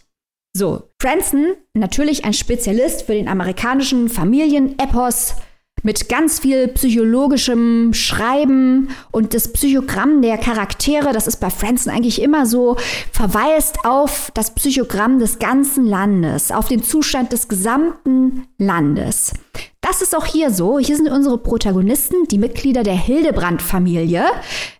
So, 0.56 0.90
Franson, 1.02 1.56
natürlich 1.74 2.26
ein 2.26 2.34
Spezialist 2.34 3.04
für 3.04 3.14
den 3.14 3.28
amerikanischen 3.28 4.08
Familienepos, 4.08 5.36
mit 5.84 6.10
ganz 6.10 6.40
viel 6.40 6.70
psychologischem 6.70 7.94
Schreiben 7.94 8.90
und 9.12 9.34
das 9.34 9.52
Psychogramm 9.52 10.22
der 10.22 10.38
Charaktere, 10.38 11.14
das 11.14 11.28
ist 11.28 11.38
bei 11.38 11.50
Franzen 11.50 11.90
eigentlich 11.90 12.22
immer 12.22 12.46
so, 12.46 12.78
verweist 13.12 13.86
auf 13.86 14.32
das 14.34 14.56
Psychogramm 14.56 15.20
des 15.20 15.40
ganzen 15.40 15.86
Landes, 15.86 16.52
auf 16.52 16.68
den 16.68 16.82
Zustand 16.82 17.34
des 17.34 17.50
gesamten 17.50 18.48
Landes. 18.58 19.34
Das 19.82 20.02
ist 20.02 20.16
auch 20.16 20.26
hier 20.26 20.50
so. 20.50 20.80
Hier 20.80 20.96
sind 20.96 21.10
unsere 21.10 21.38
Protagonisten, 21.38 22.26
die 22.32 22.38
Mitglieder 22.38 22.84
der 22.84 22.96
Hildebrand-Familie. 22.96 24.24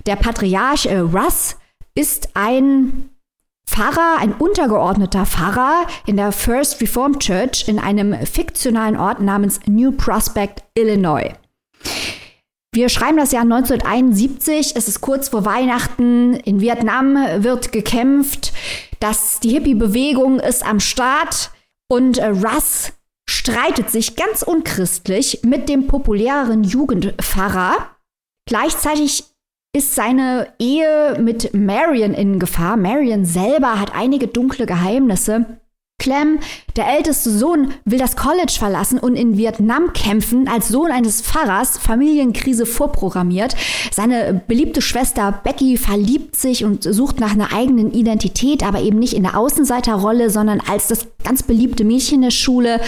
Der 0.06 0.16
Patriarch 0.16 0.86
äh, 0.86 1.00
Russ 1.00 1.58
ist 1.94 2.30
ein 2.36 3.10
Pfarrer, 3.66 4.18
ein 4.20 4.34
untergeordneter 4.34 5.26
Pfarrer 5.26 5.88
in 6.06 6.18
der 6.18 6.32
First 6.32 6.82
Reformed 6.82 7.20
Church 7.20 7.68
in 7.68 7.80
einem 7.80 8.14
fiktionalen 8.26 8.98
Ort 8.98 9.20
namens 9.20 9.60
New 9.66 9.92
Prospect, 9.92 10.64
Illinois. 10.76 11.34
Wir 12.74 12.90
schreiben 12.90 13.18
das 13.18 13.32
Jahr 13.32 13.44
1971, 13.44 14.76
es 14.76 14.88
ist 14.88 15.02
kurz 15.02 15.30
vor 15.30 15.46
Weihnachten, 15.46 16.34
in 16.34 16.60
Vietnam 16.60 17.16
wird 17.44 17.72
gekämpft, 17.72 18.52
dass 19.00 19.40
die 19.40 19.50
Hippie-Bewegung 19.50 20.40
ist 20.40 20.66
am 20.66 20.80
Start 20.80 21.52
und 21.88 22.18
äh, 22.18 22.28
Russ 22.28 22.94
streitet 23.30 23.92
sich 23.92 24.16
ganz 24.16 24.42
unchristlich 24.42 25.42
mit 25.44 25.70
dem 25.70 25.88
populäreren 25.88 26.64
Jugendpfarrer. 26.64 27.90
Gleichzeitig 28.48 29.26
ist 29.76 29.96
seine 29.96 30.48
Ehe 30.60 31.18
mit 31.20 31.54
Marion 31.56 32.14
in 32.14 32.38
Gefahr. 32.38 32.78
Marion 32.78 33.26
selber 33.26 33.80
hat 33.80 33.96
einige 33.96 34.28
dunkle 34.28 34.68
Geheimnisse. 34.68 35.58
Clem, 36.00 36.40
der 36.76 36.88
älteste 36.96 37.32
Sohn, 37.32 37.74
will 37.86 37.98
das 37.98 38.16
College 38.16 38.54
verlassen 38.60 39.00
und 39.00 39.16
in 39.16 39.38
Vietnam 39.38 39.94
kämpfen, 39.94 40.48
als 40.48 40.68
Sohn 40.68 40.92
eines 40.92 41.22
Pfarrers, 41.22 41.78
Familienkrise 41.78 42.66
vorprogrammiert. 42.66 43.56
Seine 43.92 44.42
beliebte 44.48 44.82
Schwester 44.82 45.40
Becky 45.44 45.78
verliebt 45.78 46.36
sich 46.36 46.66
und 46.66 46.84
sucht 46.84 47.20
nach 47.20 47.32
einer 47.32 47.54
eigenen 47.54 47.94
Identität, 47.94 48.64
aber 48.64 48.82
eben 48.82 49.00
nicht 49.00 49.14
in 49.14 49.24
der 49.24 49.38
Außenseiterrolle, 49.38 50.30
sondern 50.30 50.60
als 50.60 50.88
das 50.88 51.08
ganz 51.24 51.42
beliebte 51.42 51.86
Mädchen 51.86 52.22
der 52.22 52.32
Schule. 52.32 52.82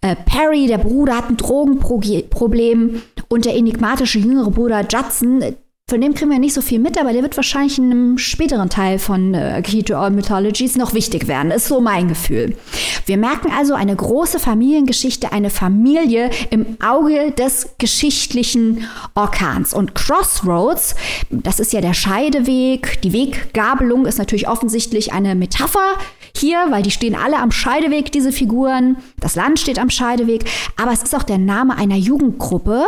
Äh, 0.00 0.16
Perry, 0.24 0.66
der 0.66 0.78
Bruder, 0.78 1.18
hat 1.18 1.28
ein 1.28 1.36
Drogenproblem 1.36 3.02
und 3.28 3.44
der 3.44 3.54
enigmatische 3.54 4.18
jüngere 4.18 4.50
Bruder 4.50 4.86
Judson, 4.88 5.56
von 5.88 6.00
dem 6.00 6.14
kriegen 6.14 6.32
wir 6.32 6.40
nicht 6.40 6.52
so 6.52 6.62
viel 6.62 6.80
mit, 6.80 6.98
aber 6.98 7.12
der 7.12 7.22
wird 7.22 7.36
wahrscheinlich 7.36 7.78
in 7.78 7.92
einem 7.92 8.18
späteren 8.18 8.68
Teil 8.68 8.98
von 8.98 9.34
äh, 9.34 9.62
Key 9.62 9.84
to 9.84 9.94
All 9.94 10.10
Mythologies 10.10 10.74
noch 10.74 10.94
wichtig 10.94 11.28
werden. 11.28 11.52
Ist 11.52 11.68
so 11.68 11.80
mein 11.80 12.08
Gefühl. 12.08 12.56
Wir 13.04 13.16
merken 13.16 13.52
also 13.56 13.74
eine 13.74 13.94
große 13.94 14.40
Familiengeschichte, 14.40 15.30
eine 15.30 15.48
Familie 15.48 16.30
im 16.50 16.76
Auge 16.84 17.30
des 17.30 17.76
geschichtlichen 17.78 18.88
Orkans. 19.14 19.72
Und 19.72 19.94
Crossroads, 19.94 20.96
das 21.30 21.60
ist 21.60 21.72
ja 21.72 21.80
der 21.80 21.94
Scheideweg. 21.94 23.00
Die 23.02 23.12
Weggabelung 23.12 24.06
ist 24.06 24.18
natürlich 24.18 24.48
offensichtlich 24.48 25.12
eine 25.12 25.36
Metapher 25.36 25.98
hier, 26.34 26.66
weil 26.70 26.82
die 26.82 26.90
stehen 26.90 27.14
alle 27.14 27.38
am 27.38 27.52
Scheideweg, 27.52 28.10
diese 28.10 28.32
Figuren. 28.32 28.96
Das 29.20 29.36
Land 29.36 29.60
steht 29.60 29.78
am 29.78 29.90
Scheideweg. 29.90 30.46
Aber 30.76 30.90
es 30.90 31.04
ist 31.04 31.14
auch 31.14 31.22
der 31.22 31.38
Name 31.38 31.78
einer 31.78 31.94
Jugendgruppe, 31.94 32.84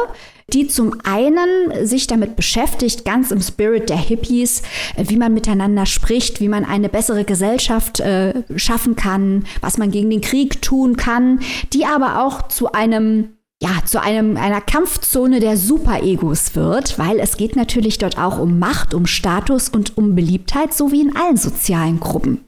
die 0.53 0.67
zum 0.67 0.95
einen 1.05 1.87
sich 1.87 2.07
damit 2.07 2.35
beschäftigt, 2.35 3.05
ganz 3.05 3.31
im 3.31 3.43
Spirit 3.43 3.91
der 3.91 3.99
Hippies, 3.99 4.63
wie 4.97 5.17
man 5.17 5.35
miteinander 5.35 5.85
spricht, 5.85 6.41
wie 6.41 6.49
man 6.49 6.65
eine 6.65 6.89
bessere 6.89 7.25
Gesellschaft 7.25 8.01
äh, 8.01 8.33
schaffen 8.57 8.97
kann, 8.97 9.45
was 9.61 9.77
man 9.77 9.91
gegen 9.91 10.09
den 10.09 10.23
Krieg 10.23 10.63
tun 10.63 10.97
kann, 10.97 11.41
die 11.75 11.85
aber 11.85 12.25
auch 12.25 12.49
zu 12.49 12.73
einem 12.73 13.35
ja, 13.61 13.71
zu 13.85 14.01
einem, 14.01 14.37
einer 14.37 14.61
Kampfzone 14.61 15.41
der 15.41 15.57
Superegos 15.57 16.55
wird, 16.55 16.97
weil 16.97 17.19
es 17.19 17.37
geht 17.37 17.57
natürlich 17.57 17.99
dort 17.99 18.17
auch 18.17 18.39
um 18.39 18.61
Macht, 18.61 18.95
um 18.95 19.05
Status 19.05 19.69
und 19.69 19.99
um 19.99 20.15
Beliebtheit, 20.15 20.73
so 20.73 20.93
wie 20.93 21.01
in 21.01 21.17
allen 21.17 21.37
sozialen 21.37 21.99
Gruppen. 21.99 22.48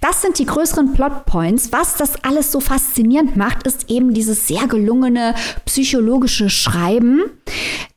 Das 0.00 0.22
sind 0.22 0.38
die 0.38 0.46
größeren 0.46 0.92
Plotpoints. 0.92 1.72
Was 1.72 1.96
das 1.96 2.24
alles 2.24 2.52
so 2.52 2.60
faszinierend 2.60 3.36
macht, 3.36 3.66
ist 3.66 3.90
eben 3.90 4.14
dieses 4.14 4.46
sehr 4.46 4.66
gelungene 4.66 5.34
psychologische 5.64 6.50
Schreiben, 6.50 7.22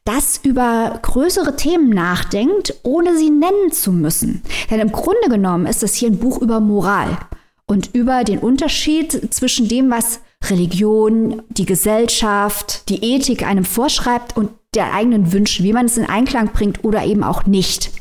das 0.03 0.39
über 0.43 0.99
größere 1.01 1.56
Themen 1.56 1.89
nachdenkt, 1.89 2.75
ohne 2.84 3.17
sie 3.17 3.30
nennen 3.30 3.71
zu 3.71 3.91
müssen. 3.91 4.41
Denn 4.71 4.80
im 4.80 4.91
Grunde 4.91 5.30
genommen 5.30 5.65
ist 5.65 5.84
es 5.84 5.95
hier 5.95 6.10
ein 6.10 6.19
Buch 6.19 6.41
über 6.41 6.60
Moral 6.60 7.17
und 7.65 7.93
über 7.93 8.23
den 8.23 8.39
Unterschied 8.39 9.34
zwischen 9.34 9.67
dem, 9.67 9.91
was 9.91 10.21
Religion, 10.45 11.41
die 11.49 11.65
Gesellschaft, 11.65 12.89
die 12.89 13.03
Ethik 13.03 13.45
einem 13.45 13.65
vorschreibt 13.65 14.38
und 14.38 14.51
der 14.73 14.93
eigenen 14.93 15.34
Wünschen, 15.34 15.65
wie 15.65 15.73
man 15.73 15.88
es 15.88 15.97
in 15.97 16.06
Einklang 16.06 16.51
bringt 16.53 16.84
oder 16.84 17.03
eben 17.03 17.23
auch 17.23 17.45
nicht. 17.45 17.91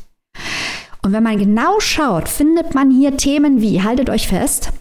Und 1.07 1.13
wenn 1.13 1.23
man 1.23 1.37
genau 1.37 1.79
schaut, 1.79 2.27
findet 2.27 2.75
man 2.75 2.91
hier 2.91 3.15
Themen 3.15 3.61
wie, 3.61 3.81
haltet 3.81 4.09
euch 4.09 4.27
fest, 4.27 4.73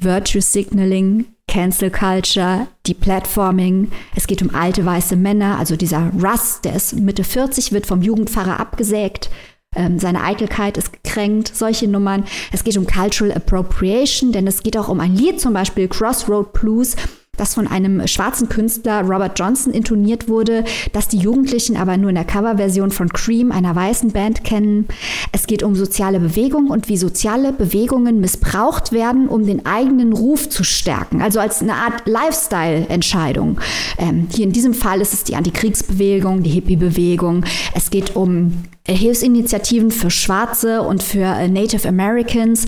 Virtue 0.00 0.42
Signaling, 0.42 1.26
Cancel 1.46 1.92
Culture, 1.92 2.66
Deplatforming. 2.84 3.92
Es 4.16 4.26
geht 4.26 4.42
um 4.42 4.52
alte 4.52 4.84
weiße 4.84 5.14
Männer, 5.14 5.56
also 5.56 5.76
dieser 5.76 6.10
Russ, 6.20 6.62
der 6.64 6.74
ist 6.74 6.96
Mitte 6.96 7.22
40, 7.22 7.70
wird 7.70 7.86
vom 7.86 8.02
Jugendpfarrer 8.02 8.58
abgesägt. 8.58 9.30
Ähm, 9.76 10.00
seine 10.00 10.24
Eitelkeit 10.24 10.76
ist 10.76 10.92
gekränkt, 10.92 11.54
solche 11.54 11.86
Nummern. 11.86 12.24
Es 12.50 12.64
geht 12.64 12.76
um 12.76 12.84
Cultural 12.84 13.32
Appropriation, 13.32 14.32
denn 14.32 14.48
es 14.48 14.64
geht 14.64 14.76
auch 14.76 14.88
um 14.88 14.98
ein 14.98 15.14
Lied, 15.14 15.40
zum 15.40 15.52
Beispiel 15.52 15.86
Crossroad 15.86 16.54
Blues, 16.54 16.96
das 17.38 17.54
von 17.54 17.66
einem 17.66 18.06
schwarzen 18.06 18.48
Künstler 18.48 19.02
Robert 19.02 19.38
Johnson 19.38 19.72
intoniert 19.72 20.28
wurde, 20.28 20.64
das 20.92 21.08
die 21.08 21.18
Jugendlichen 21.18 21.76
aber 21.76 21.96
nur 21.96 22.10
in 22.10 22.16
der 22.16 22.24
Coverversion 22.24 22.90
von 22.90 23.08
Cream, 23.08 23.52
einer 23.52 23.74
weißen 23.74 24.12
Band, 24.12 24.44
kennen. 24.44 24.86
Es 25.32 25.46
geht 25.46 25.62
um 25.62 25.74
soziale 25.74 26.20
Bewegung 26.20 26.68
und 26.68 26.88
wie 26.88 26.96
soziale 26.96 27.52
Bewegungen 27.52 28.20
missbraucht 28.20 28.92
werden, 28.92 29.28
um 29.28 29.46
den 29.46 29.64
eigenen 29.66 30.12
Ruf 30.12 30.48
zu 30.48 30.64
stärken. 30.64 31.22
Also 31.22 31.40
als 31.40 31.62
eine 31.62 31.74
Art 31.74 32.06
Lifestyle-Entscheidung. 32.06 33.60
Ähm, 33.98 34.28
hier 34.30 34.44
in 34.44 34.52
diesem 34.52 34.74
Fall 34.74 35.00
ist 35.00 35.14
es 35.14 35.24
die 35.24 35.36
Antikriegsbewegung, 35.36 36.42
die 36.42 36.50
Hippie-Bewegung. 36.50 37.44
Es 37.74 37.90
geht 37.90 38.16
um 38.16 38.52
Hilfsinitiativen 38.94 39.90
für 39.90 40.10
Schwarze 40.10 40.82
und 40.82 41.02
für 41.02 41.24
äh, 41.24 41.48
Native 41.48 41.86
Americans, 41.86 42.66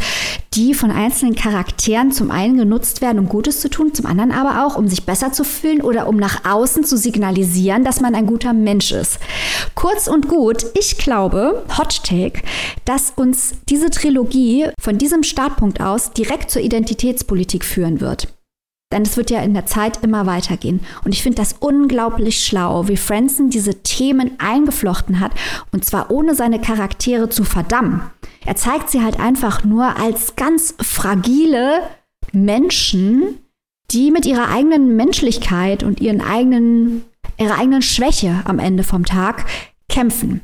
die 0.54 0.74
von 0.74 0.90
einzelnen 0.90 1.34
Charakteren 1.34 2.12
zum 2.12 2.30
einen 2.30 2.56
genutzt 2.56 3.00
werden, 3.00 3.18
um 3.18 3.28
Gutes 3.28 3.60
zu 3.60 3.70
tun, 3.70 3.94
zum 3.94 4.06
anderen 4.06 4.32
aber 4.32 4.66
auch, 4.66 4.76
um 4.76 4.88
sich 4.88 5.04
besser 5.04 5.32
zu 5.32 5.44
fühlen 5.44 5.80
oder 5.80 6.08
um 6.08 6.16
nach 6.16 6.44
außen 6.44 6.84
zu 6.84 6.96
signalisieren, 6.96 7.84
dass 7.84 8.00
man 8.00 8.14
ein 8.14 8.26
guter 8.26 8.52
Mensch 8.52 8.92
ist. 8.92 9.18
Kurz 9.74 10.08
und 10.08 10.28
gut, 10.28 10.66
ich 10.78 10.98
glaube, 10.98 11.64
Hot 11.78 12.02
Take, 12.04 12.42
dass 12.84 13.12
uns 13.16 13.54
diese 13.68 13.90
Trilogie 13.90 14.68
von 14.80 14.98
diesem 14.98 15.22
Startpunkt 15.22 15.80
aus 15.80 16.12
direkt 16.12 16.50
zur 16.50 16.62
Identitätspolitik 16.62 17.64
führen 17.64 18.00
wird. 18.00 18.28
Denn 18.92 19.02
es 19.02 19.16
wird 19.16 19.30
ja 19.30 19.40
in 19.40 19.54
der 19.54 19.66
Zeit 19.66 20.02
immer 20.02 20.26
weitergehen. 20.26 20.80
Und 21.04 21.12
ich 21.12 21.22
finde 21.22 21.36
das 21.36 21.54
unglaublich 21.60 22.44
schlau, 22.44 22.88
wie 22.88 22.96
Franson 22.96 23.48
diese 23.48 23.82
Themen 23.82 24.32
eingeflochten 24.38 25.20
hat. 25.20 25.32
Und 25.70 25.84
zwar 25.84 26.10
ohne 26.10 26.34
seine 26.34 26.60
Charaktere 26.60 27.28
zu 27.28 27.44
verdammen. 27.44 28.02
Er 28.44 28.56
zeigt 28.56 28.90
sie 28.90 29.02
halt 29.02 29.20
einfach 29.20 29.64
nur 29.64 29.96
als 29.96 30.34
ganz 30.34 30.74
fragile 30.80 31.82
Menschen, 32.32 33.38
die 33.92 34.10
mit 34.10 34.26
ihrer 34.26 34.48
eigenen 34.48 34.96
Menschlichkeit 34.96 35.84
und 35.84 36.00
ihren 36.00 36.20
eigenen, 36.20 37.02
ihrer 37.38 37.58
eigenen 37.58 37.82
Schwäche 37.82 38.42
am 38.44 38.58
Ende 38.58 38.82
vom 38.82 39.04
Tag 39.04 39.46
kämpfen 39.88 40.42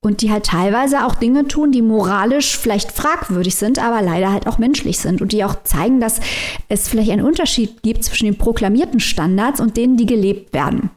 und 0.00 0.22
die 0.22 0.30
halt 0.30 0.46
teilweise 0.46 1.04
auch 1.04 1.14
Dinge 1.14 1.48
tun, 1.48 1.72
die 1.72 1.82
moralisch 1.82 2.56
vielleicht 2.56 2.92
fragwürdig 2.92 3.56
sind, 3.56 3.78
aber 3.78 4.02
leider 4.02 4.32
halt 4.32 4.46
auch 4.46 4.58
menschlich 4.58 4.98
sind 4.98 5.20
und 5.20 5.32
die 5.32 5.44
auch 5.44 5.62
zeigen, 5.64 6.00
dass 6.00 6.20
es 6.68 6.88
vielleicht 6.88 7.10
einen 7.10 7.24
Unterschied 7.24 7.82
gibt 7.82 8.04
zwischen 8.04 8.26
den 8.26 8.38
proklamierten 8.38 9.00
Standards 9.00 9.60
und 9.60 9.76
denen, 9.76 9.96
die 9.96 10.06
gelebt 10.06 10.52
werden. 10.52 10.90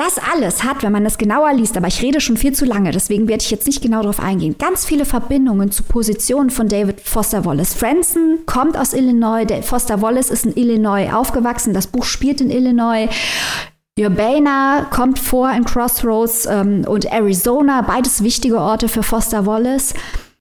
Das 0.00 0.16
alles 0.16 0.64
hat, 0.64 0.82
wenn 0.82 0.92
man 0.92 1.04
es 1.04 1.18
genauer 1.18 1.52
liest, 1.52 1.76
aber 1.76 1.86
ich 1.86 2.00
rede 2.00 2.22
schon 2.22 2.38
viel 2.38 2.54
zu 2.54 2.64
lange, 2.64 2.90
deswegen 2.90 3.28
werde 3.28 3.42
ich 3.42 3.50
jetzt 3.50 3.66
nicht 3.66 3.82
genau 3.82 4.00
darauf 4.00 4.18
eingehen, 4.18 4.56
ganz 4.58 4.86
viele 4.86 5.04
Verbindungen 5.04 5.70
zu 5.72 5.82
Positionen 5.82 6.48
von 6.48 6.68
David 6.68 7.02
Foster 7.02 7.44
Wallace. 7.44 7.74
Franson 7.74 8.38
kommt 8.46 8.78
aus 8.78 8.94
Illinois, 8.94 9.44
Foster 9.60 10.00
Wallace 10.00 10.30
ist 10.30 10.46
in 10.46 10.56
Illinois 10.56 11.12
aufgewachsen, 11.12 11.74
das 11.74 11.86
Buch 11.86 12.04
spielt 12.04 12.40
in 12.40 12.50
Illinois. 12.50 13.10
Urbana 14.00 14.86
kommt 14.90 15.18
vor 15.18 15.50
in 15.52 15.64
Crossroads 15.64 16.46
ähm, 16.46 16.84
und 16.86 17.04
Arizona, 17.06 17.82
beides 17.82 18.22
wichtige 18.22 18.58
Orte 18.58 18.88
für 18.88 19.02
Foster 19.02 19.46
Wallace. 19.46 19.94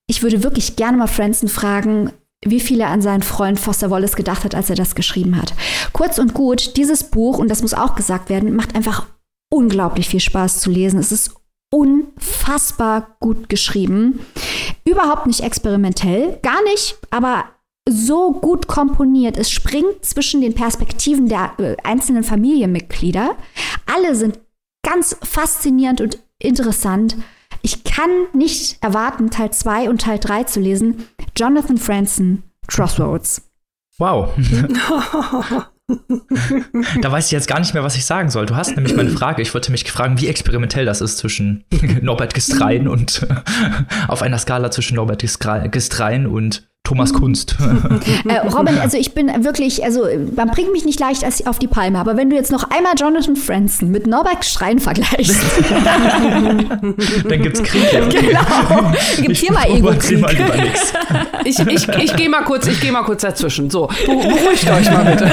Ich 0.07 0.23
würde 0.23 0.43
wirklich 0.43 0.75
gerne 0.75 0.97
mal 0.97 1.07
Franson 1.07 1.49
fragen, 1.49 2.11
wie 2.43 2.59
viel 2.59 2.79
er 2.79 2.89
an 2.89 3.01
seinen 3.01 3.21
Freund 3.21 3.59
Foster 3.59 3.91
Wallace 3.91 4.15
gedacht 4.15 4.43
hat, 4.43 4.55
als 4.55 4.69
er 4.69 4.75
das 4.75 4.95
geschrieben 4.95 5.35
hat. 5.35 5.53
Kurz 5.93 6.19
und 6.19 6.33
gut, 6.33 6.77
dieses 6.77 7.03
Buch, 7.03 7.37
und 7.37 7.49
das 7.49 7.61
muss 7.61 7.73
auch 7.73 7.95
gesagt 7.95 8.29
werden, 8.29 8.55
macht 8.55 8.75
einfach 8.75 9.05
unglaublich 9.49 10.07
viel 10.07 10.19
Spaß 10.19 10.61
zu 10.61 10.69
lesen. 10.69 10.99
Es 10.99 11.11
ist 11.11 11.35
unfassbar 11.71 13.17
gut 13.19 13.49
geschrieben. 13.49 14.19
Überhaupt 14.85 15.27
nicht 15.27 15.41
experimentell, 15.41 16.39
gar 16.41 16.63
nicht, 16.63 16.97
aber 17.11 17.45
so 17.89 18.31
gut 18.33 18.67
komponiert. 18.67 19.37
Es 19.37 19.51
springt 19.51 20.03
zwischen 20.05 20.41
den 20.41 20.53
Perspektiven 20.53 21.27
der 21.27 21.53
äh, 21.57 21.75
einzelnen 21.83 22.23
Familienmitglieder. 22.23 23.35
Alle 23.85 24.15
sind 24.15 24.39
ganz 24.83 25.17
faszinierend 25.21 26.01
und 26.01 26.19
interessant. 26.39 27.17
Ich 27.61 27.83
kann 27.83 28.09
nicht 28.33 28.81
erwarten, 28.81 29.29
Teil 29.31 29.51
2 29.51 29.89
und 29.89 30.01
Teil 30.01 30.19
3 30.19 30.43
zu 30.43 30.59
lesen. 30.59 31.07
Jonathan 31.35 31.77
Franzen, 31.77 32.43
Crossroads. 32.67 33.41
Wow. 33.97 34.29
da 37.01 37.11
weiß 37.11 37.25
ich 37.25 37.31
jetzt 37.31 37.47
gar 37.47 37.59
nicht 37.59 37.73
mehr, 37.73 37.83
was 37.83 37.95
ich 37.95 38.05
sagen 38.05 38.29
soll. 38.29 38.45
Du 38.45 38.55
hast 38.55 38.75
nämlich 38.75 38.95
meine 38.95 39.09
Frage. 39.09 39.41
Ich 39.41 39.53
wollte 39.53 39.71
mich 39.71 39.91
fragen, 39.91 40.19
wie 40.21 40.27
experimentell 40.27 40.85
das 40.85 41.01
ist 41.01 41.17
zwischen 41.17 41.65
Norbert 42.01 42.33
Gestrein 42.33 42.87
und 42.87 43.27
auf 44.07 44.21
einer 44.21 44.37
Skala 44.37 44.71
zwischen 44.71 44.95
Norbert 44.95 45.21
Gestrein 45.21 46.27
und 46.27 46.69
Thomas 46.83 47.13
Kunst. 47.13 47.55
äh, 48.27 48.37
Robin, 48.47 48.79
also 48.79 48.97
ich 48.97 49.13
bin 49.13 49.27
wirklich, 49.43 49.83
also 49.83 50.07
man 50.35 50.49
bringt 50.49 50.71
mich 50.71 50.85
nicht 50.85 50.99
leicht 50.99 51.23
auf 51.47 51.59
die 51.59 51.67
Palme, 51.67 51.99
aber 51.99 52.17
wenn 52.17 52.31
du 52.31 52.35
jetzt 52.35 52.51
noch 52.51 52.71
einmal 52.71 52.93
Jonathan 52.97 53.35
Franzen 53.35 53.91
mit 53.91 54.07
Norbert 54.07 54.43
Strein 54.43 54.79
vergleichst, 54.79 55.39
dann 57.29 57.41
gibt's 57.43 57.61
Krieg. 57.61 57.93
Ja. 57.93 58.07
Genau. 58.07 58.91
Gibt 59.21 59.37
hier 59.37 59.53
mal 59.53 59.65
Ego-Krieg. 59.69 60.25
Ich, 61.45 61.59
ich, 61.59 61.87
ich 61.87 62.15
gehe 62.15 62.29
mal 62.29 62.43
kurz, 62.43 62.65
ich 62.65 62.81
gehe 62.81 62.91
mal 62.91 63.03
kurz 63.03 63.21
dazwischen. 63.21 63.69
So, 63.69 63.87
beruhigt 64.05 64.69
euch 64.69 64.89
mal 64.89 65.05
bitte. 65.05 65.29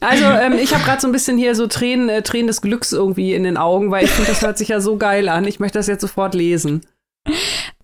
Also 0.00 0.24
ähm, 0.24 0.54
ich 0.62 0.74
habe 0.74 0.84
gerade 0.84 1.00
so 1.00 1.08
ein 1.08 1.12
bisschen 1.12 1.38
hier 1.38 1.54
so 1.54 1.66
Tränen, 1.66 2.08
äh, 2.08 2.22
Tränen 2.22 2.46
des 2.46 2.62
Glücks 2.62 2.92
irgendwie 2.92 3.34
in 3.34 3.42
den 3.42 3.56
Augen, 3.56 3.90
weil 3.90 4.04
ich 4.04 4.10
finde, 4.10 4.30
das 4.30 4.42
hört 4.42 4.58
sich 4.58 4.68
ja 4.68 4.80
so 4.80 4.96
geil 4.96 5.28
an. 5.28 5.44
Ich 5.44 5.60
möchte 5.60 5.78
das 5.78 5.86
jetzt 5.86 6.02
sofort 6.02 6.34
lesen. 6.34 6.82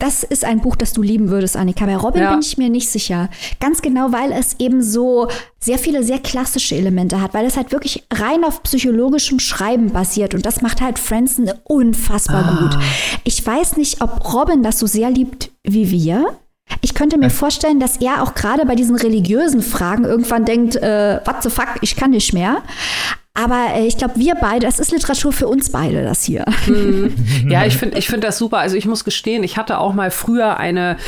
Das 0.04 0.22
ist 0.22 0.44
ein 0.44 0.60
Buch, 0.60 0.76
das 0.76 0.92
du 0.92 1.00
lieben 1.00 1.30
würdest, 1.30 1.56
Annika. 1.56 1.86
Bei 1.86 1.96
Robin 1.96 2.20
ja. 2.20 2.32
bin 2.32 2.40
ich 2.40 2.58
mir 2.58 2.68
nicht 2.68 2.90
sicher. 2.90 3.30
Ganz 3.58 3.80
genau, 3.80 4.12
weil 4.12 4.32
es 4.32 4.56
eben 4.58 4.82
so 4.82 5.28
sehr 5.58 5.78
viele 5.78 6.02
sehr 6.02 6.18
klassische 6.18 6.74
Elemente 6.74 7.22
hat, 7.22 7.32
weil 7.32 7.46
es 7.46 7.56
halt 7.56 7.72
wirklich 7.72 8.04
rein 8.12 8.44
auf 8.44 8.62
psychologischem 8.64 9.40
Schreiben 9.40 9.94
basiert 9.94 10.34
und 10.34 10.44
das 10.44 10.60
macht 10.60 10.82
halt 10.82 10.98
Franson 10.98 11.50
unfassbar 11.64 12.44
ah. 12.44 12.58
gut. 12.60 12.78
Ich 13.24 13.46
weiß 13.46 13.78
nicht, 13.78 14.02
ob 14.02 14.30
Robin 14.34 14.62
das 14.62 14.78
so 14.78 14.86
sehr 14.86 15.08
liebt 15.08 15.50
wie 15.62 15.90
wir. 15.90 16.36
Ich 16.82 16.92
könnte 16.92 17.16
mir 17.16 17.30
vorstellen, 17.30 17.80
dass 17.80 17.96
er 17.96 18.22
auch 18.22 18.34
gerade 18.34 18.66
bei 18.66 18.74
diesen 18.74 18.96
religiösen 18.96 19.62
Fragen 19.62 20.04
irgendwann 20.04 20.44
denkt, 20.44 20.76
äh, 20.76 21.20
what 21.24 21.42
the 21.42 21.48
fuck, 21.48 21.78
ich 21.80 21.96
kann 21.96 22.10
nicht 22.10 22.34
mehr. 22.34 22.62
Aber 23.36 23.74
äh, 23.74 23.88
ich 23.88 23.98
glaube, 23.98 24.14
wir 24.14 24.36
beide, 24.36 24.64
das 24.64 24.78
ist 24.78 24.92
Literatur 24.92 25.32
für 25.32 25.48
uns 25.48 25.72
beide, 25.72 26.04
das 26.04 26.22
hier. 26.22 26.44
Mhm. 26.68 27.12
Ja, 27.48 27.66
ich 27.66 27.76
finde 27.78 27.98
ich 27.98 28.06
find 28.06 28.22
das 28.22 28.38
super. 28.38 28.58
Also 28.58 28.76
ich 28.76 28.86
muss 28.86 29.04
gestehen, 29.04 29.42
ich 29.42 29.56
hatte 29.56 29.78
auch 29.78 29.92
mal 29.92 30.12
früher 30.12 30.56
eine, 30.56 30.98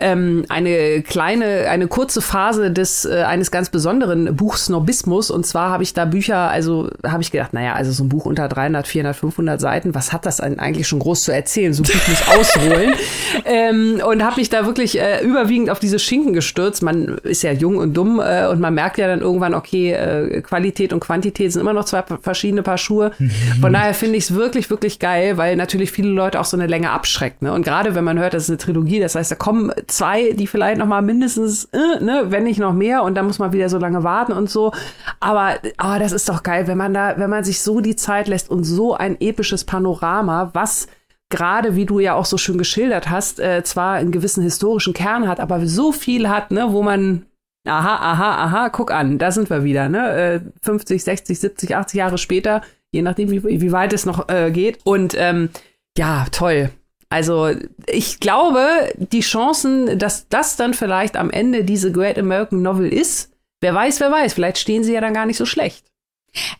ähm, 0.00 0.44
eine 0.48 1.02
kleine, 1.02 1.68
eine 1.70 1.86
kurze 1.86 2.20
Phase 2.20 2.72
des 2.72 3.04
äh, 3.04 3.22
eines 3.22 3.52
ganz 3.52 3.70
besonderen 3.70 4.34
Buchsnobismus. 4.34 5.30
Und 5.30 5.46
zwar 5.46 5.70
habe 5.70 5.84
ich 5.84 5.94
da 5.94 6.04
Bücher, 6.04 6.50
also 6.50 6.90
habe 7.06 7.22
ich 7.22 7.30
gedacht, 7.30 7.52
naja, 7.52 7.74
also 7.74 7.92
so 7.92 8.02
ein 8.02 8.08
Buch 8.08 8.26
unter 8.26 8.48
300, 8.48 8.88
400, 8.88 9.14
500 9.14 9.60
Seiten, 9.60 9.94
was 9.94 10.12
hat 10.12 10.26
das 10.26 10.40
eigentlich 10.40 10.88
schon 10.88 10.98
groß 10.98 11.22
zu 11.22 11.32
erzählen? 11.32 11.72
So 11.74 11.84
Buch 11.84 12.08
muss 12.08 12.28
ausholen. 12.28 12.94
ähm, 13.44 14.02
und 14.04 14.24
habe 14.24 14.40
mich 14.40 14.48
da 14.48 14.66
wirklich 14.66 15.00
äh, 15.00 15.24
überwiegend 15.24 15.70
auf 15.70 15.78
diese 15.78 16.00
Schinken 16.00 16.32
gestürzt. 16.32 16.82
Man 16.82 17.18
ist 17.22 17.42
ja 17.42 17.52
jung 17.52 17.76
und 17.76 17.94
dumm 17.94 18.18
äh, 18.18 18.48
und 18.48 18.58
man 18.58 18.74
merkt 18.74 18.98
ja 18.98 19.06
dann 19.06 19.20
irgendwann, 19.20 19.54
okay, 19.54 19.92
äh, 19.92 20.42
Qualität 20.42 20.92
und 20.92 20.98
Quantität 20.98 21.52
sind 21.52 21.67
immer 21.67 21.67
noch 21.72 21.84
zwei 21.84 22.02
verschiedene 22.20 22.62
Paar 22.62 22.78
Schuhe. 22.78 23.12
Von 23.60 23.72
daher 23.72 23.94
finde 23.94 24.16
ich 24.16 24.24
es 24.24 24.34
wirklich, 24.34 24.70
wirklich 24.70 24.98
geil, 24.98 25.36
weil 25.36 25.56
natürlich 25.56 25.90
viele 25.92 26.10
Leute 26.10 26.40
auch 26.40 26.44
so 26.44 26.56
eine 26.56 26.66
Länge 26.66 26.90
abschreckt. 26.90 27.42
Ne? 27.42 27.52
Und 27.52 27.62
gerade 27.62 27.94
wenn 27.94 28.04
man 28.04 28.18
hört, 28.18 28.34
das 28.34 28.44
ist 28.44 28.50
eine 28.50 28.58
Trilogie, 28.58 29.00
das 29.00 29.14
heißt, 29.14 29.30
da 29.30 29.34
kommen 29.34 29.72
zwei, 29.86 30.32
die 30.32 30.46
vielleicht 30.46 30.78
noch 30.78 30.86
mal 30.86 31.02
mindestens, 31.02 31.66
äh, 31.66 32.02
ne, 32.02 32.26
wenn 32.28 32.44
nicht 32.44 32.60
noch 32.60 32.72
mehr, 32.72 33.02
und 33.02 33.14
dann 33.14 33.26
muss 33.26 33.38
man 33.38 33.52
wieder 33.52 33.68
so 33.68 33.78
lange 33.78 34.04
warten 34.04 34.32
und 34.32 34.50
so. 34.50 34.72
Aber, 35.20 35.38
aber 35.38 35.58
ah, 35.76 35.98
das 35.98 36.12
ist 36.12 36.28
doch 36.28 36.42
geil, 36.42 36.66
wenn 36.66 36.78
man 36.78 36.94
da, 36.94 37.14
wenn 37.16 37.30
man 37.30 37.44
sich 37.44 37.60
so 37.60 37.80
die 37.80 37.96
Zeit 37.96 38.28
lässt 38.28 38.50
und 38.50 38.64
so 38.64 38.94
ein 38.94 39.16
episches 39.20 39.64
Panorama, 39.64 40.50
was 40.52 40.88
gerade 41.30 41.76
wie 41.76 41.86
du 41.86 41.98
ja 42.00 42.14
auch 42.14 42.24
so 42.24 42.38
schön 42.38 42.58
geschildert 42.58 43.10
hast, 43.10 43.40
äh, 43.40 43.62
zwar 43.62 43.94
einen 43.94 44.12
gewissen 44.12 44.42
historischen 44.42 44.94
Kern 44.94 45.28
hat, 45.28 45.40
aber 45.40 45.66
so 45.66 45.92
viel 45.92 46.28
hat, 46.28 46.50
ne, 46.50 46.68
wo 46.70 46.82
man 46.82 47.26
aha, 47.68 47.96
aha, 47.96 48.44
aha, 48.44 48.68
guck 48.70 48.90
an, 48.90 49.18
da 49.18 49.30
sind 49.30 49.50
wir 49.50 49.64
wieder, 49.64 49.88
ne? 49.88 50.52
50, 50.62 51.02
60, 51.02 51.38
70, 51.38 51.76
80 51.76 51.98
Jahre 51.98 52.18
später, 52.18 52.62
je 52.90 53.02
nachdem, 53.02 53.30
wie, 53.30 53.42
wie 53.44 53.72
weit 53.72 53.92
es 53.92 54.06
noch 54.06 54.28
äh, 54.28 54.50
geht. 54.50 54.78
Und 54.84 55.14
ähm, 55.16 55.50
ja, 55.96 56.26
toll. 56.30 56.70
Also 57.10 57.50
ich 57.86 58.20
glaube, 58.20 58.92
die 58.96 59.20
Chancen, 59.20 59.98
dass 59.98 60.28
das 60.28 60.56
dann 60.56 60.74
vielleicht 60.74 61.16
am 61.16 61.30
Ende 61.30 61.64
diese 61.64 61.90
Great 61.90 62.18
American 62.18 62.62
Novel 62.62 62.92
ist, 62.92 63.32
wer 63.60 63.74
weiß, 63.74 64.00
wer 64.00 64.12
weiß, 64.12 64.34
vielleicht 64.34 64.58
stehen 64.58 64.84
sie 64.84 64.92
ja 64.92 65.00
dann 65.00 65.14
gar 65.14 65.26
nicht 65.26 65.38
so 65.38 65.46
schlecht. 65.46 65.86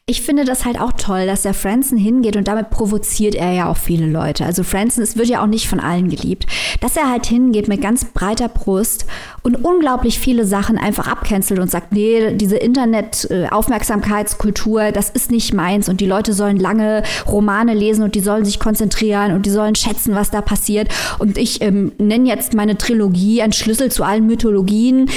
Ich 0.07 0.23
finde 0.23 0.45
das 0.45 0.65
halt 0.65 0.81
auch 0.81 0.93
toll, 0.93 1.27
dass 1.27 1.43
der 1.43 1.53
Franson 1.53 1.99
hingeht 1.99 2.37
und 2.37 2.49
damit 2.49 2.71
provoziert 2.71 3.35
er 3.35 3.53
ja 3.53 3.69
auch 3.69 3.77
viele 3.77 4.07
Leute. 4.07 4.47
Also 4.47 4.65
Franson, 4.65 5.05
es 5.05 5.19
wird 5.19 5.29
ja 5.29 5.43
auch 5.43 5.47
nicht 5.47 5.69
von 5.69 5.81
allen 5.81 6.09
geliebt. 6.09 6.47
Dass 6.81 6.97
er 6.97 7.11
halt 7.11 7.27
hingeht 7.27 7.69
mit 7.69 7.83
ganz 7.83 8.07
breiter 8.07 8.49
Brust 8.49 9.05
und 9.43 9.63
unglaublich 9.65 10.19
viele 10.19 10.47
Sachen 10.47 10.79
einfach 10.79 11.07
abcancelt 11.07 11.61
und 11.61 11.71
sagt, 11.71 11.93
nee, 11.93 12.33
diese 12.33 12.57
Internet-Aufmerksamkeitskultur, 12.57 14.93
das 14.93 15.11
ist 15.11 15.31
nicht 15.31 15.53
meins 15.53 15.91
und 15.91 16.01
die 16.01 16.07
Leute 16.07 16.33
sollen 16.33 16.59
lange 16.59 17.03
Romane 17.27 17.75
lesen 17.75 18.03
und 18.03 18.15
die 18.15 18.21
sollen 18.21 18.47
sich 18.47 18.59
konzentrieren 18.59 19.33
und 19.33 19.45
die 19.45 19.51
sollen 19.51 19.75
schätzen, 19.75 20.15
was 20.15 20.31
da 20.31 20.41
passiert. 20.41 20.89
Und 21.19 21.37
ich 21.37 21.61
ähm, 21.61 21.93
nenne 21.99 22.29
jetzt 22.29 22.55
meine 22.55 22.79
Trilogie 22.79 23.43
ein 23.43 23.53
Schlüssel 23.53 23.93
zu 23.93 24.05
allen 24.05 24.27
Mythologien. 24.27 25.11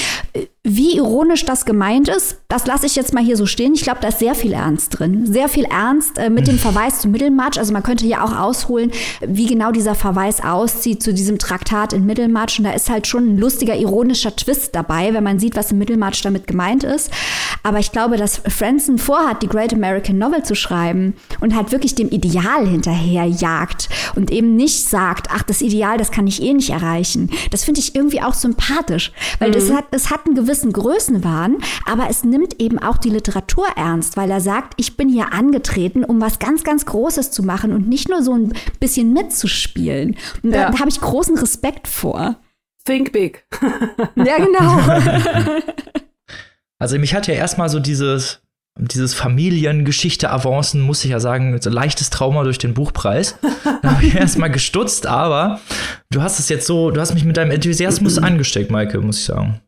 Wie 0.64 0.96
ironisch 0.96 1.44
das 1.44 1.66
gemeint 1.66 2.08
ist, 2.08 2.38
das 2.48 2.68
lasse 2.68 2.86
ich 2.86 2.96
jetzt 2.96 3.16
mal 3.16 3.24
hier 3.24 3.36
so 3.36 3.48
stehen. 3.48 3.74
Ich 3.74 3.82
glaube, 3.82 3.98
da 4.00 4.10
ist 4.10 4.20
sehr 4.20 4.36
viel 4.36 4.54
Ernst 4.54 5.00
drin. 5.00 5.26
Sehr 5.26 5.50
viel 5.50 5.64
Ernst 5.64 6.20
äh, 6.20 6.30
mit 6.30 6.46
dem 6.46 6.60
Verweis 6.60 7.00
zu 7.00 7.08
Mittelmatch. 7.08 7.58
Also 7.58 7.74
man 7.74 7.82
könnte 7.82 8.06
ja 8.06 8.24
auch 8.24 8.38
ausholen, 8.38 8.92
wie 9.22 9.48
genau 9.48 9.72
dieser 9.72 9.96
Verweis 9.96 10.44
aussieht 10.44 11.02
zu 11.02 11.16
diesem 11.16 11.40
Traktat 11.40 11.94
in 11.94 12.06
Mittelmatch. 12.06 12.60
Und 12.60 12.66
da 12.66 12.74
ist 12.74 12.92
halt 12.92 13.08
schon 13.08 13.28
ein 13.28 13.38
lustiger, 13.40 13.76
ironischer 13.76 14.36
Twist 14.36 14.76
dabei, 14.76 15.16
wenn 15.16 15.24
man 15.24 15.40
sieht, 15.40 15.56
was 15.56 15.72
im 15.72 15.80
Mittelmatch 15.80 16.22
damit 16.22 16.46
gemeint 16.46 16.84
ist. 16.84 17.10
Aber 17.64 17.80
ich 17.80 17.92
glaube, 17.92 18.18
dass 18.18 18.44
Franson 18.48 19.00
vorhat, 19.00 19.42
die 19.42 19.48
Great 19.48 19.74
American 19.74 20.20
Novel 20.20 20.44
zu 20.44 20.54
schreiben 20.54 21.16
und 21.40 21.56
halt 21.56 21.72
wirklich 21.72 21.96
dem 21.96 22.10
Ideal 22.10 22.68
hinterherjagt 22.68 23.90
und 24.16 24.30
eben 24.30 24.56
nicht 24.56 24.88
sagt, 24.88 25.30
ach, 25.32 25.42
das 25.42 25.64
Ideal, 25.64 25.98
das 25.98 26.12
kann 26.12 26.28
ich 26.28 26.40
eh 26.40 26.54
nicht 26.54 26.70
erreichen. 26.70 27.32
Das 27.50 27.64
finde 27.64 27.80
ich 27.80 27.96
irgendwie 27.96 28.22
auch 28.22 28.36
sympathisch, 28.36 29.12
weil 29.40 29.50
mhm. 29.50 29.54
das 29.54 29.72
hat, 29.72 29.86
das 29.90 30.12
hat 30.12 30.28
einen 30.28 30.36
gewissen 30.36 30.51
gewissen 30.52 30.74
Größenwahn, 30.74 31.60
aber 31.86 32.10
es 32.10 32.26
nimmt 32.26 32.60
eben 32.62 32.78
auch 32.78 32.98
die 32.98 33.10
Literatur 33.10 33.66
ernst, 33.78 34.18
weil 34.18 34.30
er 34.30 34.42
sagt, 34.42 34.74
ich 34.76 34.98
bin 34.98 35.08
hier 35.08 35.32
angetreten, 35.32 36.04
um 36.04 36.20
was 36.20 36.40
ganz, 36.40 36.66
ganz 36.66 36.86
Großes 36.86 37.32
zu 37.32 37.42
machen 37.42 37.72
und 37.72 37.88
nicht 37.88 38.10
nur 38.10 38.22
so 38.22 38.34
ein 38.34 38.54
bisschen 38.82 39.14
mitzuspielen. 39.14 40.18
Und 40.44 40.52
ja. 40.54 40.66
da, 40.66 40.72
da 40.72 40.80
habe 40.80 40.90
ich 40.90 41.00
großen 41.00 41.38
Respekt 41.38 41.88
vor. 41.88 42.36
Think 42.84 43.14
big. 43.14 43.46
ja, 44.16 44.38
genau. 44.38 45.62
Also 46.80 46.98
mich 46.98 47.14
hat 47.14 47.28
ja 47.28 47.36
erstmal 47.36 47.70
so 47.70 47.80
dieses 47.80 48.42
dieses 48.80 49.14
Familiengeschichte-Avancen, 49.14 50.82
muss 50.82 51.04
ich 51.04 51.12
ja 51.12 51.20
sagen, 51.20 51.56
so 51.62 51.70
leichtes 51.70 52.10
Trauma 52.10 52.44
durch 52.44 52.58
den 52.58 52.74
Buchpreis. 52.74 53.38
Da 53.84 53.92
habe 53.92 54.06
ich 54.06 54.16
erstmal 54.20 54.50
gestutzt, 54.50 55.06
aber 55.06 55.60
du 56.10 56.24
hast 56.24 56.40
es 56.40 56.50
jetzt 56.50 56.66
so, 56.66 56.90
du 56.90 57.00
hast 57.00 57.14
mich 57.14 57.24
mit 57.24 57.38
deinem 57.38 57.52
Enthusiasmus 57.52 58.18
angesteckt, 58.18 58.72
Maike, 58.72 59.00
muss 59.00 59.20
ich 59.20 59.26
sagen. 59.26 59.62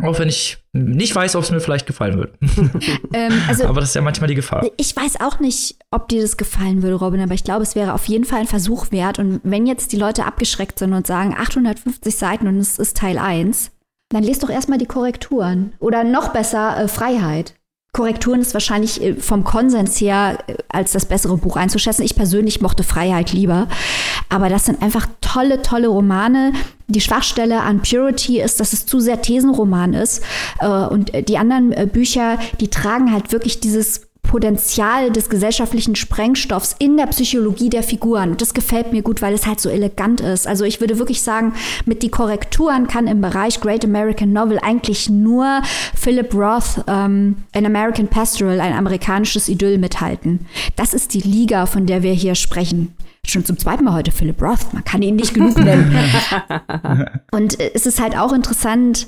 Auch 0.00 0.18
wenn 0.18 0.28
ich 0.28 0.58
nicht 0.72 1.14
weiß, 1.14 1.36
ob 1.36 1.44
es 1.44 1.50
mir 1.50 1.60
vielleicht 1.60 1.86
gefallen 1.86 2.18
wird. 2.18 2.34
Ähm, 3.14 3.32
also, 3.46 3.66
aber 3.66 3.80
das 3.80 3.90
ist 3.90 3.94
ja 3.94 4.00
manchmal 4.00 4.28
die 4.28 4.34
Gefahr. 4.34 4.64
Ich 4.78 4.96
weiß 4.96 5.20
auch 5.20 5.38
nicht, 5.38 5.76
ob 5.90 6.08
dir 6.08 6.22
das 6.22 6.38
gefallen 6.38 6.82
würde, 6.82 6.96
Robin, 6.96 7.20
aber 7.20 7.34
ich 7.34 7.44
glaube, 7.44 7.62
es 7.62 7.74
wäre 7.74 7.92
auf 7.92 8.06
jeden 8.06 8.24
Fall 8.24 8.40
ein 8.40 8.46
Versuch 8.46 8.90
wert. 8.90 9.18
Und 9.18 9.40
wenn 9.44 9.66
jetzt 9.66 9.92
die 9.92 9.98
Leute 9.98 10.24
abgeschreckt 10.24 10.78
sind 10.78 10.94
und 10.94 11.06
sagen 11.06 11.34
850 11.38 12.16
Seiten 12.16 12.46
und 12.46 12.56
es 12.56 12.78
ist 12.78 12.96
Teil 12.96 13.18
1, 13.18 13.70
dann 14.08 14.22
lest 14.22 14.42
doch 14.42 14.48
erstmal 14.48 14.78
die 14.78 14.86
Korrekturen. 14.86 15.74
Oder 15.78 16.04
noch 16.04 16.28
besser, 16.28 16.78
äh, 16.78 16.88
Freiheit. 16.88 17.54
Korrekturen 17.94 18.40
ist 18.40 18.54
wahrscheinlich 18.54 19.02
äh, 19.02 19.14
vom 19.16 19.44
Konsens 19.44 20.00
her 20.00 20.38
äh, 20.46 20.54
als 20.70 20.92
das 20.92 21.04
bessere 21.04 21.36
Buch 21.36 21.56
einzuschätzen. 21.56 22.02
Ich 22.02 22.16
persönlich 22.16 22.62
mochte 22.62 22.84
Freiheit 22.84 23.34
lieber. 23.34 23.68
Aber 24.30 24.48
das 24.48 24.64
sind 24.64 24.80
einfach 24.80 25.06
tolle, 25.20 25.60
tolle 25.60 25.88
Romane. 25.88 26.54
Die 26.88 27.02
Schwachstelle 27.02 27.60
an 27.60 27.82
Purity 27.82 28.40
ist, 28.40 28.60
dass 28.60 28.72
es 28.72 28.86
zu 28.86 28.98
sehr 28.98 29.20
Thesenroman 29.20 29.92
ist. 29.92 30.22
Äh, 30.60 30.68
und 30.68 31.12
die 31.28 31.36
anderen 31.36 31.90
Bücher, 31.90 32.38
die 32.60 32.68
tragen 32.68 33.12
halt 33.12 33.30
wirklich 33.30 33.60
dieses 33.60 34.11
Potenzial 34.22 35.10
des 35.10 35.28
gesellschaftlichen 35.28 35.94
Sprengstoffs 35.94 36.74
in 36.78 36.96
der 36.96 37.06
Psychologie 37.08 37.68
der 37.68 37.82
Figuren. 37.82 38.36
Das 38.38 38.54
gefällt 38.54 38.90
mir 38.92 39.02
gut, 39.02 39.20
weil 39.20 39.34
es 39.34 39.46
halt 39.46 39.60
so 39.60 39.68
elegant 39.68 40.22
ist. 40.22 40.46
Also 40.46 40.64
ich 40.64 40.80
würde 40.80 40.98
wirklich 40.98 41.20
sagen, 41.20 41.52
mit 41.84 42.02
die 42.02 42.08
Korrekturen 42.08 42.86
kann 42.86 43.06
im 43.08 43.20
Bereich 43.20 43.60
Great 43.60 43.84
American 43.84 44.32
Novel 44.32 44.58
eigentlich 44.62 45.10
nur 45.10 45.60
Philip 45.94 46.32
Roth, 46.34 46.82
ähm, 46.86 47.44
An 47.54 47.66
American 47.66 48.08
Pastoral, 48.08 48.60
ein 48.60 48.72
amerikanisches 48.72 49.48
Idyll 49.48 49.76
mithalten. 49.76 50.46
Das 50.76 50.94
ist 50.94 51.12
die 51.12 51.20
Liga, 51.20 51.66
von 51.66 51.84
der 51.84 52.02
wir 52.02 52.14
hier 52.14 52.34
sprechen. 52.34 52.94
Schon 53.26 53.44
zum 53.44 53.58
zweiten 53.58 53.84
Mal 53.84 53.92
heute 53.92 54.12
Philip 54.12 54.40
Roth. 54.40 54.72
Man 54.72 54.82
kann 54.82 55.02
ihn 55.02 55.16
nicht 55.16 55.34
genug 55.34 55.58
nennen. 55.58 55.94
Und 57.30 57.60
es 57.60 57.86
ist 57.86 58.00
halt 58.00 58.16
auch 58.16 58.32
interessant 58.32 59.06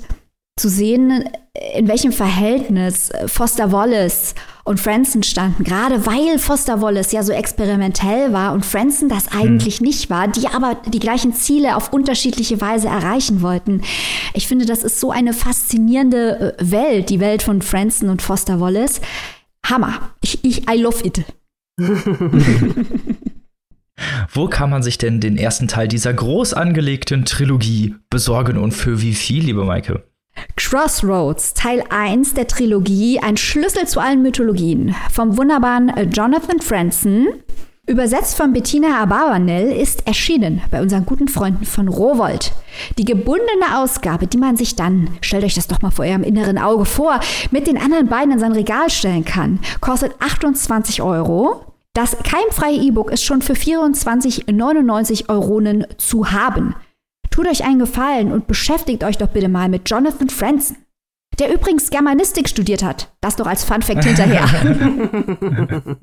zu 0.57 0.69
sehen, 0.69 1.29
in 1.75 1.89
welchem 1.89 2.13
Verhältnis 2.13 3.11
Foster 3.25 3.73
Wallace 3.73 4.35
und 4.63 4.79
Franson 4.79 5.21
standen, 5.21 5.65
gerade 5.65 6.05
weil 6.05 6.39
Foster 6.39 6.81
Wallace 6.81 7.11
ja 7.11 7.23
so 7.23 7.33
experimentell 7.33 8.31
war 8.31 8.53
und 8.53 8.65
Franson 8.65 9.09
das 9.09 9.27
eigentlich 9.33 9.81
mhm. 9.81 9.87
nicht 9.87 10.09
war, 10.09 10.29
die 10.29 10.47
aber 10.47 10.77
die 10.87 10.99
gleichen 10.99 11.33
Ziele 11.33 11.75
auf 11.75 11.91
unterschiedliche 11.91 12.61
Weise 12.61 12.87
erreichen 12.87 13.41
wollten. 13.41 13.81
Ich 14.33 14.47
finde, 14.47 14.65
das 14.65 14.83
ist 14.83 15.01
so 15.01 15.11
eine 15.11 15.33
faszinierende 15.33 16.55
äh, 16.57 16.71
Welt, 16.71 17.09
die 17.09 17.19
Welt 17.19 17.43
von 17.43 17.61
Franson 17.61 18.09
und 18.09 18.21
Foster 18.21 18.61
Wallace. 18.61 19.01
Hammer. 19.65 20.13
Ich, 20.21 20.43
ich 20.43 20.69
I 20.69 20.77
love 20.81 21.03
it. 21.03 21.25
Wo 24.31 24.47
kann 24.47 24.69
man 24.69 24.83
sich 24.83 24.97
denn 24.97 25.19
den 25.19 25.37
ersten 25.37 25.67
Teil 25.67 25.89
dieser 25.89 26.13
groß 26.13 26.53
angelegten 26.53 27.25
Trilogie 27.25 27.95
besorgen 28.09 28.57
und 28.57 28.71
für 28.71 29.01
wie 29.01 29.13
viel, 29.13 29.43
liebe 29.43 29.65
Maike? 29.65 30.03
Crossroads, 30.75 31.53
Teil 31.53 31.83
1 31.89 32.33
der 32.33 32.47
Trilogie, 32.47 33.19
ein 33.19 33.37
Schlüssel 33.37 33.87
zu 33.87 33.99
allen 33.99 34.21
Mythologien, 34.21 34.95
vom 35.11 35.37
wunderbaren 35.37 35.91
Jonathan 36.11 36.59
Franzen, 36.59 37.27
übersetzt 37.87 38.35
von 38.35 38.51
Bettina 38.51 39.01
Abarbanel, 39.01 39.71
ist 39.71 40.07
erschienen 40.07 40.61
bei 40.71 40.81
unseren 40.81 41.05
guten 41.05 41.27
Freunden 41.27 41.65
von 41.65 41.87
Rowold. 41.87 42.51
Die 42.97 43.05
gebundene 43.05 43.77
Ausgabe, 43.77 44.27
die 44.27 44.37
man 44.37 44.57
sich 44.57 44.75
dann, 44.75 45.09
stellt 45.21 45.43
euch 45.43 45.55
das 45.55 45.67
doch 45.67 45.81
mal 45.81 45.91
vor 45.91 46.03
eurem 46.03 46.23
inneren 46.23 46.57
Auge 46.57 46.85
vor, 46.85 47.19
mit 47.51 47.67
den 47.67 47.77
anderen 47.77 48.07
beiden 48.07 48.33
in 48.33 48.39
sein 48.39 48.53
Regal 48.53 48.89
stellen 48.89 49.23
kann, 49.23 49.59
kostet 49.81 50.13
28 50.19 51.01
Euro. 51.01 51.73
Das 51.93 52.17
keimfreie 52.23 52.81
E-Book 52.81 53.11
ist 53.11 53.23
schon 53.23 53.41
für 53.41 53.53
24,99 53.53 55.29
Euronen 55.29 55.85
zu 55.97 56.31
haben. 56.31 56.75
Tut 57.35 57.47
euch 57.49 57.65
einen 57.65 57.79
Gefallen 57.79 58.31
und 58.31 58.47
beschäftigt 58.47 59.03
euch 59.03 59.17
doch 59.17 59.27
bitte 59.27 59.49
mal 59.49 59.67
mit 59.67 59.89
Jonathan 59.89 60.29
Franzen, 60.29 60.77
der 61.37 61.53
übrigens 61.53 61.89
Germanistik 61.89 62.47
studiert 62.47 62.81
hat. 62.81 63.13
Das 63.19 63.35
doch 63.35 63.45
als 63.45 63.65
Fun 63.65 63.81
Fact 63.81 64.05
hinterher. 64.05 64.47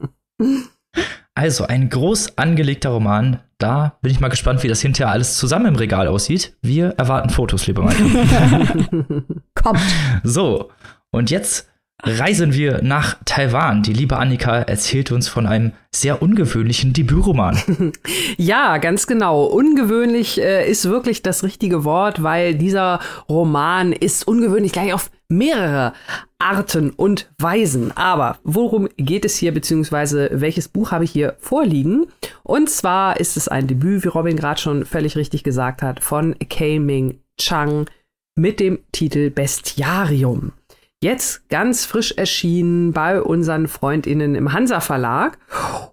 Also 1.35 1.66
ein 1.66 1.89
groß 1.89 2.37
angelegter 2.37 2.91
Roman. 2.91 3.41
Da 3.57 3.97
bin 4.03 4.12
ich 4.12 4.20
mal 4.20 4.28
gespannt, 4.28 4.62
wie 4.62 4.68
das 4.68 4.83
hinterher 4.83 5.11
alles 5.11 5.39
zusammen 5.39 5.64
im 5.64 5.76
Regal 5.76 6.07
aussieht. 6.07 6.55
Wir 6.61 6.89
erwarten 6.99 7.30
Fotos, 7.30 7.66
liebe 7.66 7.80
Maike. 7.80 8.05
Kommt. 9.55 9.80
So, 10.22 10.70
und 11.11 11.30
jetzt 11.30 11.72
reisen 12.03 12.53
wir 12.53 12.82
nach 12.82 13.16
Taiwan. 13.24 13.82
Die 13.82 13.92
liebe 13.92 14.16
Annika 14.16 14.57
erzählt 14.59 15.12
uns 15.12 15.28
von 15.28 15.46
einem 15.46 15.72
sehr 15.94 16.22
ungewöhnlichen 16.22 16.92
Debütroman. 16.92 17.92
ja, 18.36 18.78
ganz 18.78 19.07
genau. 19.07 19.44
Ungewöhnlich 19.44 20.40
äh, 20.40 20.68
ist 20.68 20.88
wirklich 20.88 21.22
das 21.22 21.44
richtige 21.44 21.84
Wort, 21.84 22.22
weil 22.22 22.55
dieser 22.55 23.00
Roman 23.28 23.92
ist 23.92 24.26
ungewöhnlich 24.26 24.72
gleich 24.72 24.92
auf 24.92 25.11
mehrere 25.28 25.92
Arten 26.38 26.90
und 26.90 27.30
Weisen. 27.38 27.96
Aber 27.96 28.38
worum 28.42 28.88
geht 28.96 29.24
es 29.24 29.36
hier, 29.36 29.53
beziehungsweise 29.53 30.30
welches 30.32 30.68
Buch 30.68 30.90
habe 30.90 31.05
ich 31.05 31.12
hier 31.12 31.36
vorliegen? 31.38 32.07
Und 32.42 32.68
zwar 32.68 33.20
ist 33.20 33.36
es 33.36 33.48
ein 33.48 33.68
Debüt, 33.68 34.05
wie 34.05 34.09
Robin 34.09 34.36
gerade 34.36 34.61
schon 34.61 34.84
völlig 34.84 35.16
richtig 35.16 35.44
gesagt 35.44 35.82
hat, 35.82 36.00
von 36.00 36.34
Kei 36.50 36.78
Ming 36.78 37.20
Chang 37.38 37.86
mit 38.34 38.61
dem 38.61 38.78
Titel 38.92 39.30
Bestiarium. 39.30 40.53
Jetzt 41.03 41.48
ganz 41.48 41.84
frisch 41.84 42.12
erschienen 42.12 42.92
bei 42.92 43.20
unseren 43.20 43.66
Freundinnen 43.66 44.36
im 44.36 44.53
Hansa 44.53 44.78
Verlag. 44.78 45.36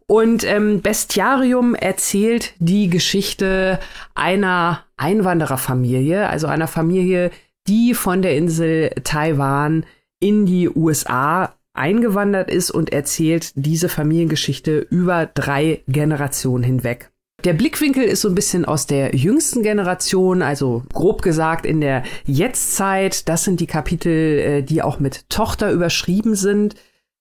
Und 0.05 0.43
ähm, 0.43 0.83
Bestiarium 0.83 1.73
erzählt 1.73 2.53
die 2.59 2.91
Geschichte 2.91 3.79
einer 4.13 4.85
Einwandererfamilie, 4.97 6.29
also 6.29 6.45
einer 6.45 6.67
Familie, 6.67 7.31
die 7.67 7.95
von 7.95 8.21
der 8.21 8.37
Insel 8.37 8.91
Taiwan 9.03 9.83
in 10.19 10.45
die 10.45 10.69
USA 10.69 11.55
eingewandert 11.73 12.51
ist 12.51 12.69
und 12.69 12.93
erzählt 12.93 13.53
diese 13.55 13.89
Familiengeschichte 13.89 14.77
über 14.77 15.25
drei 15.25 15.81
Generationen 15.87 16.63
hinweg. 16.63 17.09
Der 17.45 17.53
Blickwinkel 17.53 18.03
ist 18.03 18.21
so 18.21 18.27
ein 18.27 18.35
bisschen 18.35 18.65
aus 18.65 18.85
der 18.85 19.15
jüngsten 19.15 19.63
Generation, 19.63 20.41
also 20.41 20.83
grob 20.91 21.21
gesagt 21.21 21.65
in 21.65 21.79
der 21.79 22.03
Jetztzeit. 22.25 23.29
Das 23.29 23.45
sind 23.45 23.61
die 23.61 23.67
Kapitel, 23.67 24.39
äh, 24.39 24.61
die 24.61 24.81
auch 24.81 24.99
mit 24.99 25.29
Tochter 25.29 25.71
überschrieben 25.71 26.35
sind. 26.35 26.75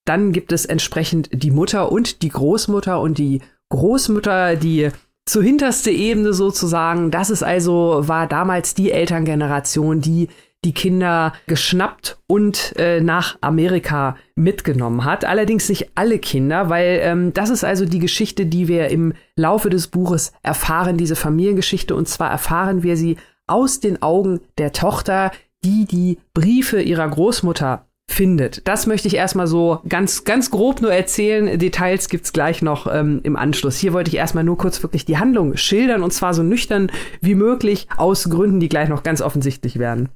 Dann 0.04 0.32
gibt 0.32 0.50
es 0.52 0.64
entsprechend 0.64 1.30
die 1.32 1.52
Mutter 1.52 1.92
und 1.92 2.22
die 2.22 2.30
Großmutter 2.30 3.00
und 3.00 3.18
die 3.18 3.42
Großmutter, 3.68 4.56
die 4.56 4.88
zur 5.24 5.42
hinterste 5.42 5.90
Ebene 5.90 6.32
sozusagen. 6.32 7.10
Das 7.10 7.30
ist 7.30 7.44
also, 7.44 8.08
war 8.08 8.26
damals 8.26 8.74
die 8.74 8.90
Elterngeneration, 8.90 10.00
die 10.00 10.28
die 10.64 10.74
Kinder 10.74 11.32
geschnappt 11.46 12.18
und 12.26 12.74
äh, 12.76 13.00
nach 13.00 13.38
Amerika 13.40 14.16
mitgenommen 14.34 15.04
hat. 15.04 15.24
Allerdings 15.24 15.68
nicht 15.68 15.92
alle 15.94 16.18
Kinder, 16.18 16.68
weil 16.68 17.00
ähm, 17.02 17.32
das 17.32 17.50
ist 17.50 17.64
also 17.64 17.84
die 17.84 18.00
Geschichte, 18.00 18.46
die 18.46 18.66
wir 18.66 18.88
im 18.88 19.12
Laufe 19.36 19.70
des 19.70 19.86
Buches 19.86 20.32
erfahren, 20.42 20.96
diese 20.96 21.16
Familiengeschichte. 21.16 21.94
Und 21.94 22.08
zwar 22.08 22.30
erfahren 22.30 22.82
wir 22.82 22.96
sie 22.96 23.16
aus 23.46 23.80
den 23.80 24.02
Augen 24.02 24.40
der 24.58 24.72
Tochter, 24.72 25.30
die 25.64 25.84
die 25.84 26.18
Briefe 26.34 26.82
ihrer 26.82 27.08
Großmutter 27.08 27.86
findet. 28.10 28.66
Das 28.66 28.86
möchte 28.86 29.06
ich 29.06 29.14
erstmal 29.14 29.46
so 29.46 29.80
ganz, 29.88 30.24
ganz 30.24 30.50
grob 30.50 30.80
nur 30.80 30.92
erzählen. 30.92 31.58
Details 31.58 32.08
gibt's 32.08 32.32
gleich 32.32 32.62
noch 32.62 32.92
ähm, 32.92 33.20
im 33.22 33.36
Anschluss. 33.36 33.76
Hier 33.76 33.92
wollte 33.92 34.10
ich 34.10 34.16
erstmal 34.16 34.44
nur 34.44 34.58
kurz 34.58 34.82
wirklich 34.82 35.04
die 35.04 35.18
Handlung 35.18 35.56
schildern 35.56 36.02
und 36.02 36.12
zwar 36.12 36.34
so 36.34 36.42
nüchtern 36.42 36.90
wie 37.20 37.34
möglich 37.34 37.86
aus 37.96 38.28
Gründen, 38.28 38.60
die 38.60 38.68
gleich 38.68 38.88
noch 38.88 39.02
ganz 39.02 39.20
offensichtlich 39.20 39.78
werden. 39.78 40.08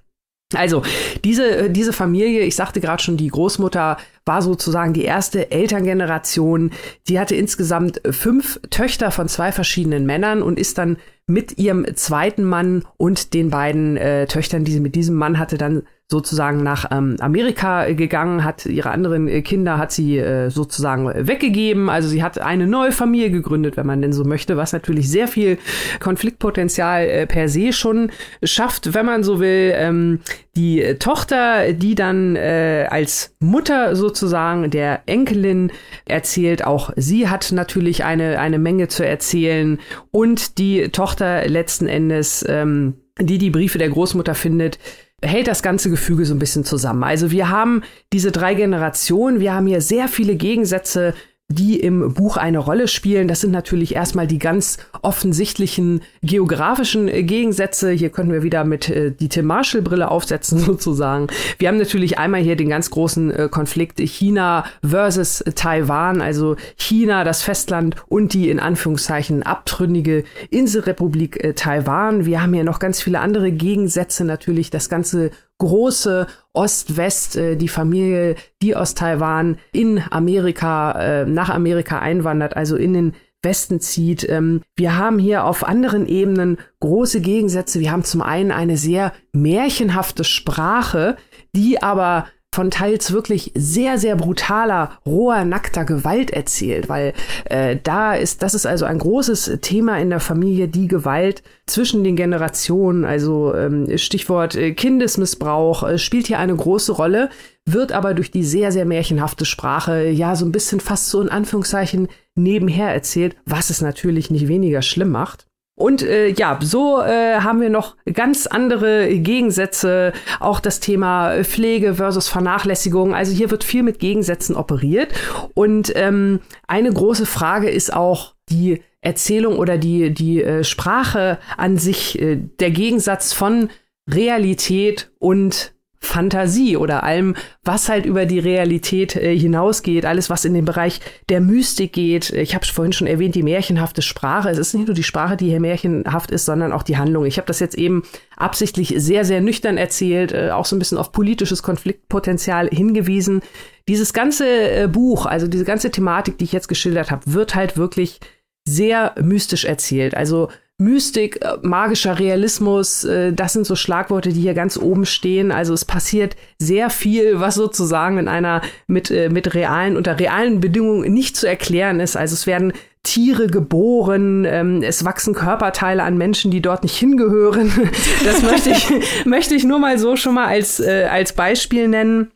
Also, 0.55 0.83
diese, 1.25 1.71
diese 1.71 1.93
Familie, 1.93 2.43
ich 2.43 2.57
sagte 2.57 2.81
gerade 2.81 3.03
schon, 3.03 3.17
die 3.17 3.29
Großmutter 3.29 3.97
war 4.25 4.43
sozusagen 4.43 4.93
die 4.93 5.05
erste 5.05 5.51
Elterngeneration. 5.51 6.71
Die 7.09 7.19
hatte 7.19 7.35
insgesamt 7.35 8.01
fünf 8.11 8.61
Töchter 8.71 9.11
von 9.11 9.29
zwei 9.29 9.53
verschiedenen 9.53 10.07
Männern 10.07 10.43
und 10.43 10.59
ist 10.59 10.79
dann 10.79 10.97
mit 11.27 11.59
ihrem 11.59 11.87
zweiten 11.97 12.45
Mann 12.45 12.85
und 12.97 13.35
den 13.35 13.51
beiden 13.51 13.97
äh, 13.97 14.27
Töchtern, 14.27 14.65
die 14.65 14.73
sie 14.73 14.81
mit 14.81 14.95
diesem 14.95 15.17
Mann 15.17 15.39
hatte, 15.39 15.57
dann 15.57 15.83
sozusagen 16.13 16.63
nach 16.63 16.91
ähm, 16.93 17.17
Amerika 17.19 17.91
gegangen, 17.93 18.45
hat 18.45 18.67
ihre 18.67 18.91
anderen 18.91 19.27
äh, 19.27 19.43
Kinder 19.43 19.79
hat 19.79 19.91
sie 19.91 20.19
äh, 20.19 20.51
sozusagen 20.51 21.07
weggegeben. 21.27 21.91
Also 21.91 22.09
sie 22.09 22.23
hat 22.23 22.39
eine 22.39 22.69
neue 22.69 22.93
Familie 22.93 23.31
gegründet, 23.31 23.77
wenn 23.77 23.87
man 23.87 24.03
denn 24.03 24.13
so 24.13 24.23
möchte, 24.23 24.57
was 24.57 24.73
natürlich 24.73 25.11
sehr 25.11 25.27
viel 25.27 25.59
Konfliktpotenzial 25.99 27.03
äh, 27.03 27.27
per 27.27 27.49
se 27.49 27.73
schon 27.73 28.13
schafft, 28.45 28.95
wenn 28.95 29.07
man 29.07 29.25
so 29.25 29.41
will. 29.41 29.73
Ähm, 29.75 30.21
die 30.55 30.97
Tochter, 30.99 31.73
die 31.73 31.95
dann 31.95 32.37
äh, 32.37 32.87
als 32.91 33.35
Mutter 33.41 33.97
sozusagen 33.97 34.71
der 34.71 35.01
Enkelin 35.07 35.73
erzählt, 36.05 36.65
auch 36.65 36.91
sie 36.97 37.29
hat 37.29 37.53
natürlich 37.53 38.05
eine, 38.05 38.39
eine 38.39 38.59
Menge 38.59 38.89
zu 38.89 39.07
erzählen. 39.07 39.81
Und 40.11 40.59
die 40.59 40.91
Tochter 40.91 41.49
letzten 41.49 41.89
Endes, 41.89 42.45
ähm, 42.47 42.99
die 43.19 43.39
die 43.39 43.51
Briefe 43.51 43.79
der 43.79 43.89
Großmutter 43.89 44.35
findet, 44.35 44.79
hält 45.23 45.47
das 45.47 45.63
ganze 45.63 45.89
Gefüge 45.91 46.27
so 46.27 46.35
ein 46.35 46.39
bisschen 46.39 46.65
zusammen. 46.65 47.05
Also 47.05 47.31
wir 47.31 47.49
haben 47.49 47.83
diese 48.13 48.33
drei 48.33 48.55
Generationen, 48.55 49.41
wir 49.41 49.55
haben 49.55 49.67
hier 49.67 49.81
sehr 49.81 50.09
viele 50.09 50.37
Gegensätze 50.37 51.15
die 51.55 51.79
im 51.79 52.15
Buch 52.15 52.37
eine 52.37 52.59
Rolle 52.59 52.89
spielen. 52.89 53.29
Das 53.29 53.41
sind 53.41 53.51
natürlich 53.51 53.95
erstmal 53.95 54.27
die 54.27 54.39
ganz 54.39 54.79
offensichtlichen 55.03 56.03
geografischen 56.23 57.09
äh, 57.09 57.23
Gegensätze. 57.23 57.91
Hier 57.91 58.11
können 58.11 58.33
wir 58.33 58.43
wieder 58.43 58.65
mit 58.65 58.89
äh, 58.89 59.13
die 59.13 59.29
Tim 59.29 59.47
Marshall 59.47 59.83
Brille 59.83 60.11
aufsetzen 60.11 60.59
sozusagen. 60.65 61.29
Wir 61.59 61.69
haben 61.69 61.79
natürlich 61.79 62.19
einmal 62.19 62.41
hier 62.41 62.57
den 62.57 62.69
ganz 62.69 62.91
großen 62.91 63.31
äh, 63.31 63.49
Konflikt 63.51 64.01
China 64.01 64.65
versus 64.83 65.45
Taiwan, 65.55 66.21
also 66.21 66.57
China, 66.77 67.25
das 67.25 67.43
Festland 67.43 67.97
und 68.09 68.33
die 68.33 68.51
in 68.51 68.61
Anführungszeichen 68.61 69.43
abtrünnige 69.43 70.25
Inselrepublik 70.51 71.43
äh, 71.43 71.55
Taiwan. 71.55 72.27
Wir 72.27 72.43
haben 72.43 72.55
hier 72.55 72.65
noch 72.65 72.79
ganz 72.79 73.01
viele 73.01 73.21
andere 73.21 73.53
Gegensätze 73.53 74.25
natürlich. 74.25 74.71
Das 74.71 74.89
ganze 74.89 75.31
große 75.63 76.27
Ost-West, 76.53 77.37
äh, 77.37 77.57
die 77.57 77.69
Familie, 77.69 78.35
die 78.61 78.75
aus 78.75 78.95
Taiwan 78.95 79.59
in 79.73 80.03
Amerika, 80.11 80.93
äh, 81.01 81.25
nach 81.25 81.51
Amerika 81.51 82.01
einwandert, 82.01 82.57
also 82.57 82.75
in 82.77 82.93
den 82.93 83.15
Westen 83.45 83.81
zieht. 83.81 84.29
Ähm, 84.29 84.63
wir 84.77 84.97
haben 84.97 85.21
hier 85.21 85.45
auf 85.45 85.65
anderen 85.65 86.07
Ebenen 86.07 86.59
große 86.81 87.21
Gegensätze. 87.21 87.79
Wir 87.79 87.93
haben 87.93 88.03
zum 88.03 88.23
einen 88.23 88.51
eine 88.51 88.77
sehr 88.77 89.13
märchenhafte 89.33 90.25
Sprache, 90.25 91.17
die 91.55 91.81
aber 91.81 92.27
von 92.53 92.71
teils 92.71 93.13
wirklich 93.13 93.51
sehr, 93.55 93.99
sehr 93.99 94.15
brutaler, 94.15 94.99
roher, 95.07 95.45
nackter 95.45 95.85
Gewalt 95.87 96.31
erzählt, 96.31 96.89
weil 96.91 97.15
äh, 97.47 97.79
da 97.83 98.15
ist, 98.15 98.43
das 98.43 98.55
ist 98.55 98.67
also 98.67 98.85
ein 98.85 98.99
großes 98.99 99.59
Thema 99.63 99.99
in 99.99 100.11
der 100.11 100.21
Familie, 100.21 100.69
die 100.69 100.87
Gewalt 100.87 101.43
zwischen 101.67 102.05
den 102.05 102.15
Generationen, 102.15 103.07
also 103.07 103.55
ähm, 103.55 103.97
Stichwort 103.97 104.55
äh, 104.55 104.73
Kindesmissbrauch, 104.73 105.83
äh, 105.83 105.99
spielt 105.99 106.27
hier 106.27 106.39
eine 106.39 106.55
große 106.55 106.93
Rolle, 106.93 107.31
wird 107.65 107.93
aber 107.93 108.13
durch 108.13 108.31
die 108.31 108.45
sehr, 108.45 108.71
sehr 108.71 108.85
märchenhafte 108.85 109.47
Sprache 109.47 110.09
ja 110.09 110.37
so 110.37 110.45
ein 110.45 110.53
bisschen 110.53 110.81
fast 110.81 111.09
so 111.09 111.23
in 111.23 111.31
Anführungszeichen 111.31 112.09
nebenher 112.35 112.93
erzählt, 112.93 113.35
was 113.47 113.71
es 113.71 113.81
natürlich 113.81 114.31
nicht 114.31 114.49
weniger 114.49 114.83
schlimm 114.83 115.11
macht. 115.11 115.47
Und 115.75 116.03
äh, 116.03 116.29
ja, 116.29 116.59
so 116.63 117.01
äh, 117.01 117.41
haben 117.41 117.61
wir 117.61 117.71
noch 117.71 117.97
ganz 118.13 118.47
andere 118.47 119.09
Gegensätze, 119.19 120.13
auch 120.39 120.61
das 120.61 120.81
Thema 120.81 121.43
Pflege 121.45 121.95
versus 121.95 122.29
Vernachlässigung. 122.29 123.15
Also 123.15 123.33
hier 123.33 123.51
wird 123.51 123.65
viel 123.65 123.83
mit 123.83 123.99
Gegensätzen 123.99 124.55
operiert. 124.55 125.13
Und 125.55 125.93
ähm, 125.97 126.41
eine 126.69 126.93
große 126.93 127.27
Frage 127.27 127.71
ist 127.71 127.93
auch 127.93 128.35
die 128.51 128.83
Erzählung 129.01 129.59
oder 129.59 129.79
die, 129.79 130.13
die 130.13 130.43
äh, 130.43 130.63
Sprache 130.63 131.39
an 131.57 131.79
sich, 131.79 132.21
äh, 132.21 132.37
der 132.37 132.71
Gegensatz 132.71 133.33
von 133.33 133.71
Realität 134.09 135.11
und 135.19 135.72
Fantasie 136.03 136.77
oder 136.77 137.05
allem, 137.05 137.37
was 137.65 137.89
halt 137.89 138.07
über 138.07 138.27
die 138.27 138.41
Realität 138.41 139.15
äh, 139.15 139.39
hinausgeht, 139.39 140.05
alles, 140.05 140.29
was 140.31 140.45
in 140.45 140.53
den 140.53 140.65
Bereich 140.65 141.01
der 141.29 141.41
Mystik 141.41 141.93
geht. 141.93 142.31
Ich 142.31 142.57
habe 142.57 142.67
vorhin 142.67 142.93
schon 142.93 143.07
erwähnt, 143.07 143.37
die 143.37 143.45
märchenhafte 143.45 144.03
Sprache. 144.03 144.51
Es 144.51 144.59
ist 144.59 144.75
nicht 144.75 144.89
nur 144.89 144.97
die 144.97 145.05
Sprache, 145.05 145.37
die 145.37 145.49
hier 145.49 145.61
märchenhaft 145.61 146.33
ist, 146.33 146.45
sondern 146.45 146.73
auch 146.73 146.83
die 146.83 146.97
Handlung. 146.97 147.25
Ich 147.25 147.39
habe 147.39 147.47
das 147.47 147.61
jetzt 147.61 147.79
eben 147.79 148.03
absichtlich 148.37 148.95
sehr, 148.97 149.25
sehr 149.25 149.41
nüchtern 149.41 149.79
erzählt, 149.79 150.33
äh, 150.33 150.51
auch 150.51 150.67
so 150.67 150.75
ein 150.75 150.81
bisschen 150.81 150.99
auf 150.99 151.13
politisches 151.13 151.63
Konfliktpotenzial 151.63 152.69
hingewiesen. 152.69 153.41
Dieses 153.89 154.13
ganze 154.13 154.47
äh, 154.47 154.89
Buch, 154.89 155.27
also 155.27 155.47
diese 155.47 155.65
ganze 155.65 155.93
Thematik, 155.93 156.37
die 156.37 156.45
ich 156.45 156.53
jetzt 156.53 156.69
geschildert 156.69 157.13
habe, 157.13 157.23
wird 157.33 157.55
halt 157.55 157.77
wirklich 157.77 158.19
sehr 158.67 159.15
mystisch 159.21 159.65
erzählt. 159.65 160.17
Also 160.17 160.49
Mystik, 160.83 161.41
äh, 161.43 161.57
magischer 161.63 162.19
Realismus, 162.19 163.05
äh, 163.05 163.33
das 163.33 163.53
sind 163.53 163.67
so 163.67 163.77
Schlagworte, 163.77 164.31
die 164.31 164.41
hier 164.41 164.55
ganz 164.55 164.77
oben 164.77 165.07
stehen. 165.07 165.53
Also 165.53 165.75
es 165.75 165.85
passiert 165.85 166.37
sehr 166.59 166.91
viel, 166.91 167.41
was 167.41 167.55
sozusagen 167.55 168.19
in 168.19 168.29
einer 168.29 168.63
mit, 168.87 169.11
äh, 169.11 169.29
mit 169.29 169.55
realen, 169.55 169.97
unter 169.97 170.19
realen 170.19 170.61
Bedingungen 170.61 171.13
nicht 171.13 171.37
zu 171.37 171.47
erklären 171.47 172.01
ist. 172.01 172.17
Also 172.17 172.35
es 172.35 172.47
werden 172.47 172.73
Tiere 173.03 173.49
geboren, 173.49 174.45
ähm, 174.45 174.83
es 174.83 175.05
wachsen 175.05 175.35
Körperteile 175.35 176.03
an 176.03 176.17
Menschen, 176.17 176.51
die 176.51 176.63
dort 176.63 176.83
nicht 176.83 176.97
hingehören. 176.97 177.73
Das 178.25 178.43
möchte 178.43 178.71
ich, 178.71 178.89
möchte 179.25 179.55
ich 179.55 179.65
nur 179.65 179.79
mal 179.79 179.99
so 179.99 180.17
schon 180.17 180.35
mal 180.35 180.47
als, 180.47 180.81
als 180.81 181.33
Beispiel 181.33 181.89
nennen. 181.89 182.31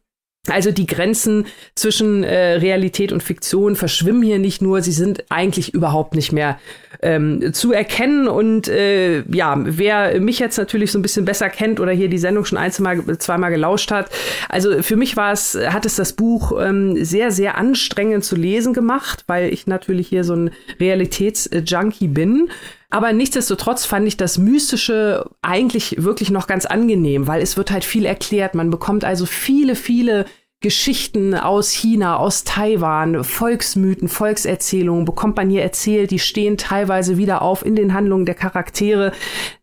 Also 0.51 0.71
die 0.71 0.87
Grenzen 0.87 1.47
zwischen 1.75 2.25
äh, 2.25 2.55
Realität 2.55 3.13
und 3.13 3.23
Fiktion 3.23 3.77
verschwimmen 3.77 4.23
hier 4.23 4.39
nicht 4.39 4.63
nur, 4.63 4.83
sie 4.83 4.93
sind 4.93 5.25
eigentlich 5.29 5.75
überhaupt 5.75 6.15
nicht 6.15 6.33
mehr 6.33 6.59
ähm, 7.03 7.53
zu 7.53 7.73
erkennen. 7.73 8.29
Und 8.29 8.69
äh, 8.69 9.23
ja, 9.33 9.57
wer 9.59 10.21
mich 10.21 10.39
jetzt 10.39 10.57
natürlich 10.57 10.93
so 10.93 10.99
ein 10.99 11.03
bisschen 11.03 11.25
besser 11.25 11.49
kennt 11.49 11.81
oder 11.81 11.93
hier 11.93 12.09
die 12.09 12.19
Sendung 12.19 12.45
schon 12.45 12.59
ein, 12.59 12.73
zwei, 12.73 12.99
zweimal 13.19 13.51
gelauscht 13.51 13.91
hat, 13.91 14.11
also 14.49 14.83
für 14.83 14.97
mich 14.97 15.17
war 15.17 15.33
es, 15.33 15.59
hat 15.69 15.87
es 15.87 15.97
das 15.97 16.13
Buch 16.13 16.53
ähm, 16.61 17.05
sehr, 17.05 17.31
sehr 17.31 17.57
anstrengend 17.59 18.25
zu 18.25 18.37
lesen 18.37 18.73
gemacht, 18.73 19.25
weil 19.27 19.53
ich 19.53 19.67
natürlich 19.67 20.09
hier 20.09 20.25
so 20.25 20.35
ein 20.35 20.51
Realitätsjunkie 20.81 22.09
bin. 22.09 22.49
Aber 22.91 23.12
nichtsdestotrotz 23.12 23.84
fand 23.84 24.07
ich 24.07 24.16
das 24.16 24.39
Mystische 24.39 25.28
eigentlich 25.43 26.03
wirklich 26.03 26.30
noch 26.30 26.47
ganz 26.47 26.66
angenehm, 26.66 27.26
weil 27.26 27.43
es 27.43 27.57
wird 27.57 27.70
halt 27.70 27.84
viel 27.84 28.05
erklärt. 28.05 28.55
Man 28.55 28.70
bekommt 28.70 29.05
also 29.05 29.26
viele, 29.26 29.74
viele 29.74 30.26
Geschichten 30.61 31.34
aus 31.34 31.70
China, 31.70 32.16
aus 32.16 32.43
Taiwan, 32.43 33.24
Volksmythen, 33.24 34.09
Volkserzählungen 34.09 35.05
bekommt 35.05 35.37
man 35.37 35.51
hier 35.51 35.62
erzählt. 35.62 36.11
Die 36.11 36.18
stehen 36.18 36.57
teilweise 36.57 37.18
wieder 37.18 37.43
auf 37.43 37.64
in 37.64 37.76
den 37.76 37.93
Handlungen 37.93 38.24
der 38.24 38.34
Charaktere. 38.34 39.12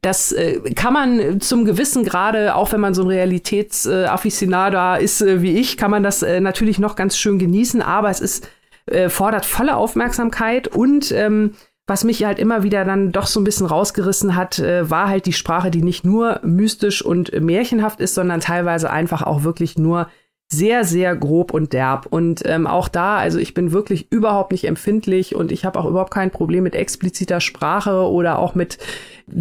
Das 0.01 0.31
äh, 0.31 0.59
kann 0.75 0.93
man 0.93 1.41
zum 1.41 1.65
gewissen 1.65 2.05
Grade, 2.05 2.55
auch 2.55 2.71
wenn 2.71 2.79
man 2.79 2.93
so 2.93 3.01
ein 3.01 3.07
Realitätsafficionado 3.07 5.01
ist 5.03 5.21
äh, 5.21 5.41
wie 5.41 5.57
ich, 5.57 5.77
kann 5.77 5.89
man 5.89 6.03
das 6.03 6.21
äh, 6.21 6.39
natürlich 6.39 6.77
noch 6.77 6.95
ganz 6.95 7.17
schön 7.17 7.39
genießen. 7.39 7.81
Aber 7.81 8.11
es 8.11 8.21
ist 8.21 8.47
äh, 8.85 9.09
fordert 9.09 9.45
volle 9.45 9.75
Aufmerksamkeit 9.75 10.67
und 10.67 11.11
ähm, 11.11 11.55
was 11.85 12.03
mich 12.03 12.23
halt 12.23 12.39
immer 12.39 12.63
wieder 12.63 12.85
dann 12.85 13.11
doch 13.11 13.27
so 13.27 13.39
ein 13.39 13.43
bisschen 13.43 13.67
rausgerissen 13.67 14.35
hat, 14.35 14.59
äh, 14.59 14.89
war 14.89 15.09
halt 15.09 15.25
die 15.25 15.33
Sprache, 15.33 15.69
die 15.69 15.81
nicht 15.81 16.05
nur 16.05 16.39
mystisch 16.43 17.03
und 17.03 17.31
märchenhaft 17.41 17.99
ist, 17.99 18.15
sondern 18.15 18.39
teilweise 18.39 18.89
einfach 18.89 19.21
auch 19.21 19.43
wirklich 19.43 19.77
nur 19.77 20.07
sehr, 20.53 20.85
sehr 20.85 21.15
grob 21.15 21.53
und 21.53 21.73
derb. 21.73 22.05
Und 22.09 22.43
ähm, 22.45 22.67
auch 22.67 22.87
da, 22.87 23.17
also 23.17 23.39
ich 23.39 23.53
bin 23.53 23.71
wirklich 23.71 24.07
überhaupt 24.11 24.51
nicht 24.51 24.65
empfindlich 24.65 25.35
und 25.35 25.51
ich 25.51 25.65
habe 25.65 25.79
auch 25.79 25.85
überhaupt 25.85 26.13
kein 26.13 26.31
Problem 26.31 26.63
mit 26.63 26.75
expliziter 26.75 27.41
Sprache 27.41 28.07
oder 28.09 28.39
auch 28.39 28.55
mit 28.55 28.77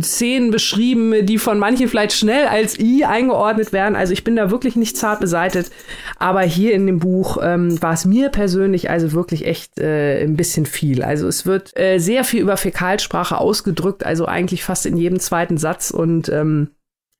Szenen 0.01 0.51
beschrieben, 0.51 1.27
die 1.27 1.39
von 1.39 1.59
manchen 1.59 1.89
vielleicht 1.89 2.13
schnell 2.13 2.47
als 2.47 2.79
I 2.79 3.05
eingeordnet 3.05 3.73
werden. 3.73 3.97
Also 3.97 4.13
ich 4.13 4.25
bin 4.25 4.37
da 4.37 4.51
wirklich 4.51 4.77
nicht 4.77 4.97
zart 4.97 5.21
beseitet. 5.21 5.71
Aber 6.19 6.43
hier 6.43 6.73
in 6.73 6.87
dem 6.87 6.99
Buch 6.99 7.39
ähm, 7.43 7.81
war 7.83 7.93
es 7.93 8.05
mir 8.05 8.29
persönlich 8.29 8.91
also 8.91 9.13
wirklich 9.13 9.47
echt 9.47 9.79
äh, 9.79 10.23
ein 10.23 10.37
bisschen 10.37 10.67
viel. 10.67 11.03
Also 11.03 11.27
es 11.27 11.47
wird 11.47 11.77
äh, 11.79 11.99
sehr 11.99 12.25
viel 12.25 12.41
über 12.41 12.57
Fäkalsprache 12.57 13.39
ausgedrückt, 13.39 14.07
also 14.07 14.27
eigentlich 14.27 14.65
fast 14.65 14.87
in 14.87 14.97
jedem 14.97 15.21
zweiten 15.21 15.59
Satz 15.59 15.91
und 15.91 16.29
ähm, 16.29 16.69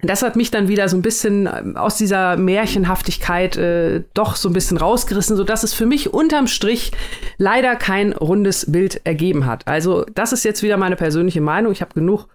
das 0.03 0.23
hat 0.23 0.35
mich 0.35 0.51
dann 0.51 0.67
wieder 0.69 0.89
so 0.89 0.97
ein 0.97 1.03
bisschen 1.03 1.47
ähm, 1.47 1.77
aus 1.77 1.97
dieser 1.97 2.37
Märchenhaftigkeit 2.37 3.57
äh, 3.57 4.03
doch 4.15 4.35
so 4.35 4.49
ein 4.49 4.53
bisschen 4.53 4.77
rausgerissen, 4.77 5.37
so 5.37 5.45
dass 5.45 5.63
es 5.63 5.75
für 5.75 5.87
mich 5.87 6.13
unterm 6.13 6.49
Strich 6.49 6.91
leider 7.39 7.77
kein 7.77 8.13
rundes 8.13 8.71
Bild 8.71 9.01
ergeben 9.05 9.47
hat. 9.47 9.69
Also 9.69 10.05
das 10.15 10.33
ist 10.33 10.45
jetzt 10.45 10.63
wieder 10.63 10.77
meine 10.77 10.97
persönliche 10.97 11.41
Meinung. 11.41 11.73
Ich 11.73 11.83
habe 11.83 11.95
genug 11.95 12.27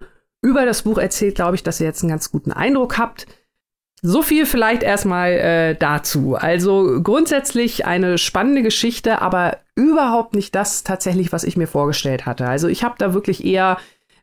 über 0.42 0.66
das 0.66 0.84
Buch 0.84 0.98
erzählt, 0.98 1.36
glaube 1.36 1.56
ich, 1.56 1.64
dass 1.64 1.82
ihr 1.82 1.88
jetzt 1.88 2.04
einen 2.04 2.12
ganz 2.12 2.32
guten 2.32 2.54
Eindruck 2.54 2.98
habt. 2.98 3.28
So 4.02 4.22
viel 4.22 4.46
vielleicht 4.46 4.84
erstmal 4.84 5.32
äh, 5.32 5.76
dazu. 5.76 6.36
Also 6.36 7.02
grundsätzlich 7.02 7.86
eine 7.86 8.18
spannende 8.18 8.62
Geschichte, 8.62 9.22
aber 9.22 9.58
überhaupt 9.76 10.36
nicht 10.36 10.56
das 10.56 10.84
tatsächlich, 10.84 11.34
was 11.34 11.44
ich 11.44 11.58
mir 11.58 11.68
vorgestellt 11.68 12.26
hatte. 12.26 12.48
Also 12.48 12.70
ich 12.70 12.84
habe 12.84 12.96
da 12.98 13.14
wirklich 13.14 13.44
eher 13.44 13.78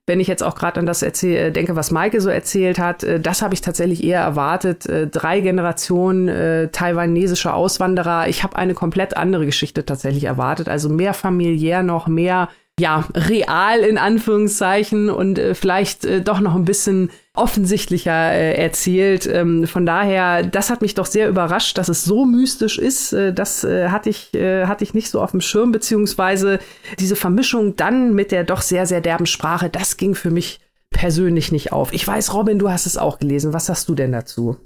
wenn 0.06 0.20
ich 0.20 0.28
jetzt 0.28 0.42
auch 0.42 0.54
gerade 0.54 0.80
an 0.80 0.86
das 0.86 1.02
erzähl, 1.02 1.36
äh, 1.36 1.52
denke, 1.52 1.76
was 1.76 1.90
Maike 1.90 2.20
so 2.20 2.28
erzählt 2.28 2.78
hat, 2.78 3.02
äh, 3.04 3.20
das 3.20 3.42
habe 3.42 3.54
ich 3.54 3.60
tatsächlich 3.62 4.04
eher 4.04 4.20
erwartet. 4.20 4.86
Äh, 4.86 5.06
drei 5.06 5.40
Generationen 5.40 6.28
äh, 6.28 6.68
taiwanesischer 6.68 7.54
Auswanderer. 7.54 8.28
Ich 8.28 8.42
habe 8.42 8.56
eine 8.56 8.74
komplett 8.74 9.16
andere 9.16 9.46
Geschichte 9.46 9.86
tatsächlich 9.86 10.24
erwartet. 10.24 10.68
Also 10.68 10.88
mehr 10.88 11.14
familiär 11.14 11.82
noch, 11.82 12.06
mehr 12.06 12.48
ja, 12.78 13.04
real 13.14 13.80
in 13.80 13.98
Anführungszeichen 13.98 15.08
und 15.08 15.38
äh, 15.38 15.54
vielleicht 15.54 16.04
äh, 16.04 16.20
doch 16.20 16.40
noch 16.40 16.54
ein 16.54 16.64
bisschen 16.64 17.10
offensichtlicher 17.34 18.32
äh, 18.32 18.54
erzählt. 18.54 19.26
Ähm, 19.26 19.66
von 19.66 19.84
daher, 19.84 20.44
das 20.44 20.70
hat 20.70 20.82
mich 20.82 20.94
doch 20.94 21.06
sehr 21.06 21.28
überrascht, 21.28 21.76
dass 21.76 21.88
es 21.88 22.04
so 22.04 22.24
mystisch 22.24 22.78
ist. 22.78 23.12
Äh, 23.12 23.34
das 23.34 23.64
äh, 23.64 23.88
hatte 23.88 24.08
ich 24.08 24.32
äh, 24.34 24.66
hatte 24.66 24.84
ich 24.84 24.94
nicht 24.94 25.10
so 25.10 25.20
auf 25.20 25.32
dem 25.32 25.40
Schirm, 25.40 25.72
beziehungsweise 25.72 26.60
diese 27.00 27.16
Vermischung 27.16 27.74
dann 27.74 28.14
mit 28.14 28.30
der 28.30 28.44
doch 28.44 28.62
sehr 28.62 28.86
sehr 28.86 29.00
derben 29.00 29.26
Sprache, 29.26 29.68
das 29.68 29.96
ging 29.96 30.14
für 30.14 30.30
mich 30.30 30.60
persönlich 30.90 31.50
nicht 31.50 31.72
auf. 31.72 31.92
Ich 31.92 32.06
weiß, 32.06 32.32
Robin, 32.34 32.58
du 32.60 32.70
hast 32.70 32.86
es 32.86 32.96
auch 32.96 33.18
gelesen. 33.18 33.52
Was 33.52 33.66
sagst 33.66 33.88
du 33.88 33.96
denn 33.96 34.12
dazu? 34.12 34.56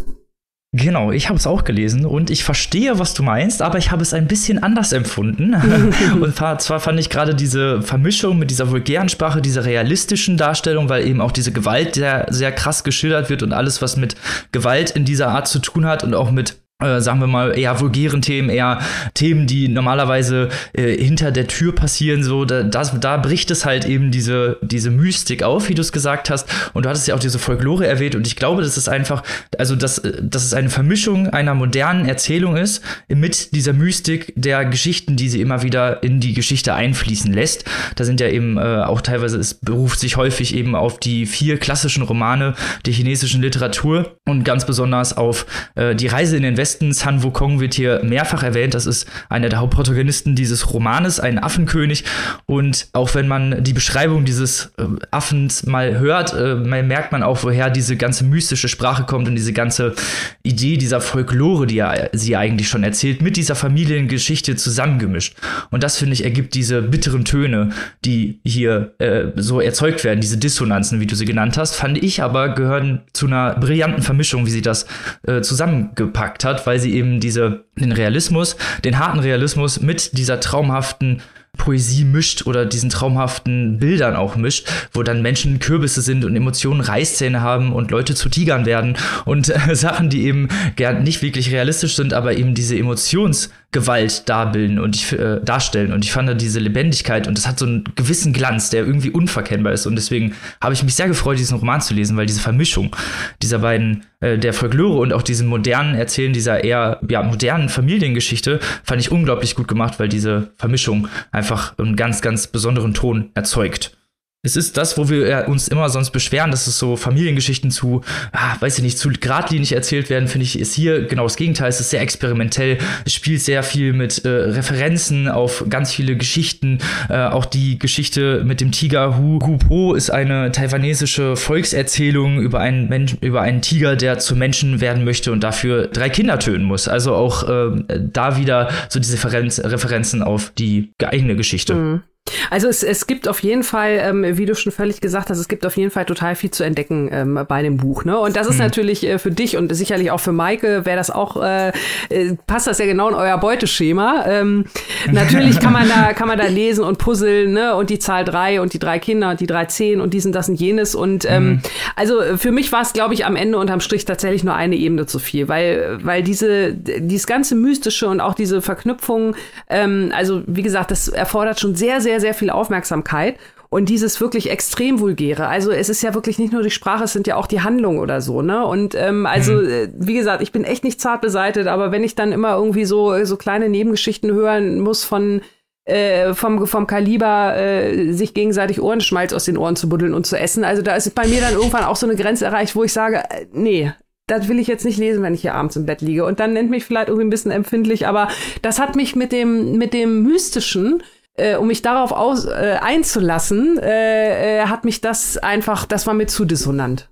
Genau, 0.75 1.12
ich 1.12 1.31
habe 1.31 1.39
es 1.39 1.47
auch 1.47 1.64
gelesen 1.64 2.05
und 2.05 2.29
ich 2.29 2.45
verstehe, 2.45 2.99
was 2.99 3.14
du 3.14 3.23
meinst, 3.23 3.62
aber 3.62 3.79
ich 3.79 3.91
habe 3.91 4.03
es 4.03 4.12
ein 4.12 4.27
bisschen 4.27 4.62
anders 4.62 4.93
empfunden. 4.93 5.55
und 6.21 6.37
zwar 6.37 6.79
fand 6.79 7.01
ich 7.01 7.09
gerade 7.09 7.35
diese 7.35 7.81
Vermischung 7.81 8.39
mit 8.39 8.51
dieser 8.51 8.71
vulgären 8.71 9.09
Sprache, 9.09 9.41
dieser 9.41 9.64
realistischen 9.64 10.37
Darstellung, 10.37 10.91
weil 10.91 11.07
eben 11.07 11.23
auch 11.23 11.33
diese 11.33 11.53
Gewalt 11.53 11.95
sehr, 11.95 12.27
sehr 12.29 12.53
krass 12.53 12.85
geschildert 12.85 13.31
wird 13.31 13.43
und 13.43 13.55
alles, 13.55 13.81
was 13.81 13.97
mit 13.97 14.14
Gewalt 14.53 14.91
in 14.91 15.07
dieser 15.07 15.29
Art 15.29 15.49
zu 15.49 15.59
tun 15.59 15.87
hat 15.87 16.05
und 16.05 16.12
auch 16.12 16.31
mit 16.31 16.57
äh, 16.81 17.01
sagen 17.01 17.18
wir 17.18 17.26
mal, 17.26 17.59
eher 17.59 17.81
vulgären 17.81 18.22
Themen, 18.22 18.49
eher 18.51 18.79
Themen, 19.14 19.49
die 19.49 19.66
normalerweise 19.66 20.49
äh, 20.74 20.97
hinter 20.97 21.33
der 21.33 21.49
Tür 21.49 21.74
passieren, 21.74 22.22
so, 22.22 22.45
da, 22.45 22.62
das, 22.62 23.01
da 23.01 23.16
bricht 23.16 23.51
es 23.51 23.64
halt 23.64 23.85
eben 23.85 24.12
diese, 24.12 24.59
diese 24.62 24.93
Mystik 24.93 25.43
auf, 25.43 25.68
wie 25.68 25.74
du 25.74 25.81
es 25.81 25.91
gesagt 25.91 26.31
hast. 26.31 26.49
Und 26.74 26.85
du 26.85 26.89
hattest 26.89 27.09
ja 27.09 27.16
auch 27.16 27.18
diese 27.18 27.41
Folklore 27.41 27.85
erwähnt 27.85 28.14
und 28.14 28.29
ich 28.29 28.37
glaube, 28.37 28.62
das 28.62 28.76
ist 28.76 28.89
einfach, 28.89 29.24
also, 29.59 29.74
dass, 29.74 30.01
dass 30.22 30.45
es 30.45 30.55
eine 30.55 30.70
Vermischung 30.70 31.29
einer 31.29 31.55
modernen 31.55 32.07
Erzählung 32.07 32.57
ist 32.57 32.81
mit 33.09 33.57
dieser 33.57 33.72
Mystik 33.72 34.33
der 34.37 34.64
Geschichten, 34.64 35.16
die 35.16 35.29
sie 35.29 35.41
immer 35.41 35.64
wieder 35.64 36.05
in 36.05 36.20
die 36.20 36.33
Geschichte 36.33 36.74
einfließen 36.74 37.33
lässt. 37.33 37.64
Da 37.97 38.05
sind 38.05 38.20
ja 38.20 38.29
eben 38.29 38.57
äh, 38.57 38.85
auch 38.85 39.01
teilweise, 39.01 39.39
es 39.39 39.55
beruft 39.55 39.99
sich 39.99 40.16
häufig 40.16 40.55
eben 40.55 40.76
auf 40.76 41.01
die 41.01 41.26
vier 41.26 41.59
klassischen 41.59 42.05
Romane 42.05 42.55
der 42.87 42.93
chinesischen 42.93 43.43
Literatur 43.43 44.16
und 44.26 44.45
ganz 44.45 44.64
besonders 44.64 45.16
auf 45.16 45.45
äh, 45.74 45.97
die 45.97 46.07
Reise 46.07 46.37
in 46.37 46.45
den 46.45 46.57
Westen 46.57 46.68
Westen. 46.69 46.93
Sun 46.93 47.23
Wukong 47.23 47.61
wird 47.61 47.73
hier 47.73 48.03
mehrfach 48.05 48.43
erwähnt. 48.43 48.75
Das 48.75 48.85
ist 48.85 49.07
einer 49.31 49.49
der 49.49 49.61
Hauptprotagonisten 49.61 50.35
dieses 50.35 50.75
Romanes, 50.75 51.19
ein 51.19 51.43
Affenkönig. 51.43 52.05
Und 52.45 52.89
auch 52.93 53.14
wenn 53.14 53.27
man 53.27 53.64
die 53.64 53.73
Beschreibung 53.73 54.27
dieses 54.27 54.73
äh, 54.77 54.85
Affens 55.11 55.64
mal 55.64 55.99
hört, 55.99 56.35
äh, 56.35 56.57
merkt 56.57 57.12
man 57.12 57.23
auch, 57.23 57.43
woher 57.43 57.71
diese 57.71 57.97
ganze 57.97 58.25
mystische 58.25 58.69
Sprache 58.69 59.05
kommt 59.05 59.29
und 59.29 59.35
diese 59.35 59.55
ganze 59.55 59.95
Idee 60.43 60.77
dieser 60.77 61.01
Folklore, 61.01 61.66
die 61.66 61.79
er 61.79 62.11
sie 62.12 62.37
eigentlich 62.37 62.69
schon 62.69 62.85
erzählt, 62.85 63.23
mit 63.23 63.39
dieser 63.39 63.55
Familiengeschichte 63.55 64.57
zusammengemischt. 64.57 65.37
Und 65.71 65.83
das, 65.83 65.97
finde 65.97 66.12
ich, 66.12 66.25
ergibt 66.25 66.55
diese 66.55 66.83
bitteren 66.83 67.25
Töne, 67.25 67.71
die 68.05 68.41
hier 68.45 68.93
äh, 68.99 69.29
so 69.37 69.62
erzeugt 69.62 70.05
werden, 70.05 70.21
diese 70.21 70.37
Dissonanzen, 70.37 71.01
wie 71.01 71.07
du 71.07 71.14
sie 71.14 71.25
genannt 71.25 71.57
hast, 71.57 71.77
fand 71.77 72.03
ich 72.03 72.23
aber 72.23 72.51
gehören 72.51 73.01
zu 73.14 73.27
einer 73.27 73.55
brillanten 73.55 74.03
Vermischung, 74.03 74.45
wie 74.45 74.51
sie 74.51 74.62
das 74.62 74.87
äh, 75.27 75.41
zusammengepackt 75.41 76.45
hat 76.45 76.58
hat, 76.59 76.67
weil 76.67 76.79
sie 76.79 76.95
eben 76.95 77.21
diese, 77.21 77.65
den 77.77 77.93
Realismus, 77.93 78.57
den 78.85 78.99
harten 78.99 79.21
Realismus 79.21 79.81
mit 79.81 80.17
dieser 80.17 80.41
traumhaften 80.41 81.23
Poesie 81.57 82.05
mischt 82.05 82.47
oder 82.47 82.67
diesen 82.67 82.89
traumhaften 82.89 83.79
Bildern 83.79 84.15
auch 84.15 84.37
mischt, 84.37 84.69
wo 84.93 85.03
dann 85.03 85.23
Menschen 85.23 85.59
Kürbisse 85.59 86.03
sind 86.03 86.25
und 86.25 86.37
Emotionen 86.37 86.81
Reißzähne 86.81 87.41
haben 87.41 87.73
und 87.73 87.91
Leute 87.91 88.15
zu 88.15 88.29
Tigern 88.29 88.65
werden 88.65 88.97
und 89.25 89.49
äh, 89.49 89.59
Sachen, 89.75 90.09
die 90.09 90.25
eben 90.25 90.49
gern 90.77 91.03
nicht 91.03 91.21
wirklich 91.21 91.51
realistisch 91.51 91.97
sind, 91.97 92.15
aber 92.15 92.37
eben 92.37 92.55
diese 92.55 92.77
Emotions 92.77 93.51
Gewalt 93.71 94.31
darbilden 94.31 94.79
und 94.79 94.97
ich, 94.97 95.12
äh, 95.12 95.41
darstellen. 95.45 95.93
Und 95.93 96.03
ich 96.03 96.11
fand 96.11 96.41
diese 96.41 96.59
Lebendigkeit 96.59 97.29
und 97.29 97.37
das 97.37 97.47
hat 97.47 97.59
so 97.59 97.66
einen 97.66 97.85
gewissen 97.97 98.33
Glanz, 98.33 98.71
der 98.71 98.87
irgendwie 98.87 99.11
unverkennbar 99.11 99.75
ist. 99.75 99.87
Und 99.87 99.97
deswegen 99.97 100.35
habe 100.62 100.73
ich 100.73 100.83
mich 100.83 100.95
sehr 100.95 101.09
gefreut, 101.09 101.39
diesen 101.39 101.59
Roman 101.59 101.83
zu 101.83 101.93
lesen, 101.93 102.16
weil 102.16 102.25
diese 102.25 102.41
Vermischung 102.41 102.97
dieser 103.43 103.59
beiden, 103.59 104.05
äh, 104.21 104.39
der 104.39 104.55
Folklore 104.55 105.01
und 105.01 105.12
auch 105.12 105.23
diesen 105.23 105.49
modernen 105.49 105.95
Erzählen 105.95 106.33
dieser 106.33 106.64
eher 106.64 106.99
ja, 107.11 107.23
modernen 107.23 107.69
Familiengeschichte, 107.69 108.59
fand 108.85 109.03
ich 109.03 109.11
unglaublich 109.11 109.55
gut 109.55 109.69
gemacht, 109.69 110.01
weil 110.01 110.09
diese 110.09 110.51
Vermischung 110.57 111.09
einfach 111.31 111.77
einen 111.79 111.95
ganz, 111.95 112.23
ganz 112.23 112.47
besonderen 112.47 112.95
Ton 112.95 113.31
erzeugt 113.35 113.98
es 114.45 114.57
ist 114.57 114.76
das, 114.76 114.97
wo 114.97 115.09
wir 115.09 115.47
uns 115.49 115.66
immer 115.66 115.89
sonst 115.89 116.11
beschweren, 116.11 116.53
dass 116.53 116.68
es 116.68 116.78
so 116.78 116.95
Familiengeschichten 116.95 117.72
zu, 117.72 118.03
ah, 118.30 118.55
weiß 118.61 118.78
ich 118.78 118.84
nicht, 118.84 118.97
zu 118.97 119.11
geradlinig 119.11 119.72
erzählt 119.72 120.11
werden, 120.11 120.28
finde 120.28 120.45
ich, 120.45 120.59
ist 120.59 120.74
hier 120.74 121.07
genau 121.07 121.24
das 121.24 121.36
Gegenteil. 121.36 121.68
Es 121.68 121.80
ist 121.80 121.91
sehr 121.91 122.03
experimentell. 122.03 122.78
Es 123.05 123.14
spielt 123.14 123.41
sehr 123.41 123.64
viel 123.64 123.93
mit 123.93 124.24
äh, 124.24 124.28
Referenzen 124.28 125.26
auf 125.26 125.64
ganz 125.68 125.93
viele 125.93 126.16
Geschichten. 126.16 126.78
Äh, 127.09 127.18
auch 127.18 127.47
die 127.47 127.80
Geschichte 127.80 128.45
mit 128.45 128.61
dem 128.61 128.70
Tiger 128.70 129.18
Hu, 129.18 129.41
Hu 129.45 129.59
Po 129.59 129.95
ist 129.95 130.11
eine 130.11 130.53
taiwanesische 130.53 131.34
Volkserzählung 131.34 132.41
über 132.41 132.61
einen 132.61 132.89
Mensch, 132.89 133.16
über 133.20 133.41
einen 133.41 133.61
Tiger, 133.61 133.97
der 133.97 134.20
zu 134.20 134.36
Menschen 134.36 134.80
werden 134.80 135.05
möchte 135.05 135.32
und 135.32 135.43
dafür 135.43 135.89
drei 135.89 136.11
Kinder 136.11 136.39
töten 136.39 136.62
muss. 136.62 136.86
Also 136.86 137.16
auch 137.16 137.49
äh, 137.49 137.84
da 137.99 138.36
wieder 138.36 138.70
so 138.89 139.01
diese 139.01 139.14
Referenz, 139.14 139.59
Referenzen 139.59 140.22
auf 140.22 140.53
die 140.57 140.93
eigene 141.03 141.34
Geschichte. 141.34 141.74
Mhm. 141.74 142.03
Also 142.51 142.68
es, 142.68 142.83
es 142.83 143.07
gibt 143.07 143.29
auf 143.29 143.43
jeden 143.43 143.62
Fall, 143.62 143.99
ähm, 144.01 144.24
wie 144.37 144.47
du 144.47 144.55
schon 144.55 144.72
völlig 144.72 145.01
gesagt 145.01 145.31
hast, 145.31 145.39
es 145.39 145.49
gibt 145.49 145.66
auf 145.66 145.76
jeden 145.76 145.91
Fall 145.91 146.05
total 146.05 146.35
viel 146.35 146.51
zu 146.51 146.64
entdecken 146.64 147.09
ähm, 147.12 147.45
bei 147.49 147.62
dem 147.62 147.76
Buch. 147.76 148.05
Ne? 148.05 148.18
Und 148.18 148.37
das 148.37 148.47
ist 148.47 148.55
hm. 148.55 148.64
natürlich 148.64 149.07
äh, 149.07 149.18
für 149.18 149.31
dich 149.31 149.57
und 149.57 149.74
sicherlich 149.74 150.11
auch 150.11 150.20
für 150.20 150.33
Maike, 150.33 150.85
wäre 150.85 150.97
das 150.97 151.11
auch, 151.11 151.43
äh, 151.43 151.68
äh, 152.09 152.37
passt 152.47 152.66
das 152.66 152.79
ja 152.79 152.87
genau 152.87 153.09
in 153.09 153.14
euer 153.14 153.39
Beuteschema. 153.39 154.24
Ähm, 154.26 154.64
natürlich 155.11 155.61
kann 155.61 155.72
man 155.72 155.89
da, 155.89 156.12
kann 156.12 156.29
man 156.29 156.39
da 156.39 156.47
lesen 156.47 156.85
und 156.85 156.99
puzzeln, 156.99 157.53
ne? 157.53 157.74
Und 157.74 157.91
die 157.91 157.99
Zahl 157.99 158.24
drei 158.24 158.61
und 158.61 158.72
die 158.72 158.79
drei 158.79 158.99
Kinder 158.99 159.31
und 159.31 159.41
die 159.41 159.47
drei 159.47 159.66
zehn 159.66 160.01
und 160.01 160.14
diesen, 160.14 160.33
das 160.33 160.49
und 160.49 160.57
jenes. 160.57 160.95
Und 160.95 161.24
ähm, 161.24 161.33
hm. 161.33 161.61
also 161.97 162.20
für 162.37 162.53
mich 162.53 162.72
war 162.72 162.83
es, 162.83 162.93
glaube 162.93 163.14
ich, 163.14 163.26
am 163.26 163.37
Ende 163.37 163.59
unterm 163.59 163.81
Strich 163.81 164.05
tatsächlich 164.05 164.45
nur 164.45 164.55
eine 164.55 164.76
Ebene 164.76 165.07
zu 165.07 165.18
viel, 165.18 165.49
weil, 165.49 165.99
weil 166.03 166.22
diese, 166.22 166.72
dieses 166.74 167.26
ganze 167.26 167.55
Mystische 167.55 168.09
und 168.09 168.20
auch 168.20 168.35
diese 168.35 168.62
Verknüpfung, 168.62 169.37
ähm, 169.68 170.12
also 170.14 170.43
wie 170.47 170.62
gesagt, 170.62 170.91
das 170.91 171.09
erfordert 171.09 171.61
schon 171.61 171.74
sehr, 171.74 172.01
sehr, 172.01 172.18
sehr 172.21 172.35
viel 172.35 172.51
Aufmerksamkeit. 172.51 173.37
Und 173.71 173.91
dieses 173.91 174.19
wirklich 174.19 174.51
extrem 174.51 174.99
vulgäre, 174.99 175.47
also 175.47 175.71
es 175.71 175.91
ist 175.91 176.03
ja 176.03 176.14
wirklich 176.14 176.39
nicht 176.39 176.55
nur 176.55 176.62
die 176.62 176.71
Sprache, 176.71 177.05
es 177.05 177.12
sind 177.12 177.27
ja 177.27 177.37
auch 177.37 177.47
die 177.47 177.61
Handlungen 177.61 177.99
oder 177.99 178.23
so, 178.23 178.41
ne? 178.41 178.64
Und 178.64 178.95
ähm, 178.95 179.27
also, 179.27 179.53
mhm. 179.53 179.69
Äh, 179.69 179.89
wie 179.95 180.14
gesagt, 180.14 180.43
ich 180.43 180.53
bin 180.53 180.64
echt 180.64 180.85
nicht 180.85 181.03
zart 181.03 181.21
beseitet, 181.21 181.66
aber 181.66 181.93
wenn 181.93 182.03
ich 182.03 182.14
dann 182.14 182.33
immer 182.33 182.55
irgendwie 182.55 182.87
so, 182.87 183.23
so 183.27 183.37
kleine 183.37 183.69
Nebengeschichten 183.69 184.33
hören 184.33 184.81
muss 184.81 185.05
von 185.05 185.43
äh, 185.89 186.35
vom, 186.35 186.66
vom 186.66 186.87
Kaliber, 186.87 187.57
äh, 187.57 188.12
sich 188.12 188.35
gegenseitig 188.35 188.81
Ohrenschmalz 188.81 189.33
aus 189.33 189.45
den 189.45 189.57
Ohren 189.57 189.75
zu 189.75 189.89
buddeln 189.89 190.12
und 190.12 190.27
zu 190.27 190.39
essen. 190.39 190.62
Also 190.62 190.83
da 190.83 190.95
ist 190.95 191.14
bei 191.14 191.27
mir 191.27 191.41
dann 191.41 191.55
irgendwann 191.55 191.85
auch 191.85 191.97
so 191.97 192.07
eine 192.07 192.16
Grenze 192.16 192.45
erreicht, 192.45 192.77
wo 192.77 192.85
ich 192.85 192.93
sage, 192.93 193.23
äh, 193.31 193.47
nee, 193.53 193.93
das 194.27 194.49
will 194.49 194.59
ich 194.59 194.66
jetzt 194.66 194.85
nicht 194.85 194.99
lesen, 194.99 195.23
wenn 195.23 195.33
ich 195.33 195.41
hier 195.41 195.55
abends 195.55 195.77
im 195.77 195.87
Bett 195.87 196.03
liege. 196.03 196.27
Und 196.27 196.41
dann 196.41 196.53
nennt 196.53 196.69
mich 196.69 196.85
vielleicht 196.85 197.09
irgendwie 197.09 197.27
ein 197.27 197.31
bisschen 197.31 197.51
empfindlich, 197.51 198.07
aber 198.07 198.29
das 198.61 198.79
hat 198.79 198.97
mich 198.97 199.16
mit 199.16 199.33
dem, 199.33 199.79
mit 199.79 199.95
dem 199.95 200.23
Mystischen, 200.23 201.03
äh, 201.39 201.57
um 201.57 201.66
mich 201.66 201.82
darauf 201.82 202.12
aus, 202.12 202.45
äh, 202.45 202.78
einzulassen, 202.80 203.78
äh, 203.78 204.62
äh, 204.62 204.66
hat 204.66 204.84
mich 204.84 205.01
das 205.01 205.39
einfach, 205.39 205.86
das 205.86 206.07
war 206.07 206.14
mir 206.14 206.26
zu 206.26 206.45
dissonant. 206.45 207.09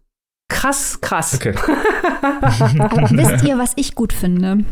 Krass, 0.49 1.01
krass. 1.01 1.35
Okay. 1.35 1.55
Wisst 3.11 3.45
ihr, 3.45 3.59
was 3.59 3.73
ich 3.77 3.95
gut 3.95 4.13
finde? 4.13 4.65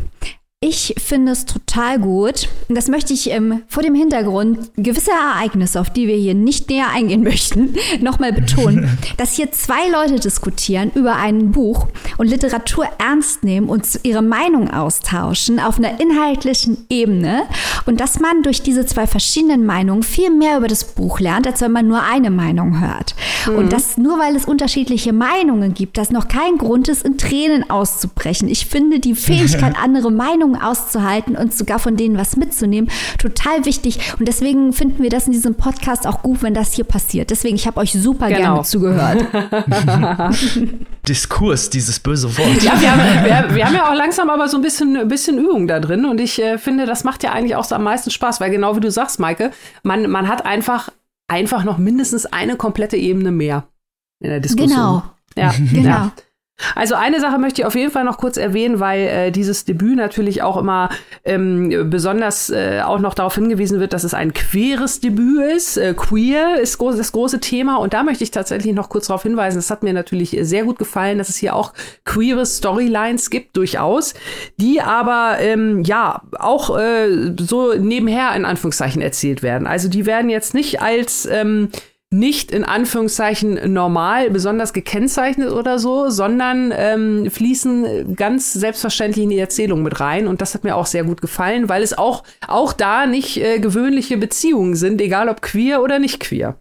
Ich 0.61 0.95
finde 0.97 1.33
es 1.33 1.45
total 1.45 1.99
gut. 1.99 2.47
Und 2.69 2.75
das 2.75 2.87
möchte 2.87 3.13
ich 3.13 3.29
ähm, 3.29 3.61
vor 3.67 3.83
dem 3.83 3.93
Hintergrund 3.93 4.71
gewisser 4.77 5.11
Ereignisse, 5.11 5.79
auf 5.79 5.91
die 5.91 6.07
wir 6.07 6.15
hier 6.15 6.33
nicht 6.33 6.69
näher 6.69 6.87
eingehen 6.91 7.23
möchten, 7.23 7.75
nochmal 8.01 8.31
betonen, 8.31 8.97
dass 9.17 9.33
hier 9.33 9.51
zwei 9.51 9.89
Leute 9.91 10.19
diskutieren 10.19 10.91
über 10.95 11.17
ein 11.17 11.51
Buch 11.51 11.87
und 12.17 12.29
Literatur 12.29 12.87
ernst 12.97 13.43
nehmen 13.43 13.67
und 13.67 13.85
ihre 14.03 14.21
Meinung 14.21 14.71
austauschen 14.71 15.59
auf 15.59 15.77
einer 15.77 15.99
inhaltlichen 15.99 16.85
Ebene 16.89 17.43
und 17.85 17.99
dass 17.99 18.19
man 18.19 18.41
durch 18.41 18.63
diese 18.63 18.85
zwei 18.85 19.07
verschiedenen 19.07 19.65
Meinungen 19.65 20.03
viel 20.03 20.31
mehr 20.31 20.57
über 20.57 20.67
das 20.67 20.85
Buch 20.85 21.19
lernt, 21.19 21.45
als 21.45 21.61
wenn 21.61 21.73
man 21.73 21.87
nur 21.87 22.01
eine 22.01 22.31
Meinung 22.31 22.79
hört. 22.79 23.13
Mhm. 23.45 23.55
Und 23.57 23.73
dass 23.73 23.97
nur 23.97 24.17
weil 24.17 24.35
es 24.35 24.45
unterschiedliche 24.45 25.13
Meinungen 25.13 25.73
gibt, 25.73 25.97
das 25.97 26.11
noch 26.11 26.27
kein 26.27 26.57
Grund 26.57 26.87
ist, 26.87 27.03
in 27.03 27.17
Tränen 27.17 27.69
auszubrechen. 27.69 28.47
Ich 28.47 28.65
finde 28.65 28.99
die 28.99 29.15
Fähigkeit, 29.15 29.75
andere 29.83 30.11
Meinungen 30.11 30.44
auszuhalten 30.53 31.35
und 31.35 31.55
sogar 31.55 31.79
von 31.79 31.97
denen 31.97 32.17
was 32.17 32.35
mitzunehmen, 32.35 32.91
total 33.17 33.65
wichtig. 33.65 34.13
Und 34.19 34.27
deswegen 34.27 34.71
finden 34.71 35.01
wir 35.01 35.09
das 35.09 35.25
in 35.25 35.31
diesem 35.31 35.55
Podcast 35.55 36.05
auch 36.05 36.21
gut, 36.21 36.43
wenn 36.43 36.53
das 36.53 36.73
hier 36.73 36.83
passiert. 36.83 37.31
Deswegen, 37.31 37.55
ich 37.55 37.65
habe 37.65 37.79
euch 37.79 37.93
super 37.93 38.27
genau. 38.27 38.39
gerne 38.39 38.63
zugehört. 38.63 39.25
Diskurs, 41.07 41.69
dieses 41.69 41.99
böse 41.99 42.37
Wort. 42.37 42.61
Ja, 42.61 42.79
wir 42.79 42.91
haben, 42.91 43.25
wir, 43.49 43.55
wir 43.55 43.65
haben, 43.65 43.75
ja 43.75 43.89
auch 43.89 43.95
langsam 43.95 44.29
aber 44.29 44.47
so 44.47 44.57
ein 44.57 44.61
bisschen, 44.61 44.95
ein 44.95 45.07
bisschen 45.07 45.39
Übung 45.39 45.67
da 45.67 45.79
drin. 45.79 46.05
Und 46.05 46.19
ich 46.19 46.41
äh, 46.41 46.57
finde, 46.57 46.85
das 46.85 47.03
macht 47.03 47.23
ja 47.23 47.31
eigentlich 47.31 47.55
auch 47.55 47.63
so 47.63 47.75
am 47.75 47.83
meisten 47.83 48.11
Spaß, 48.11 48.39
weil 48.39 48.51
genau 48.51 48.75
wie 48.75 48.81
du 48.81 48.91
sagst, 48.91 49.19
Maike, 49.19 49.51
man, 49.81 50.09
man 50.09 50.27
hat 50.27 50.45
einfach, 50.45 50.89
einfach 51.27 51.63
noch 51.63 51.77
mindestens 51.77 52.25
eine 52.25 52.55
komplette 52.55 52.97
Ebene 52.97 53.31
mehr 53.31 53.67
in 54.19 54.29
der 54.29 54.39
Diskussion. 54.39 54.69
Genau. 54.69 55.03
Ja, 55.37 55.53
genau. 55.71 55.89
Ja. 55.89 56.11
Also 56.73 56.95
eine 56.95 57.19
Sache 57.19 57.37
möchte 57.37 57.61
ich 57.61 57.65
auf 57.65 57.75
jeden 57.75 57.91
Fall 57.91 58.05
noch 58.05 58.17
kurz 58.17 58.37
erwähnen, 58.37 58.79
weil 58.79 59.01
äh, 59.01 59.31
dieses 59.31 59.65
Debüt 59.65 59.97
natürlich 59.97 60.41
auch 60.41 60.55
immer 60.55 60.89
ähm, 61.25 61.89
besonders 61.89 62.49
äh, 62.49 62.81
auch 62.83 62.99
noch 62.99 63.13
darauf 63.13 63.35
hingewiesen 63.35 63.81
wird, 63.81 63.91
dass 63.91 64.05
es 64.05 64.13
ein 64.13 64.33
queeres 64.33 65.01
Debüt 65.01 65.51
ist. 65.55 65.75
Äh, 65.77 65.93
queer 65.93 66.59
ist 66.61 66.77
groß, 66.77 66.95
das 66.95 67.11
große 67.11 67.41
Thema 67.41 67.75
und 67.77 67.93
da 67.93 68.03
möchte 68.03 68.23
ich 68.23 68.31
tatsächlich 68.31 68.73
noch 68.73 68.87
kurz 68.87 69.07
darauf 69.07 69.23
hinweisen. 69.23 69.59
Es 69.59 69.69
hat 69.69 69.83
mir 69.83 69.93
natürlich 69.93 70.37
sehr 70.41 70.63
gut 70.63 70.79
gefallen, 70.79 71.17
dass 71.17 71.27
es 71.27 71.35
hier 71.35 71.55
auch 71.55 71.73
queere 72.05 72.45
Storylines 72.45 73.29
gibt, 73.29 73.57
durchaus, 73.57 74.13
die 74.57 74.81
aber 74.81 75.37
ähm, 75.39 75.83
ja 75.83 76.21
auch 76.39 76.77
äh, 76.77 77.33
so 77.37 77.73
nebenher 77.73 78.33
in 78.33 78.45
Anführungszeichen 78.45 79.01
erzählt 79.01 79.43
werden. 79.43 79.67
Also 79.67 79.89
die 79.89 80.05
werden 80.05 80.29
jetzt 80.29 80.53
nicht 80.53 80.81
als 80.81 81.25
ähm, 81.25 81.69
nicht 82.11 82.51
in 82.51 82.63
Anführungszeichen 82.63 83.73
normal 83.73 84.29
besonders 84.29 84.73
gekennzeichnet 84.73 85.51
oder 85.51 85.79
so, 85.79 86.09
sondern 86.09 86.71
ähm, 86.75 87.29
fließen 87.29 88.15
ganz 88.15 88.53
selbstverständlich 88.53 89.23
in 89.23 89.29
die 89.31 89.39
Erzählung 89.39 89.83
mit 89.83 89.99
rein. 89.99 90.27
Und 90.27 90.41
das 90.41 90.53
hat 90.53 90.63
mir 90.63 90.75
auch 90.75 90.85
sehr 90.85 91.03
gut 91.03 91.21
gefallen, 91.21 91.67
weil 91.67 91.83
es 91.83 91.97
auch, 91.97 92.23
auch 92.47 92.73
da 92.73 93.05
nicht 93.05 93.37
äh, 93.37 93.59
gewöhnliche 93.59 94.17
Beziehungen 94.17 94.75
sind, 94.75 95.01
egal 95.01 95.29
ob 95.29 95.41
queer 95.41 95.81
oder 95.81 95.99
nicht 95.99 96.19
queer. 96.19 96.57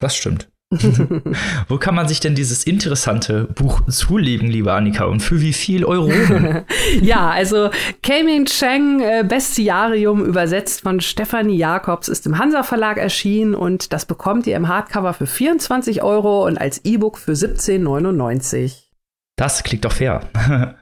Das 0.00 0.16
stimmt. 0.16 0.48
Wo 1.68 1.78
kann 1.78 1.94
man 1.94 2.08
sich 2.08 2.20
denn 2.20 2.34
dieses 2.34 2.64
interessante 2.64 3.44
Buch 3.44 3.82
zulegen, 3.88 4.48
liebe 4.48 4.72
Annika? 4.72 5.04
Und 5.04 5.20
für 5.20 5.40
wie 5.40 5.52
viel 5.52 5.84
Euro? 5.84 6.10
ja, 7.00 7.30
also 7.30 7.70
Kaming 8.02 8.46
Cheng, 8.46 9.00
äh, 9.00 9.24
Bestiarium, 9.26 10.24
übersetzt 10.24 10.82
von 10.82 11.00
Stefanie 11.00 11.56
Jakobs, 11.56 12.08
ist 12.08 12.26
im 12.26 12.38
Hansa 12.38 12.62
Verlag 12.62 12.98
erschienen 12.98 13.54
und 13.54 13.92
das 13.92 14.06
bekommt 14.06 14.46
ihr 14.46 14.56
im 14.56 14.68
Hardcover 14.68 15.14
für 15.14 15.26
24 15.26 16.02
Euro 16.02 16.46
und 16.46 16.58
als 16.58 16.84
E-Book 16.84 17.18
für 17.18 17.32
17,99. 17.32 18.84
Das 19.36 19.62
klingt 19.62 19.84
doch 19.84 19.92
fair. 19.92 20.28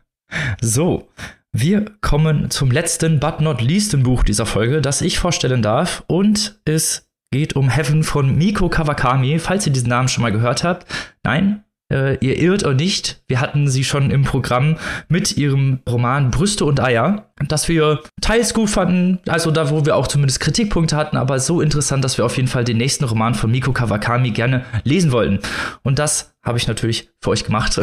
so, 0.61 1.09
wir 1.53 1.84
kommen 2.01 2.51
zum 2.51 2.70
letzten, 2.70 3.20
but 3.20 3.40
not 3.40 3.61
leasten 3.61 4.03
Buch 4.03 4.22
dieser 4.22 4.47
Folge, 4.47 4.80
das 4.80 5.03
ich 5.03 5.18
vorstellen 5.18 5.61
darf 5.61 6.03
und 6.07 6.61
es 6.64 7.11
geht 7.33 7.57
um 7.57 7.68
Heaven 7.68 8.05
von 8.05 8.37
Miko 8.37 8.68
Kawakami, 8.68 9.41
falls 9.41 9.66
ihr 9.66 9.72
diesen 9.72 9.89
Namen 9.89 10.09
schon 10.09 10.22
mal 10.22 10.30
gehört 10.30 10.62
habt. 10.62 10.87
Nein, 11.24 11.64
äh, 11.93 12.16
ihr 12.24 12.39
irrt 12.39 12.64
oder 12.64 12.74
nicht. 12.74 13.22
Wir 13.26 13.41
hatten 13.41 13.68
sie 13.68 13.85
schon 13.85 14.11
im 14.11 14.22
Programm 14.22 14.76
mit 15.09 15.37
ihrem 15.37 15.80
Roman 15.89 16.30
Brüste 16.30 16.64
und 16.64 16.80
Eier, 16.80 17.33
das 17.49 17.68
wir 17.68 18.01
teils 18.20 18.55
gut 18.55 18.70
fanden, 18.70 19.18
also 19.26 19.51
da, 19.51 19.70
wo 19.70 19.85
wir 19.85 19.97
auch 19.97 20.07
zumindest 20.07 20.41
Kritikpunkte 20.41 20.97
hatten, 20.97 21.16
aber 21.16 21.41
so 21.41 21.61
interessant, 21.61 22.05
dass 22.05 22.18
wir 22.18 22.24
auf 22.24 22.37
jeden 22.37 22.49
Fall 22.49 22.64
den 22.64 22.76
nächsten 22.76 23.05
Roman 23.05 23.35
von 23.35 23.51
Miko 23.51 23.72
Kawakami 23.72 24.30
gerne 24.30 24.64
lesen 24.85 25.12
wollten. 25.12 25.41
Und 25.83 25.99
das 25.99 26.35
habe 26.45 26.59
ich 26.59 26.68
natürlich 26.68 27.11
für 27.20 27.30
euch 27.30 27.45
gemacht. 27.45 27.80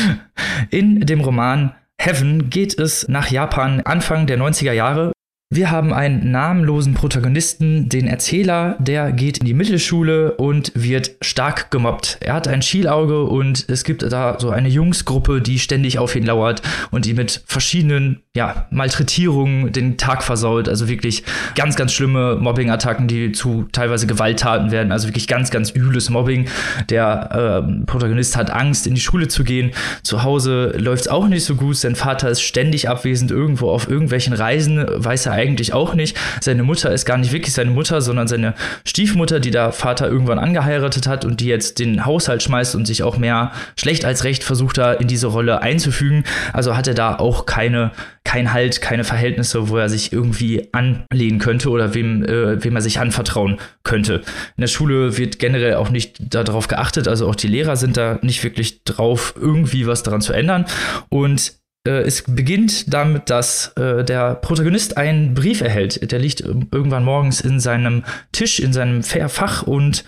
In 0.70 1.00
dem 1.00 1.20
Roman 1.20 1.74
Heaven 2.00 2.48
geht 2.48 2.78
es 2.78 3.08
nach 3.08 3.30
Japan 3.30 3.82
Anfang 3.82 4.26
der 4.26 4.38
90er 4.38 4.72
Jahre. 4.72 5.12
Wir 5.52 5.72
haben 5.72 5.92
einen 5.92 6.30
namenlosen 6.30 6.94
Protagonisten, 6.94 7.88
den 7.88 8.06
Erzähler, 8.06 8.76
der 8.78 9.10
geht 9.10 9.38
in 9.38 9.46
die 9.46 9.52
Mittelschule 9.52 10.34
und 10.36 10.70
wird 10.76 11.16
stark 11.22 11.72
gemobbt. 11.72 12.18
Er 12.20 12.34
hat 12.34 12.46
ein 12.46 12.62
Schielauge 12.62 13.24
und 13.24 13.68
es 13.68 13.82
gibt 13.82 14.04
da 14.04 14.38
so 14.38 14.50
eine 14.50 14.68
Jungsgruppe, 14.68 15.40
die 15.40 15.58
ständig 15.58 15.98
auf 15.98 16.14
ihn 16.14 16.24
lauert 16.24 16.62
und 16.92 17.04
die 17.04 17.14
mit 17.14 17.42
verschiedenen 17.46 18.22
ja, 18.36 18.68
Malträtierungen 18.70 19.72
den 19.72 19.98
Tag 19.98 20.22
versaut. 20.22 20.68
Also 20.68 20.88
wirklich 20.88 21.24
ganz, 21.56 21.74
ganz 21.74 21.92
schlimme 21.94 22.36
Mobbing-Attacken, 22.36 23.08
die 23.08 23.32
zu 23.32 23.66
teilweise 23.72 24.06
Gewalttaten 24.06 24.70
werden. 24.70 24.92
Also 24.92 25.08
wirklich 25.08 25.26
ganz, 25.26 25.50
ganz 25.50 25.74
übles 25.74 26.10
Mobbing. 26.10 26.46
Der 26.90 27.64
äh, 27.66 27.86
Protagonist 27.86 28.36
hat 28.36 28.52
Angst, 28.52 28.86
in 28.86 28.94
die 28.94 29.00
Schule 29.00 29.26
zu 29.26 29.42
gehen. 29.42 29.72
Zu 30.04 30.22
Hause 30.22 30.74
läuft 30.78 31.02
es 31.02 31.08
auch 31.08 31.26
nicht 31.26 31.44
so 31.44 31.56
gut. 31.56 31.76
Sein 31.76 31.96
Vater 31.96 32.30
ist 32.30 32.42
ständig 32.42 32.88
abwesend 32.88 33.32
irgendwo 33.32 33.68
auf 33.68 33.90
irgendwelchen 33.90 34.32
Reisen, 34.32 34.86
weiß 34.88 35.26
er 35.26 35.39
eigentlich 35.40 35.72
auch 35.72 35.94
nicht. 35.94 36.16
Seine 36.40 36.62
Mutter 36.62 36.92
ist 36.92 37.06
gar 37.06 37.16
nicht 37.16 37.32
wirklich 37.32 37.54
seine 37.54 37.70
Mutter, 37.70 38.00
sondern 38.00 38.28
seine 38.28 38.54
Stiefmutter, 38.84 39.40
die 39.40 39.50
der 39.50 39.72
Vater 39.72 40.08
irgendwann 40.08 40.38
angeheiratet 40.38 41.06
hat 41.06 41.24
und 41.24 41.40
die 41.40 41.46
jetzt 41.46 41.78
den 41.78 42.04
Haushalt 42.04 42.42
schmeißt 42.42 42.74
und 42.74 42.86
sich 42.86 43.02
auch 43.02 43.16
mehr 43.16 43.52
schlecht 43.78 44.04
als 44.04 44.24
recht 44.24 44.44
versucht, 44.44 44.78
da 44.78 44.92
in 44.92 45.08
diese 45.08 45.28
Rolle 45.28 45.62
einzufügen. 45.62 46.24
Also 46.52 46.76
hat 46.76 46.86
er 46.86 46.94
da 46.94 47.16
auch 47.16 47.46
keine, 47.46 47.92
kein 48.24 48.52
Halt, 48.52 48.80
keine 48.80 49.04
Verhältnisse, 49.04 49.68
wo 49.68 49.78
er 49.78 49.88
sich 49.88 50.12
irgendwie 50.12 50.68
anlehnen 50.72 51.38
könnte 51.38 51.70
oder 51.70 51.94
wem, 51.94 52.24
äh, 52.24 52.62
wem 52.62 52.76
er 52.76 52.82
sich 52.82 53.00
anvertrauen 53.00 53.58
könnte. 53.82 54.16
In 54.56 54.60
der 54.60 54.68
Schule 54.68 55.16
wird 55.16 55.38
generell 55.38 55.74
auch 55.74 55.90
nicht 55.90 56.16
darauf 56.18 56.68
geachtet, 56.68 57.08
also 57.08 57.28
auch 57.28 57.34
die 57.34 57.48
Lehrer 57.48 57.76
sind 57.76 57.96
da 57.96 58.18
nicht 58.22 58.44
wirklich 58.44 58.84
drauf, 58.84 59.34
irgendwie 59.40 59.86
was 59.86 60.02
daran 60.02 60.20
zu 60.20 60.32
ändern. 60.32 60.66
Und 61.08 61.59
äh, 61.86 62.02
es 62.02 62.22
beginnt 62.22 62.92
damit, 62.92 63.30
dass 63.30 63.68
äh, 63.76 64.04
der 64.04 64.34
Protagonist 64.34 64.96
einen 64.96 65.34
Brief 65.34 65.60
erhält. 65.60 66.10
Der 66.10 66.18
liegt 66.18 66.40
irgendwann 66.40 67.04
morgens 67.04 67.40
in 67.40 67.60
seinem 67.60 68.04
Tisch, 68.32 68.60
in 68.60 68.72
seinem 68.72 69.02
Fach 69.02 69.62
und 69.62 70.04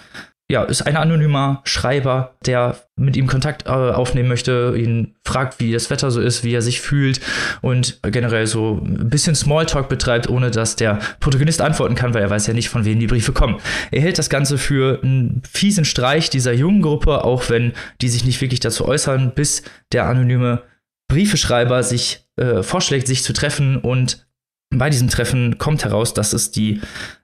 ja, 0.52 0.64
ist 0.64 0.82
ein 0.82 0.98
anonymer 0.98 1.62
Schreiber, 1.64 2.34
der 2.44 2.76
mit 2.96 3.16
ihm 3.16 3.26
Kontakt 3.26 3.66
äh, 3.66 3.70
aufnehmen 3.70 4.28
möchte, 4.28 4.74
ihn 4.76 5.14
fragt, 5.24 5.60
wie 5.60 5.72
das 5.72 5.88
Wetter 5.88 6.10
so 6.10 6.20
ist, 6.20 6.44
wie 6.44 6.52
er 6.52 6.60
sich 6.60 6.82
fühlt 6.82 7.22
und 7.62 8.00
generell 8.02 8.46
so 8.46 8.78
ein 8.84 9.08
bisschen 9.08 9.34
Smalltalk 9.34 9.88
betreibt, 9.88 10.28
ohne 10.28 10.50
dass 10.50 10.76
der 10.76 10.98
Protagonist 11.20 11.62
antworten 11.62 11.94
kann, 11.94 12.12
weil 12.12 12.20
er 12.20 12.28
weiß 12.28 12.48
ja 12.48 12.52
nicht, 12.52 12.68
von 12.68 12.84
wem 12.84 13.00
die 13.00 13.06
Briefe 13.06 13.32
kommen. 13.32 13.60
Er 13.92 14.02
hält 14.02 14.18
das 14.18 14.28
Ganze 14.28 14.58
für 14.58 15.00
einen 15.02 15.42
fiesen 15.50 15.86
Streich 15.86 16.28
dieser 16.28 16.52
jungen 16.52 16.82
Gruppe, 16.82 17.24
auch 17.24 17.48
wenn 17.48 17.72
die 18.02 18.10
sich 18.10 18.26
nicht 18.26 18.42
wirklich 18.42 18.60
dazu 18.60 18.86
äußern, 18.86 19.32
bis 19.34 19.62
der 19.92 20.04
anonyme 20.04 20.64
Briefeschreiber 21.12 21.82
sich 21.82 22.26
äh, 22.36 22.62
vorschlägt, 22.62 23.06
sich 23.06 23.22
zu 23.22 23.34
treffen 23.34 23.76
und 23.76 24.26
bei 24.70 24.88
diesem 24.88 25.08
Treffen 25.08 25.58
kommt 25.58 25.84
heraus, 25.84 26.14
dass 26.14 26.32
es 26.32 26.50
die 26.50 26.80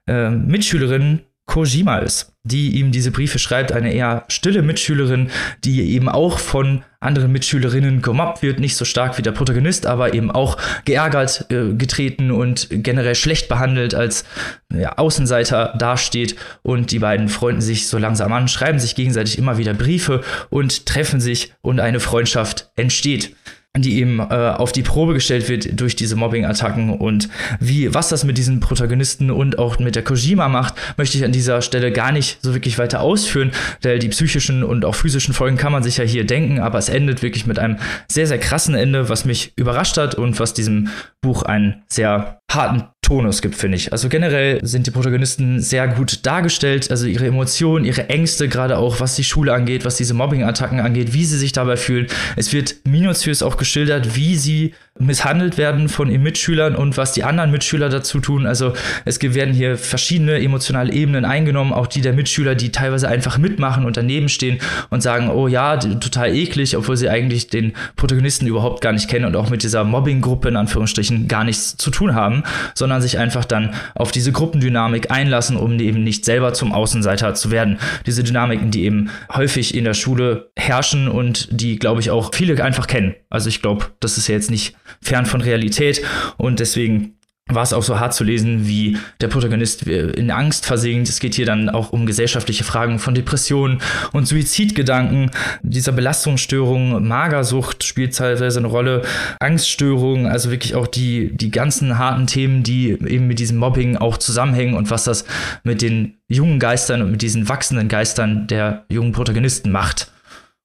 äh, 0.07 0.29
Mitschülerin 0.29 1.21
Kojima 1.47 1.97
ist, 1.97 2.33
die 2.43 2.77
ihm 2.77 2.91
diese 2.91 3.09
Briefe 3.09 3.39
schreibt, 3.39 3.71
eine 3.71 3.91
eher 3.91 4.25
stille 4.27 4.61
Mitschülerin, 4.61 5.31
die 5.63 5.81
eben 5.89 6.07
auch 6.07 6.37
von 6.37 6.83
anderen 6.99 7.31
Mitschülerinnen 7.31 8.03
gemobbt 8.03 8.43
wird, 8.43 8.59
nicht 8.59 8.75
so 8.75 8.85
stark 8.85 9.17
wie 9.17 9.23
der 9.23 9.31
Protagonist, 9.31 9.87
aber 9.87 10.13
eben 10.13 10.29
auch 10.29 10.57
geärgert 10.85 11.47
äh, 11.49 11.73
getreten 11.73 12.29
und 12.29 12.67
generell 12.69 13.15
schlecht 13.15 13.49
behandelt 13.49 13.95
als 13.95 14.25
ja, 14.71 14.95
Außenseiter 14.99 15.73
dasteht. 15.79 16.35
Und 16.61 16.91
die 16.91 16.99
beiden 16.99 17.29
freunden 17.29 17.61
sich 17.61 17.87
so 17.87 17.97
langsam 17.97 18.31
an, 18.31 18.47
schreiben 18.47 18.77
sich 18.77 18.93
gegenseitig 18.93 19.39
immer 19.39 19.57
wieder 19.57 19.73
Briefe 19.73 20.21
und 20.51 20.85
treffen 20.85 21.19
sich 21.19 21.53
und 21.61 21.79
eine 21.79 21.99
Freundschaft 21.99 22.69
entsteht 22.75 23.35
die 23.81 23.99
eben 23.99 24.19
äh, 24.19 24.23
auf 24.23 24.71
die 24.71 24.83
Probe 24.83 25.13
gestellt 25.13 25.49
wird 25.49 25.79
durch 25.79 25.95
diese 25.95 26.15
Mobbing-Attacken 26.15 26.91
und 26.91 27.29
wie, 27.59 27.93
was 27.93 28.09
das 28.09 28.23
mit 28.23 28.37
diesen 28.37 28.59
Protagonisten 28.59 29.31
und 29.31 29.59
auch 29.59 29.79
mit 29.79 29.95
der 29.95 30.03
Kojima 30.03 30.49
macht, 30.49 30.75
möchte 30.97 31.17
ich 31.17 31.25
an 31.25 31.31
dieser 31.31 31.61
Stelle 31.61 31.91
gar 31.91 32.11
nicht 32.11 32.39
so 32.41 32.53
wirklich 32.53 32.77
weiter 32.77 33.01
ausführen, 33.01 33.51
denn 33.83 33.99
die 33.99 34.09
psychischen 34.09 34.63
und 34.63 34.85
auch 34.85 34.95
physischen 34.95 35.33
Folgen 35.33 35.57
kann 35.57 35.71
man 35.71 35.83
sich 35.83 35.97
ja 35.97 36.03
hier 36.03 36.25
denken, 36.25 36.59
aber 36.59 36.77
es 36.77 36.89
endet 36.89 37.21
wirklich 37.21 37.45
mit 37.45 37.59
einem 37.59 37.77
sehr, 38.07 38.27
sehr 38.27 38.39
krassen 38.39 38.75
Ende, 38.75 39.09
was 39.09 39.25
mich 39.25 39.53
überrascht 39.55 39.97
hat 39.97 40.15
und 40.15 40.39
was 40.39 40.53
diesem 40.53 40.89
Buch 41.21 41.43
einen 41.43 41.83
sehr 41.87 42.39
harten 42.51 42.83
Tonus 43.09 43.41
gibt, 43.41 43.55
finde 43.55 43.75
ich. 43.75 43.91
Also 43.91 44.07
generell 44.07 44.59
sind 44.61 44.85
die 44.85 44.91
Protagonisten 44.91 45.59
sehr 45.59 45.87
gut 45.87 46.27
dargestellt, 46.27 46.91
also 46.91 47.07
ihre 47.07 47.25
Emotionen, 47.25 47.83
ihre 47.83 48.07
Ängste, 48.07 48.47
gerade 48.47 48.77
auch 48.77 48.99
was 48.99 49.15
die 49.15 49.23
Schule 49.23 49.51
angeht, 49.51 49.83
was 49.83 49.97
diese 49.97 50.13
Mobbing-Attacken 50.13 50.79
angeht, 50.79 51.11
wie 51.11 51.25
sie 51.25 51.39
sich 51.39 51.51
dabei 51.51 51.75
fühlen. 51.75 52.05
Es 52.35 52.53
wird 52.53 52.75
minutiös 52.85 53.41
auch 53.41 53.57
geschildert, 53.57 54.15
wie 54.15 54.35
sie 54.35 54.75
misshandelt 54.99 55.57
werden 55.57 55.87
von 55.87 56.11
ihren 56.11 56.23
Mitschülern 56.23 56.75
und 56.75 56.97
was 56.97 57.13
die 57.13 57.23
anderen 57.23 57.51
Mitschüler 57.51 57.89
dazu 57.89 58.19
tun. 58.19 58.45
Also 58.45 58.73
es 59.05 59.21
werden 59.21 59.53
hier 59.53 59.77
verschiedene 59.77 60.41
emotionale 60.41 60.91
Ebenen 60.91 61.23
eingenommen, 61.23 61.73
auch 61.73 61.87
die 61.87 62.01
der 62.01 62.13
Mitschüler, 62.13 62.53
die 62.53 62.71
teilweise 62.71 63.07
einfach 63.07 63.37
mitmachen 63.37 63.85
und 63.85 63.95
daneben 63.95 64.27
stehen 64.27 64.59
und 64.89 65.01
sagen, 65.01 65.29
oh 65.29 65.47
ja, 65.47 65.77
total 65.77 66.35
eklig, 66.35 66.75
obwohl 66.75 66.97
sie 66.97 67.09
eigentlich 67.09 67.47
den 67.47 67.73
Protagonisten 67.95 68.45
überhaupt 68.45 68.81
gar 68.81 68.91
nicht 68.91 69.09
kennen 69.09 69.25
und 69.25 69.35
auch 69.37 69.49
mit 69.49 69.63
dieser 69.63 69.85
Mobbing-Gruppe 69.85 70.49
in 70.49 70.57
Anführungsstrichen 70.57 71.29
gar 71.29 71.45
nichts 71.45 71.77
zu 71.77 71.91
tun 71.91 72.13
haben, 72.13 72.43
sondern 72.75 73.01
sich 73.01 73.17
einfach 73.17 73.45
dann 73.45 73.73
auf 73.95 74.11
diese 74.11 74.33
Gruppendynamik 74.33 75.11
einlassen, 75.11 75.55
um 75.55 75.79
eben 75.79 76.03
nicht 76.03 76.25
selber 76.25 76.53
zum 76.53 76.73
Außenseiter 76.73 77.33
zu 77.35 77.51
werden. 77.51 77.79
Diese 78.05 78.23
Dynamiken, 78.23 78.69
die 78.69 78.83
eben 78.83 79.09
häufig 79.33 79.75
in 79.75 79.85
der 79.85 79.93
Schule 79.93 80.51
herrschen 80.57 81.07
und 81.07 81.47
die, 81.51 81.77
glaube 81.77 82.01
ich, 82.01 82.11
auch 82.11 82.31
viele 82.33 82.61
einfach 82.61 82.87
kennen. 82.87 83.15
Also 83.29 83.47
ich 83.47 83.61
glaube, 83.61 83.85
das 84.01 84.17
ist 84.17 84.27
ja 84.27 84.35
jetzt 84.35 84.51
nicht 84.51 84.75
fern 85.01 85.25
von 85.25 85.41
Realität 85.41 86.01
und 86.37 86.59
deswegen 86.59 87.15
war 87.49 87.63
es 87.63 87.73
auch 87.73 87.83
so 87.83 87.99
hart 87.99 88.13
zu 88.13 88.23
lesen, 88.23 88.67
wie 88.67 88.97
der 89.21 89.27
Protagonist 89.27 89.87
äh, 89.87 90.11
in 90.11 90.31
Angst 90.31 90.65
versinkt. 90.65 91.09
Es 91.09 91.19
geht 91.19 91.33
hier 91.33 91.45
dann 91.45 91.69
auch 91.69 91.91
um 91.91 92.05
gesellschaftliche 92.05 92.63
Fragen 92.63 92.99
von 92.99 93.15
Depressionen 93.15 93.81
und 94.13 94.27
Suizidgedanken, 94.27 95.31
dieser 95.63 95.91
Belastungsstörung, 95.91 97.07
Magersucht 97.07 97.83
spielt 97.83 98.15
teilweise 98.15 98.59
eine 98.59 98.67
Rolle, 98.67 99.01
Angststörungen, 99.39 100.27
also 100.27 100.51
wirklich 100.51 100.75
auch 100.75 100.87
die, 100.87 101.35
die 101.35 101.51
ganzen 101.51 101.97
harten 101.97 102.27
Themen, 102.27 102.63
die 102.63 102.89
eben 102.91 103.27
mit 103.27 103.39
diesem 103.39 103.57
Mobbing 103.57 103.97
auch 103.97 104.17
zusammenhängen 104.17 104.75
und 104.75 104.91
was 104.91 105.03
das 105.03 105.25
mit 105.63 105.81
den 105.81 106.17
jungen 106.27 106.59
Geistern 106.59 107.01
und 107.01 107.11
mit 107.11 107.21
diesen 107.21 107.49
wachsenden 107.49 107.87
Geistern 107.87 108.47
der 108.47 108.85
jungen 108.89 109.11
Protagonisten 109.11 109.71
macht. 109.71 110.11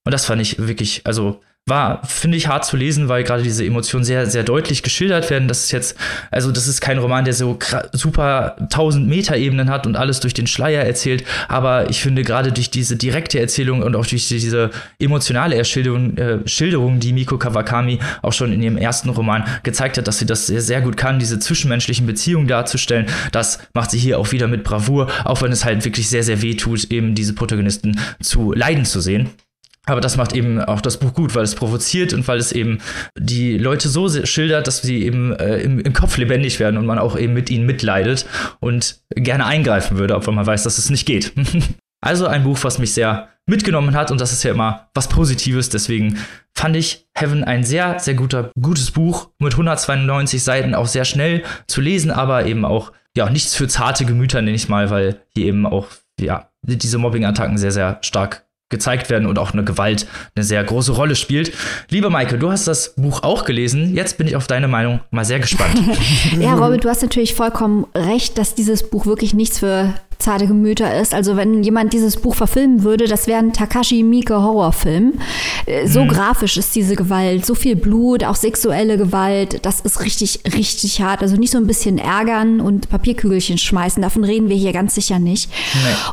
Und 0.04 0.12
das 0.12 0.26
fand 0.26 0.42
ich 0.42 0.58
wirklich, 0.58 1.00
also 1.04 1.40
war, 1.66 2.02
finde 2.06 2.36
ich, 2.36 2.48
hart 2.48 2.66
zu 2.66 2.76
lesen, 2.76 3.08
weil 3.08 3.24
gerade 3.24 3.42
diese 3.42 3.64
Emotionen 3.64 4.04
sehr, 4.04 4.26
sehr 4.26 4.42
deutlich 4.42 4.82
geschildert 4.82 5.30
werden. 5.30 5.48
Das 5.48 5.64
ist 5.64 5.72
jetzt, 5.72 5.96
also 6.30 6.52
das 6.52 6.68
ist 6.68 6.82
kein 6.82 6.98
Roman, 6.98 7.24
der 7.24 7.32
so 7.32 7.58
super 7.92 8.56
tausend 8.68 9.08
Meter 9.08 9.36
Ebenen 9.38 9.70
hat 9.70 9.86
und 9.86 9.96
alles 9.96 10.20
durch 10.20 10.34
den 10.34 10.46
Schleier 10.46 10.84
erzählt. 10.84 11.24
Aber 11.48 11.88
ich 11.88 12.02
finde 12.02 12.22
gerade 12.22 12.52
durch 12.52 12.68
diese 12.68 12.96
direkte 12.96 13.40
Erzählung 13.40 13.82
und 13.82 13.96
auch 13.96 14.04
durch 14.04 14.28
diese 14.28 14.72
emotionale 14.98 15.56
Erschilderung, 15.56 16.18
äh, 16.18 16.46
Schilderung, 16.46 17.00
die 17.00 17.14
Miko 17.14 17.38
Kawakami 17.38 17.98
auch 18.20 18.34
schon 18.34 18.52
in 18.52 18.62
ihrem 18.62 18.76
ersten 18.76 19.08
Roman 19.08 19.44
gezeigt 19.62 19.96
hat, 19.96 20.06
dass 20.06 20.18
sie 20.18 20.26
das 20.26 20.46
sehr, 20.46 20.60
sehr 20.60 20.82
gut 20.82 20.98
kann, 20.98 21.18
diese 21.18 21.38
zwischenmenschlichen 21.38 22.06
Beziehungen 22.06 22.46
darzustellen. 22.46 23.06
Das 23.32 23.58
macht 23.72 23.90
sie 23.90 23.98
hier 23.98 24.18
auch 24.18 24.32
wieder 24.32 24.48
mit 24.48 24.64
Bravour, 24.64 25.10
auch 25.24 25.40
wenn 25.40 25.50
es 25.50 25.64
halt 25.64 25.82
wirklich 25.86 26.10
sehr, 26.10 26.22
sehr 26.22 26.42
weh 26.42 26.56
tut, 26.56 26.90
eben 26.90 27.14
diese 27.14 27.32
Protagonisten 27.32 27.98
zu 28.20 28.52
leiden 28.52 28.84
zu 28.84 29.00
sehen. 29.00 29.30
Aber 29.86 30.00
das 30.00 30.16
macht 30.16 30.34
eben 30.34 30.60
auch 30.60 30.80
das 30.80 30.98
Buch 30.98 31.12
gut, 31.12 31.34
weil 31.34 31.44
es 31.44 31.54
provoziert 31.54 32.14
und 32.14 32.26
weil 32.26 32.38
es 32.38 32.52
eben 32.52 32.78
die 33.18 33.58
Leute 33.58 33.88
so 33.88 34.08
schildert, 34.24 34.66
dass 34.66 34.82
sie 34.82 35.02
eben 35.04 35.32
äh, 35.34 35.58
im, 35.58 35.78
im, 35.78 35.92
Kopf 35.92 36.16
lebendig 36.16 36.58
werden 36.58 36.78
und 36.78 36.86
man 36.86 36.98
auch 36.98 37.18
eben 37.18 37.34
mit 37.34 37.50
ihnen 37.50 37.66
mitleidet 37.66 38.26
und 38.60 39.00
gerne 39.10 39.44
eingreifen 39.44 39.98
würde, 39.98 40.16
obwohl 40.16 40.34
man 40.34 40.46
weiß, 40.46 40.62
dass 40.62 40.78
es 40.78 40.88
nicht 40.88 41.06
geht. 41.06 41.32
also 42.00 42.26
ein 42.26 42.44
Buch, 42.44 42.58
was 42.62 42.78
mich 42.78 42.94
sehr 42.94 43.28
mitgenommen 43.46 43.94
hat 43.94 44.10
und 44.10 44.20
das 44.22 44.32
ist 44.32 44.42
ja 44.42 44.52
immer 44.52 44.88
was 44.94 45.08
Positives. 45.08 45.68
Deswegen 45.68 46.18
fand 46.54 46.76
ich 46.76 47.06
Heaven 47.14 47.44
ein 47.44 47.62
sehr, 47.62 47.98
sehr 47.98 48.14
guter, 48.14 48.50
gutes 48.58 48.90
Buch 48.90 49.30
mit 49.38 49.52
192 49.52 50.42
Seiten, 50.42 50.74
auch 50.74 50.86
sehr 50.86 51.04
schnell 51.04 51.44
zu 51.66 51.82
lesen, 51.82 52.10
aber 52.10 52.46
eben 52.46 52.64
auch 52.64 52.92
ja 53.16 53.28
nichts 53.28 53.54
für 53.54 53.68
zarte 53.68 54.06
Gemüter, 54.06 54.40
nenne 54.40 54.56
ich 54.56 54.70
mal, 54.70 54.88
weil 54.88 55.20
hier 55.34 55.46
eben 55.46 55.66
auch 55.66 55.88
ja 56.18 56.48
diese 56.62 56.96
Mobbing-Attacken 56.96 57.58
sehr, 57.58 57.72
sehr 57.72 57.98
stark 58.00 58.46
gezeigt 58.74 59.08
werden 59.08 59.26
und 59.26 59.38
auch 59.38 59.52
eine 59.52 59.62
Gewalt 59.62 60.06
eine 60.34 60.44
sehr 60.44 60.62
große 60.64 60.92
Rolle 60.92 61.14
spielt. 61.14 61.52
Liebe 61.90 62.10
Maike, 62.10 62.38
du 62.38 62.50
hast 62.50 62.66
das 62.66 62.94
Buch 62.96 63.22
auch 63.22 63.44
gelesen. 63.44 63.94
Jetzt 63.94 64.18
bin 64.18 64.26
ich 64.26 64.34
auf 64.34 64.48
deine 64.48 64.66
Meinung 64.66 65.00
mal 65.12 65.24
sehr 65.24 65.38
gespannt. 65.38 65.80
ja, 66.40 66.54
Robin, 66.54 66.80
du 66.80 66.88
hast 66.88 67.02
natürlich 67.02 67.34
vollkommen 67.34 67.86
recht, 67.94 68.36
dass 68.36 68.56
dieses 68.56 68.90
Buch 68.90 69.06
wirklich 69.06 69.32
nichts 69.32 69.60
für 69.60 69.94
zarte 70.18 70.46
Gemüter 70.46 71.00
ist. 71.00 71.14
Also 71.14 71.36
wenn 71.36 71.62
jemand 71.62 71.92
dieses 71.92 72.16
Buch 72.16 72.34
verfilmen 72.34 72.82
würde, 72.82 73.06
das 73.06 73.26
wäre 73.26 73.38
ein 73.38 73.52
Takashi 73.52 74.02
Miike 74.02 74.42
Horrorfilm. 74.42 75.14
Äh, 75.66 75.86
so 75.86 76.04
mhm. 76.04 76.08
grafisch 76.08 76.56
ist 76.56 76.74
diese 76.74 76.96
Gewalt, 76.96 77.44
so 77.46 77.54
viel 77.54 77.76
Blut, 77.76 78.24
auch 78.24 78.36
sexuelle 78.36 78.96
Gewalt, 78.96 79.64
das 79.64 79.80
ist 79.80 80.02
richtig, 80.02 80.40
richtig 80.54 81.00
hart. 81.00 81.22
Also 81.22 81.36
nicht 81.36 81.50
so 81.50 81.58
ein 81.58 81.66
bisschen 81.66 81.98
ärgern 81.98 82.60
und 82.60 82.88
Papierkügelchen 82.88 83.58
schmeißen, 83.58 84.02
davon 84.02 84.24
reden 84.24 84.48
wir 84.48 84.56
hier 84.56 84.72
ganz 84.72 84.94
sicher 84.94 85.18
nicht. 85.18 85.50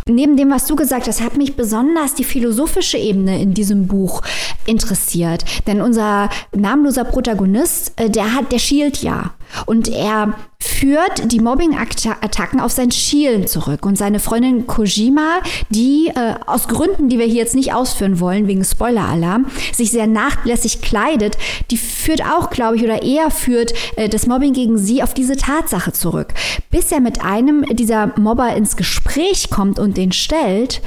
Nee. 0.07 0.13
Neben 0.13 0.37
dem, 0.37 0.49
was 0.51 0.65
du 0.65 0.75
gesagt 0.75 1.07
hast, 1.07 1.21
hat 1.21 1.37
mich 1.37 1.55
besonders 1.55 2.15
die 2.15 2.23
philosophische 2.23 2.97
Ebene 2.97 3.41
in 3.41 3.53
diesem 3.53 3.87
Buch 3.87 4.21
interessiert. 4.65 5.45
Denn 5.67 5.81
unser 5.81 6.29
namenloser 6.55 7.03
Protagonist, 7.03 7.93
äh, 7.95 8.09
der 8.09 8.33
hat, 8.33 8.51
der 8.51 8.59
schielt 8.59 9.01
ja. 9.01 9.31
Und 9.65 9.89
er 9.89 10.33
führt 10.59 11.31
die 11.31 11.39
Mobbing-Attacken 11.39 12.59
auf 12.59 12.71
sein 12.71 12.91
Schielen 12.91 13.47
zurück. 13.47 13.85
Und 13.85 13.90
seine 13.95 14.19
Freundin 14.19 14.67
Kojima, 14.67 15.41
die 15.69 16.07
äh, 16.07 16.35
aus 16.45 16.67
Gründen, 16.67 17.09
die 17.09 17.19
wir 17.19 17.25
hier 17.25 17.35
jetzt 17.35 17.55
nicht 17.55 17.73
ausführen 17.73 18.19
wollen, 18.19 18.47
wegen 18.47 18.63
Spoiler-Alarm, 18.63 19.47
sich 19.73 19.91
sehr 19.91 20.07
nachlässig 20.07 20.81
kleidet, 20.81 21.37
die 21.69 21.77
führt 21.77 22.23
auch, 22.23 22.49
glaube 22.49 22.75
ich, 22.77 22.83
oder 22.83 23.03
eher 23.03 23.31
führt 23.31 23.73
äh, 23.97 24.09
das 24.09 24.27
Mobbing 24.27 24.53
gegen 24.53 24.77
sie 24.77 25.03
auf 25.03 25.13
diese 25.13 25.37
Tatsache 25.37 25.91
zurück. 25.91 26.33
Bis 26.69 26.91
er 26.91 26.99
mit 26.99 27.23
einem 27.23 27.65
dieser 27.65 28.17
Mobber 28.19 28.55
ins 28.55 28.75
Gespräch 28.75 29.49
kommt 29.49 29.79
und 29.79 29.97
den 29.97 30.11
stellt 30.11 30.81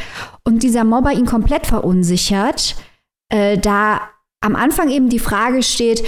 und 0.45 0.63
dieser 0.63 0.85
Mobber 0.85 1.13
ihn 1.13 1.27
komplett 1.27 1.67
verunsichert, 1.67 2.77
äh, 3.31 3.59
da 3.59 4.01
am 4.41 4.57
Anfang 4.57 4.91
eben 4.91 5.09
die 5.09 5.19
Frage 5.19 5.63
steht, 5.63 6.05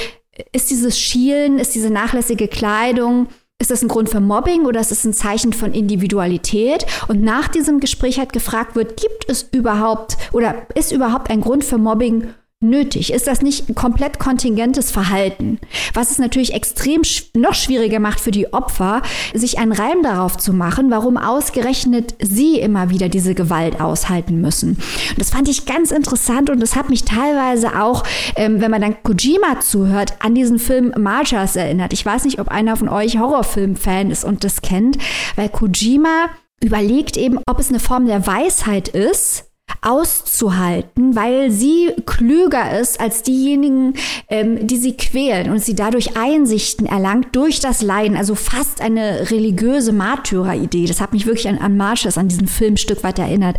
ist 0.53 0.71
dieses 0.71 0.99
Schielen, 0.99 1.59
ist 1.59 1.75
diese 1.75 1.91
nachlässige 1.91 2.49
Kleidung, 2.49 3.29
ist 3.59 3.71
das 3.71 3.83
ein 3.83 3.89
Grund 3.89 4.09
für 4.11 4.21
Mobbing 4.21 4.67
oder 4.67 4.81
ist 4.81 4.93
es 4.93 5.05
ein 5.05 5.15
Zeichen 5.15 5.53
von 5.53 5.73
Individualität? 5.73 6.87
Und 7.09 7.23
nach 7.23 7.49
diesem 7.49 7.81
Gespräch 7.81 8.19
halt 8.19 8.33
gefragt 8.33 8.77
wird, 8.77 9.01
gibt 9.01 9.29
es 9.29 9.43
überhaupt 9.51 10.17
oder 10.33 10.67
ist 10.75 10.93
überhaupt 10.93 11.31
ein 11.31 11.41
Grund 11.41 11.65
für 11.65 11.79
Mobbing 11.79 12.29
nötig? 12.61 13.13
Ist 13.13 13.27
das 13.27 13.43
nicht 13.43 13.75
komplett 13.75 14.19
kontingentes 14.19 14.91
Verhalten? 14.91 15.59
Was 15.95 16.11
es 16.11 16.19
natürlich 16.19 16.55
extrem 16.55 17.05
sch 17.05 17.31
noch 17.35 17.55
schwieriger 17.55 18.01
macht 18.01 18.21
für 18.21 18.31
die 18.31 18.53
Opfer, 18.53 19.03
sich 19.35 19.59
einen 19.59 19.73
Reim 19.73 20.03
darauf 20.03 20.39
zu 20.39 20.53
machen, 20.53 20.91
warum 20.91 21.19
ausgerechnet 21.19 22.15
sie 22.21 22.59
immer 22.59 22.89
wieder 22.89 23.09
diese 23.09 23.35
Gewalt 23.35 23.81
aushalten 23.81 24.41
müssen. 24.41 24.71
Und 25.11 25.19
das 25.19 25.31
fand 25.31 25.49
ich 25.49 25.67
ganz 25.67 25.91
interessant 25.91 26.49
und 26.49 26.61
das 26.61 26.77
hat 26.77 26.89
mich 26.89 27.05
teilweise 27.05 27.81
auch, 27.81 28.05
ähm, 28.37 28.61
wenn 28.61 28.71
man 28.71 28.81
dann 28.81 29.03
Kojima 29.03 29.61
zuhört, 29.61 30.15
an 30.21 30.35
diesen 30.35 30.59
Film 30.59 30.93
Marchas 30.99 31.57
erinnert. 31.57 31.93
Ich 31.93 32.05
weiß 32.05 32.25
nicht, 32.25 32.41
ob 32.41 32.49
einer 32.49 32.77
von 32.77 32.89
euch 32.89 33.19
Horrorfilm-Fan 33.19 34.11
ist 34.11 34.25
und 34.25 34.45
das 34.45 34.63
kennt, 34.63 34.97
weil 35.37 35.49
Kojima 35.51 36.31
überlegt 36.63 37.19
eben, 37.19 37.39
ob 37.47 37.59
es 37.59 37.69
eine 37.69 37.81
Form 37.81 38.07
der 38.07 38.27
Weisheit 38.27 38.89
ist, 38.89 39.45
auszuhalten, 39.83 41.15
weil 41.15 41.51
sie 41.51 41.93
klüger 42.07 42.79
ist 42.79 43.01
als 43.01 43.23
diejenigen, 43.23 43.95
ähm, 44.29 44.67
die 44.67 44.77
sie 44.77 44.97
quälen 44.97 45.51
und 45.51 45.63
sie 45.63 45.75
dadurch 45.75 46.17
Einsichten 46.17 46.87
erlangt 46.87 47.35
durch 47.37 47.61
das 47.61 47.83
Leiden, 47.83 48.17
also 48.17 48.35
fast 48.35 48.81
eine 48.81 49.31
religiöse 49.31 49.93
Märtyrer-Idee. 49.93 50.87
Das 50.87 51.01
hat 51.01 51.13
mich 51.13 51.27
wirklich 51.27 51.49
an, 51.49 51.59
an 51.59 51.77
Marshes, 51.77 52.19
an 52.19 52.29
diesen 52.29 52.49
Film 52.49 52.75
ein 52.75 52.79
Stück 52.79 53.05
weit 53.05 53.19
erinnert. 53.19 53.57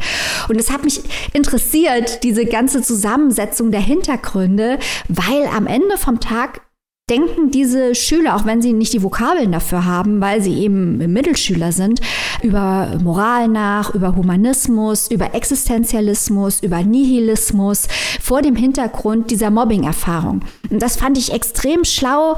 Und 0.49 0.59
es 0.59 0.69
hat 0.69 0.83
mich 0.83 1.01
interessiert, 1.33 2.23
diese 2.23 2.45
ganze 2.45 2.81
Zusammensetzung 2.81 3.71
der 3.71 3.81
Hintergründe, 3.81 4.79
weil 5.07 5.47
am 5.47 5.65
Ende 5.65 5.97
vom 5.97 6.19
Tag 6.19 6.61
denken 7.09 7.51
diese 7.51 7.95
Schüler, 7.95 8.35
auch 8.35 8.45
wenn 8.45 8.61
sie 8.61 8.73
nicht 8.73 8.91
die 8.91 9.01
Vokabeln 9.01 9.53
dafür 9.53 9.85
haben, 9.85 10.19
weil 10.19 10.41
sie 10.41 10.59
eben 10.59 10.97
Mittelschüler 10.97 11.71
sind, 11.71 12.01
über 12.43 12.99
Moral 13.01 13.47
nach, 13.47 13.95
über 13.95 14.15
Humanismus, 14.17 15.09
über 15.09 15.33
Existenzialismus, 15.33 16.61
über 16.61 16.83
Nihilismus 16.83 17.87
vor 18.21 18.41
dem 18.41 18.57
Hintergrund 18.57 19.31
dieser 19.31 19.51
Mobbing-Erfahrung. 19.51 20.41
Und 20.69 20.81
das 20.81 20.97
fand 20.97 21.17
ich 21.17 21.31
extrem 21.31 21.85
schlau 21.85 22.37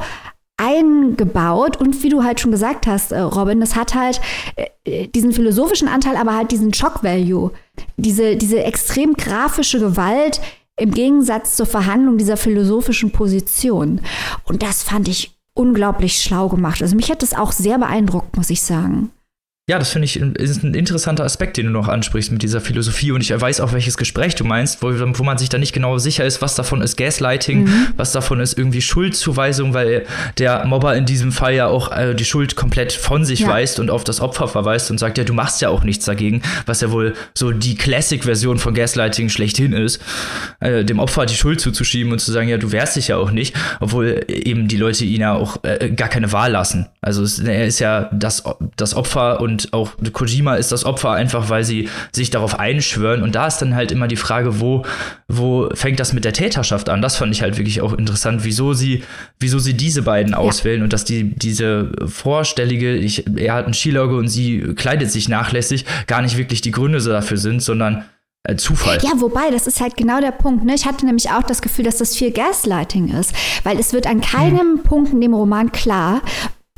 eingebaut 0.58 1.78
und 1.78 2.04
wie 2.04 2.10
du 2.10 2.24
halt 2.24 2.40
schon 2.40 2.52
gesagt 2.52 2.86
hast, 2.86 3.12
äh, 3.12 3.20
Robin, 3.20 3.62
das 3.62 3.76
hat 3.76 3.96
halt 3.96 4.20
äh, 4.86 5.08
diesen 5.08 5.32
philosophischen 5.32 5.88
Anteil, 5.88 6.18
aber 6.18 6.36
halt 6.36 6.52
diesen 6.52 6.74
Shock-Value, 6.74 7.52
diese, 7.96 8.36
diese 8.36 8.62
extrem 8.64 9.14
grafische 9.14 9.80
Gewalt, 9.80 10.42
im 10.80 10.92
Gegensatz 10.92 11.56
zur 11.56 11.66
Verhandlung 11.66 12.18
dieser 12.18 12.38
philosophischen 12.38 13.12
Position. 13.12 14.02
Und 14.46 14.64
das 14.64 14.84
fand 14.84 15.08
ich 15.08 15.38
unglaublich 15.54 16.22
schlau 16.22 16.50
gemacht. 16.50 16.82
Also 16.82 16.96
mich 16.96 17.12
hat 17.12 17.22
das 17.22 17.34
auch 17.34 17.52
sehr 17.52 17.78
beeindruckt, 17.78 18.38
muss 18.38 18.50
ich 18.50 18.62
sagen. 18.62 19.12
Ja, 19.70 19.78
das 19.78 19.92
finde 19.92 20.08
ich 20.08 20.20
ist 20.20 20.64
ein 20.64 20.74
interessanter 20.74 21.24
Aspekt, 21.24 21.58
den 21.58 21.68
du 21.68 21.72
noch 21.72 21.88
ansprichst 21.88 22.32
mit 22.32 22.42
dieser 22.42 22.60
Philosophie. 22.60 23.12
Und 23.12 23.22
ich 23.22 23.40
weiß 23.40 23.62
auch, 23.62 23.72
welches 23.72 23.98
Gespräch 23.98 24.34
du 24.34 24.44
meinst, 24.44 24.82
wo, 24.82 24.90
wo 24.90 25.24
man 25.24 25.38
sich 25.38 25.48
da 25.48 25.60
nicht 25.60 25.74
genau 25.74 26.00
sicher 26.00 26.26
ist, 26.26 26.42
was 26.42 26.56
davon 26.56 26.82
ist 26.82 26.98
Gaslighting, 26.98 27.66
mhm. 27.66 27.88
was 27.96 28.12
davon 28.12 28.40
ist 28.40 28.58
irgendwie 28.58 28.82
Schuldzuweisung, 28.82 29.76
weil 29.76 30.08
der 30.40 30.66
Mobber 30.66 30.96
in 30.96 31.06
diesem 31.06 31.32
Fall 31.32 31.54
ja 31.54 31.68
auch 31.68 31.92
äh, 31.96 32.16
die 32.16 32.26
Schuld 32.26 32.56
komplett 32.56 32.94
von 32.94 33.26
sich 33.26 33.42
ja. 33.42 33.48
weist 33.48 33.80
und 33.80 33.92
auf 33.92 34.04
das 34.04 34.22
Opfer 34.22 34.48
verweist 34.48 34.90
und 34.90 34.98
sagt, 34.98 35.20
ja, 35.20 35.24
du 35.24 35.34
machst 35.34 35.62
ja 35.62 35.70
auch 35.70 35.84
nichts 35.84 36.04
dagegen, 36.04 36.42
was 36.66 36.82
ja 36.82 36.90
wohl 36.90 37.14
so 37.36 37.52
die 37.52 37.76
Classic-Version 37.76 38.58
von 38.58 38.74
Gaslighting 38.74 39.30
schlechthin 39.30 39.74
ist, 39.74 40.02
äh, 40.62 40.84
dem 40.84 40.98
Opfer 40.98 41.28
die 41.28 41.36
Schuld 41.36 41.62
zuzuschieben 41.62 42.12
und 42.12 42.18
zu 42.18 42.32
sagen, 42.32 42.50
ja, 42.50 42.58
du 42.58 42.72
wehrst 42.72 42.96
dich 42.96 43.10
ja 43.10 43.18
auch 43.18 43.30
nicht, 43.30 43.56
obwohl 43.80 44.26
eben 44.30 44.68
die 44.68 44.78
Leute 44.78 45.06
ihn 45.06 45.22
ja 45.22 45.36
auch 45.36 45.64
äh, 45.64 45.92
gar 45.92 46.10
keine 46.10 46.32
Wahl 46.32 46.54
lassen. 46.54 46.88
Also 47.02 47.22
es, 47.22 47.38
er 47.38 47.68
ist 47.68 47.78
ja 47.78 48.10
das, 48.12 48.44
das 48.76 48.96
Opfer 48.96 49.42
und 49.42 49.59
und 49.60 49.74
auch 49.74 49.91
Kojima 50.14 50.55
ist 50.55 50.72
das 50.72 50.86
Opfer 50.86 51.12
einfach, 51.12 51.49
weil 51.49 51.64
sie 51.64 51.89
sich 52.12 52.30
darauf 52.30 52.60
einschwören. 52.60 53.24
Und 53.24 53.36
da 53.36 53.47
ist 53.47 53.57
dann 53.60 53.76
halt 53.76 53.91
immer 53.91 54.07
die 54.07 54.16
Frage, 54.16 54.60
wo, 54.60 54.86
wo 55.28 55.70
fängt 55.74 55.99
das 55.99 56.14
mit 56.14 56.26
der 56.26 56.34
Täterschaft 56.34 56.89
an? 56.89 57.01
Das 57.01 57.18
fand 57.18 57.34
ich 57.34 57.41
halt 57.41 57.57
wirklich 57.57 57.82
auch 57.82 57.93
interessant, 57.93 58.43
wieso 58.43 58.74
sie, 58.74 59.03
wieso 59.39 59.60
sie 59.60 59.76
diese 59.76 60.03
beiden 60.03 60.34
auswählen 60.34 60.84
und 60.84 60.93
dass 60.93 61.05
die, 61.05 61.36
diese 61.36 61.91
vorstellige, 62.07 62.95
ich, 62.95 63.26
er 63.36 63.55
hat 63.55 63.68
ein 63.68 63.74
Skilauge 63.74 64.16
und 64.16 64.28
sie 64.28 64.74
kleidet 64.76 65.12
sich 65.12 65.30
nachlässig, 65.30 65.86
gar 66.07 66.22
nicht 66.22 66.38
wirklich 66.38 66.62
die 66.62 66.72
Gründe 66.72 66.99
dafür 67.01 67.38
sind, 67.38 67.62
sondern 67.62 68.05
äh, 68.43 68.55
Zufall. 68.55 68.99
Ja, 69.01 69.12
wobei, 69.16 69.51
das 69.51 69.68
ist 69.68 69.82
halt 69.82 69.97
genau 69.97 70.22
der 70.22 70.32
Punkt. 70.32 70.64
Ne? 70.64 70.74
Ich 70.74 70.86
hatte 70.86 71.05
nämlich 71.05 71.30
auch 71.30 71.43
das 71.43 71.62
Gefühl, 71.62 71.86
dass 71.86 71.97
das 71.97 72.16
viel 72.16 72.32
Gaslighting 72.32 73.10
ist, 73.10 73.34
weil 73.64 73.80
es 73.80 73.91
wird 73.91 74.07
an 74.07 74.22
keinem 74.22 74.78
hm. 74.78 74.84
Punkt 74.84 75.14
in 75.14 75.22
dem 75.22 75.34
Roman 75.34 75.72
klar, 75.72 76.22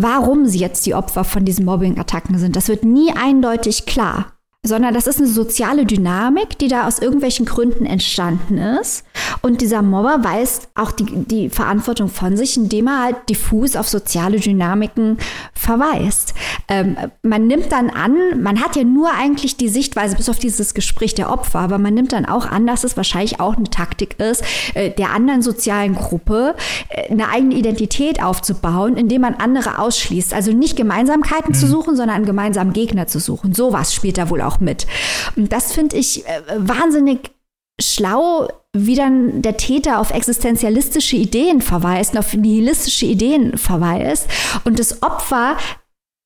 warum 0.02 0.46
sie 0.48 0.60
jetzt 0.60 0.86
die 0.86 0.96
Opfer 0.96 1.24
von 1.24 1.46
diesen 1.46 1.66
Mobbing-Attacken 1.66 2.38
sind. 2.38 2.56
Das 2.56 2.68
wird 2.68 2.84
nie 2.84 3.12
eindeutig 3.16 3.86
klar 3.86 4.34
sondern 4.64 4.94
das 4.94 5.08
ist 5.08 5.18
eine 5.18 5.28
soziale 5.28 5.86
Dynamik, 5.86 6.60
die 6.60 6.68
da 6.68 6.88
aus 6.88 7.00
irgendwelchen 7.00 7.48
Gründen 7.48 7.88
entstanden 7.88 8.60
ist. 8.60 9.04
Und 9.42 9.62
dieser 9.62 9.82
Mobber 9.82 10.24
weist 10.24 10.70
auch 10.76 10.92
die, 10.92 11.06
die 11.06 11.50
Verantwortung 11.50 12.10
von 12.10 12.38
sich, 12.38 12.58
indem 12.58 12.86
er 12.86 13.04
halt 13.04 13.16
diffus 13.28 13.76
auf 13.76 13.90
soziale 13.90 14.40
Dynamiken 14.40 15.18
verweist. 15.56 16.36
Ähm, 16.68 16.96
man 17.24 17.48
nimmt 17.48 17.72
dann 17.72 17.90
an, 17.90 18.14
man 18.42 18.62
hat 18.62 18.76
ja 18.76 18.84
nur 18.84 19.10
eigentlich 19.12 19.58
die 19.58 19.68
Sichtweise, 19.68 20.16
bis 20.16 20.30
auf 20.30 20.38
dieses 20.38 20.76
Gespräch 20.76 21.16
der 21.16 21.32
Opfer, 21.32 21.60
aber 21.60 21.80
man 21.80 21.96
nimmt 21.96 22.14
dann 22.14 22.28
auch 22.28 22.46
an, 22.46 22.68
dass 22.68 22.84
es 22.84 22.96
wahrscheinlich 22.98 23.40
auch 23.40 23.58
eine 23.58 23.70
Taktik 23.70 24.20
ist, 24.20 24.44
äh, 24.76 24.92
der 24.92 25.10
anderen 25.10 25.42
sozialen 25.42 25.96
Gruppe 25.96 26.54
äh, 26.90 27.12
eine 27.12 27.30
eigene 27.30 27.56
Identität 27.56 28.24
aufzubauen, 28.24 28.96
indem 28.96 29.22
man 29.22 29.34
andere 29.34 29.80
ausschließt. 29.80 30.36
Also 30.36 30.52
nicht 30.52 30.76
Gemeinsamkeiten 30.76 31.54
mhm. 31.54 31.56
zu 31.56 31.66
suchen, 31.66 31.96
sondern 31.96 32.18
einen 32.18 32.26
gemeinsamen 32.28 32.74
Gegner 32.74 33.08
zu 33.08 33.20
suchen. 33.20 33.54
Sowas 33.54 33.96
spielt 33.96 34.20
da 34.20 34.30
wohl 34.30 34.42
auch 34.42 34.51
auch 34.52 34.60
mit. 34.60 34.88
Und 35.36 35.52
das 35.52 35.74
finde 35.74 35.98
ich 35.98 36.26
äh, 36.28 36.42
wahnsinnig 36.58 37.32
schlau, 37.80 38.48
wie 38.74 38.96
dann 38.96 39.42
der 39.42 39.58
Täter 39.58 40.00
auf 40.00 40.12
existenzialistische 40.12 41.16
Ideen 41.16 41.62
verweist, 41.62 42.18
auf 42.18 42.34
nihilistische 42.34 43.06
Ideen 43.06 43.58
verweist 43.58 44.28
und 44.64 44.80
das 44.80 45.02
Opfer 45.04 45.58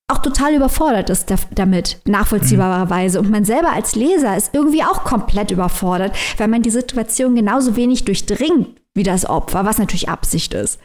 auch 0.07 0.19
total 0.19 0.53
überfordert 0.53 1.09
ist 1.09 1.34
damit, 1.55 1.99
nachvollziehbarerweise. 2.05 3.19
Und 3.19 3.32
man 3.32 3.43
selber 3.43 3.73
als 3.73 3.95
Leser 3.95 4.38
ist 4.38 4.53
irgendwie 4.53 4.84
auch 4.84 5.03
komplett 5.03 5.49
überfordert, 5.49 6.15
weil 6.38 6.47
man 6.47 6.61
die 6.61 6.69
Situation 6.69 7.34
genauso 7.34 7.76
wenig 7.76 8.05
durchdringt 8.05 8.67
wie 8.93 9.03
das 9.03 9.26
Opfer, 9.26 9.65
was 9.65 9.80
natürlich 9.80 10.07
Absicht 10.07 10.53
ist. 10.53 10.80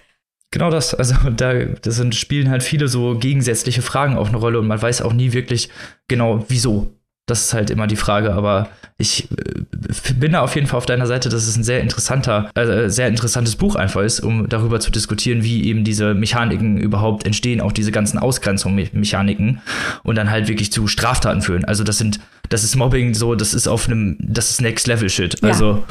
Genau 0.51 0.71
das, 0.71 0.95
also 0.95 1.15
da 1.31 1.55
das 1.55 1.97
sind, 1.97 2.15
spielen 2.15 2.51
halt 2.51 2.63
viele 2.63 2.89
so 2.89 3.17
gegensätzliche 3.17 3.83
Fragen 3.83 4.17
auch 4.17 4.29
eine 4.29 4.39
Rolle 4.39 4.59
und 4.59 4.67
man 4.67 4.81
weiß 4.81 5.03
auch 5.03 5.13
nie 5.13 5.33
wirklich 5.33 5.69
genau, 6.09 6.45
wieso. 6.49 6.93
Das 7.31 7.45
ist 7.45 7.55
halt 7.55 7.71
immer 7.71 7.87
die 7.87 7.97
Frage, 7.97 8.33
aber 8.33 8.69
ich 8.99 9.29
äh, 9.31 10.13
bin 10.15 10.33
da 10.33 10.43
auf 10.43 10.55
jeden 10.55 10.67
Fall 10.67 10.79
auf 10.79 10.87
deiner 10.87 11.07
Seite, 11.07 11.29
dass 11.29 11.47
es 11.47 11.57
ein 11.57 11.65
sehr 11.65 11.81
interessanter, 11.81 12.51
äh, 12.55 12.91
sehr 12.91 13.09
interessantes 13.09 13.57
Buch 13.57 13.77
einfach 13.77 14.03
ist, 14.03 14.21
um 14.21 14.49
darüber 14.49 14.79
zu 14.81 14.91
diskutieren, 14.91 15.43
wie 15.43 15.65
eben 15.65 15.85
diese 15.85 16.15
Mechaniken 16.15 16.77
überhaupt 16.77 17.25
entstehen, 17.25 17.61
auch 17.61 17.73
diese 17.73 17.93
ganzen 17.93 18.19
Ausgrenzungsmechaniken 18.19 19.63
und 20.03 20.17
dann 20.17 20.31
halt 20.31 20.49
wirklich 20.49 20.71
zu 20.71 20.87
Straftaten 20.87 21.41
führen. 21.41 21.65
Also 21.65 21.85
das 21.85 21.99
sind, 21.99 22.21
das 22.51 22.65
ist 22.65 22.77
Mobbing 22.77 23.15
so, 23.15 23.35
das 23.35 23.55
ist 23.55 23.69
auf 23.69 23.89
einem, 23.89 24.17
das 24.21 24.51
ist 24.51 24.61
Next 24.61 24.87
Level 24.87 25.09
Shit. 25.09 25.41
Ja. 25.41 25.49
Also 25.49 25.85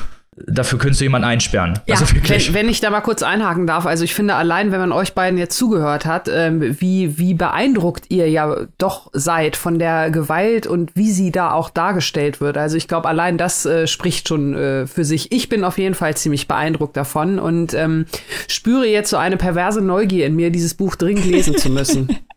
dafür 0.48 0.80
könntest 0.80 1.02
du 1.02 1.06
jemanden 1.06 1.28
einsperren. 1.28 1.80
Ja, 1.86 1.96
also 1.96 2.06
wenn, 2.14 2.54
wenn, 2.54 2.70
ich 2.70 2.80
da 2.80 2.90
mal 2.90 3.02
kurz 3.02 3.24
einhaken 3.24 3.68
darf, 3.68 3.86
also 3.86 4.04
ich 4.04 4.14
finde 4.14 4.36
allein, 4.36 4.72
wenn 4.72 4.80
man 4.80 4.92
euch 4.92 5.14
beiden 5.14 5.38
jetzt 5.38 5.58
zugehört 5.58 6.06
hat, 6.06 6.30
ähm, 6.32 6.80
wie, 6.80 7.18
wie 7.18 7.34
beeindruckt 7.34 8.06
ihr 8.10 8.30
ja 8.30 8.56
doch 8.78 9.10
seid 9.14 9.56
von 9.56 9.80
der 9.80 10.12
Gewalt 10.12 10.68
und 10.68 10.96
wie 10.96 11.12
sie 11.12 11.32
da 11.32 11.52
auch 11.52 11.70
dargestellt 11.70 12.42
wird. 12.42 12.58
Also 12.58 12.78
ich 12.78 12.88
glaube, 12.88 13.08
allein 13.08 13.38
das 13.38 13.66
äh, 13.66 13.88
spricht 13.88 14.28
schon 14.28 14.54
äh, 14.54 14.88
für 14.88 15.06
sich. 15.06 15.32
Ich 15.32 15.50
bin 15.50 15.64
auf 15.64 15.78
jeden 15.78 15.96
Fall 15.96 16.16
ziemlich 16.16 16.48
beeindruckt 16.48 16.96
davon 16.96 17.40
und 17.40 17.74
ähm, 17.74 18.06
spüre 18.48 18.88
jetzt 18.88 19.10
so 19.10 19.18
eine 19.18 19.38
perverse 19.38 19.82
Neugier 19.82 20.26
in 20.26 20.36
mir, 20.36 20.52
dieses 20.52 20.74
Buch 20.74 20.96
dringend 20.96 21.26
lesen 21.26 21.58
zu 21.58 21.70
müssen. 21.70 22.10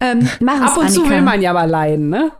Ähm, 0.00 0.28
mach 0.40 0.60
Ab 0.60 0.76
und 0.76 0.86
Annika. 0.86 1.02
zu 1.02 1.10
will 1.10 1.22
man 1.22 1.42
ja 1.42 1.52
mal 1.52 1.68
leiden, 1.68 2.08
ne? 2.08 2.30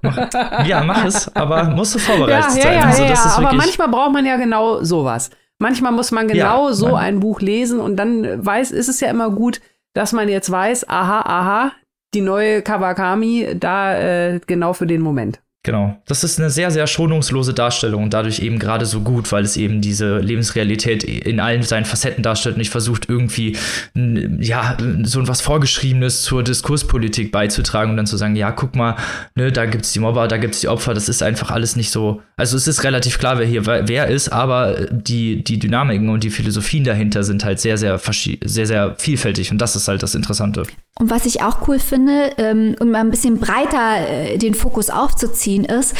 Ja, 0.65 0.85
mach 0.85 1.05
es, 1.05 1.35
aber 1.35 1.65
musst 1.65 1.95
du 1.95 1.99
vorbereitet 1.99 2.57
ja, 2.57 2.63
sein. 2.63 2.73
Ja, 2.73 2.81
ja, 2.81 2.87
also, 2.87 3.03
ja, 3.05 3.37
aber 3.37 3.53
manchmal 3.53 3.89
braucht 3.89 4.13
man 4.13 4.25
ja 4.25 4.37
genau 4.37 4.83
sowas. 4.85 5.31
Manchmal 5.59 5.93
muss 5.93 6.13
man 6.13 6.29
genau 6.29 6.69
ja, 6.69 6.73
so 6.73 6.95
ein 6.95 7.19
Buch 7.19 7.41
lesen 7.41 7.81
und 7.81 7.97
dann 7.97 8.47
weiß, 8.47 8.71
ist 8.71 8.89
es 8.89 9.01
ja 9.01 9.11
immer 9.11 9.31
gut, 9.31 9.61
dass 9.93 10.13
man 10.13 10.29
jetzt 10.29 10.51
weiß, 10.51 10.89
aha, 10.89 11.21
aha, 11.23 11.73
die 12.15 12.21
neue 12.21 12.63
Kawakami 12.63 13.57
da 13.59 13.99
äh, 13.99 14.41
genau 14.47 14.73
für 14.73 14.87
den 14.87 15.01
Moment. 15.01 15.41
Genau. 15.69 16.01
Das 16.07 16.25
ist 16.25 16.39
eine 16.39 16.49
sehr, 16.49 16.71
sehr 16.71 16.87
schonungslose 16.87 17.53
Darstellung 17.53 18.05
und 18.05 18.15
dadurch 18.15 18.39
eben 18.39 18.59
gerade 18.59 18.87
so 18.87 19.03
gut, 19.03 19.31
weil 19.33 19.45
es 19.45 19.59
eben 19.59 19.83
diese 19.83 20.17
Lebensrealität 20.17 21.05
in 21.05 21.41
allen 21.41 21.63
seinen 21.63 21.85
Facetten 21.85 22.23
darstellt 22.23 22.55
und 22.55 22.61
nicht 22.61 22.71
versucht, 22.71 23.11
irgendwie 23.11 23.55
ja, 23.95 24.79
so 25.03 25.29
was 25.29 25.43
Vorgeschriebenes 25.43 26.23
zur 26.23 26.43
Diskurspolitik 26.43 27.33
beizutragen 27.33 27.91
und 27.91 27.99
dann 27.99 28.07
zu 28.07 28.17
sagen, 28.17 28.35
ja, 28.35 28.51
guck 28.51 28.77
mal, 28.77 28.97
ne, 29.35 29.53
da 29.53 29.67
gibt's 29.67 29.93
die 29.93 29.99
Mobber, 29.99 30.27
da 30.27 30.39
gibt's 30.39 30.61
die 30.61 30.69
Opfer, 30.69 30.95
das 30.95 31.11
ist 31.11 31.23
einfach 31.23 31.51
alles 31.51 31.77
nicht 31.77 31.91
so. 31.91 32.23
Also 32.39 32.57
es 32.57 32.67
ist 32.67 32.83
relativ 32.83 33.19
klar, 33.19 33.39
wer 33.39 33.45
hier 33.45 33.67
wer 33.67 34.07
ist, 34.07 34.31
aber 34.31 34.87
die, 34.91 35.45
die 35.45 35.59
Dynamiken 35.59 36.09
und 36.09 36.25
die 36.25 36.31
Philosophien 36.31 36.85
dahinter 36.85 37.25
sind 37.25 37.45
halt 37.45 37.61
sehr, 37.61 37.77
sehr, 37.77 37.99
sehr, 37.99 38.67
sehr 38.67 38.95
vielfältig 38.97 39.51
und 39.51 39.59
das 39.59 39.77
ist 39.77 39.87
halt 39.87 40.03
das 40.03 40.15
Interessante. 40.15 40.63
Und 40.99 41.11
was 41.11 41.27
ich 41.27 41.43
auch 41.43 41.69
cool 41.69 41.79
finde, 41.79 42.33
ähm, 42.39 42.75
um 42.81 42.91
mal 42.91 43.01
ein 43.01 43.11
bisschen 43.11 43.39
breiter 43.39 44.09
äh, 44.09 44.37
den 44.37 44.55
Fokus 44.55 44.91
aufzuziehen, 44.91 45.65
ist, 45.65 45.95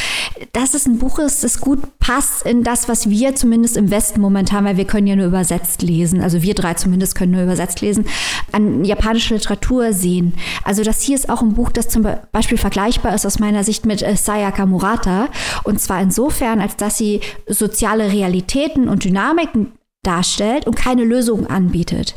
dass 0.51 0.73
es 0.73 0.85
ein 0.85 0.97
Buch 0.97 1.19
ist, 1.19 1.43
das 1.43 1.61
gut 1.61 1.79
passt 1.99 2.45
in 2.45 2.63
das, 2.63 2.89
was 2.89 3.09
wir 3.09 3.33
zumindest 3.35 3.77
im 3.77 3.91
Westen 3.91 4.19
momentan, 4.19 4.65
weil 4.65 4.75
wir 4.75 4.85
können 4.85 5.07
ja 5.07 5.15
nur 5.15 5.27
übersetzt 5.27 5.81
lesen, 5.81 6.21
also 6.21 6.41
wir 6.41 6.53
drei 6.53 6.73
zumindest 6.73 7.15
können 7.15 7.31
nur 7.31 7.43
übersetzt 7.43 7.79
lesen, 7.79 8.05
an 8.51 8.83
japanische 8.83 9.33
Literatur 9.35 9.93
sehen. 9.93 10.33
Also 10.65 10.83
das 10.83 11.01
hier 11.01 11.15
ist 11.15 11.29
auch 11.29 11.41
ein 11.41 11.53
Buch, 11.53 11.71
das 11.71 11.87
zum 11.87 12.05
Beispiel 12.31 12.57
vergleichbar 12.57 13.15
ist 13.15 13.25
aus 13.25 13.39
meiner 13.39 13.63
Sicht 13.63 13.85
mit 13.85 14.01
äh, 14.01 14.17
Sayaka 14.17 14.65
Murata. 14.65 15.29
Und 15.63 15.79
zwar 15.79 16.01
insofern, 16.01 16.59
als 16.59 16.75
dass 16.75 16.97
sie 16.97 17.21
soziale 17.47 18.11
Realitäten 18.11 18.89
und 18.89 19.05
Dynamiken 19.05 19.71
darstellt 20.03 20.65
und 20.65 20.75
keine 20.75 21.03
Lösung 21.03 21.47
anbietet. 21.47 22.15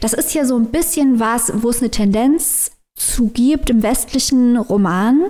Das 0.00 0.12
ist 0.12 0.34
ja 0.34 0.44
so 0.44 0.56
ein 0.56 0.70
bisschen 0.70 1.20
was, 1.20 1.52
wo 1.62 1.70
es 1.70 1.80
eine 1.80 1.90
Tendenz 1.90 2.72
zugibt 3.10 3.70
im 3.70 3.82
westlichen 3.82 4.56
Roman, 4.56 5.22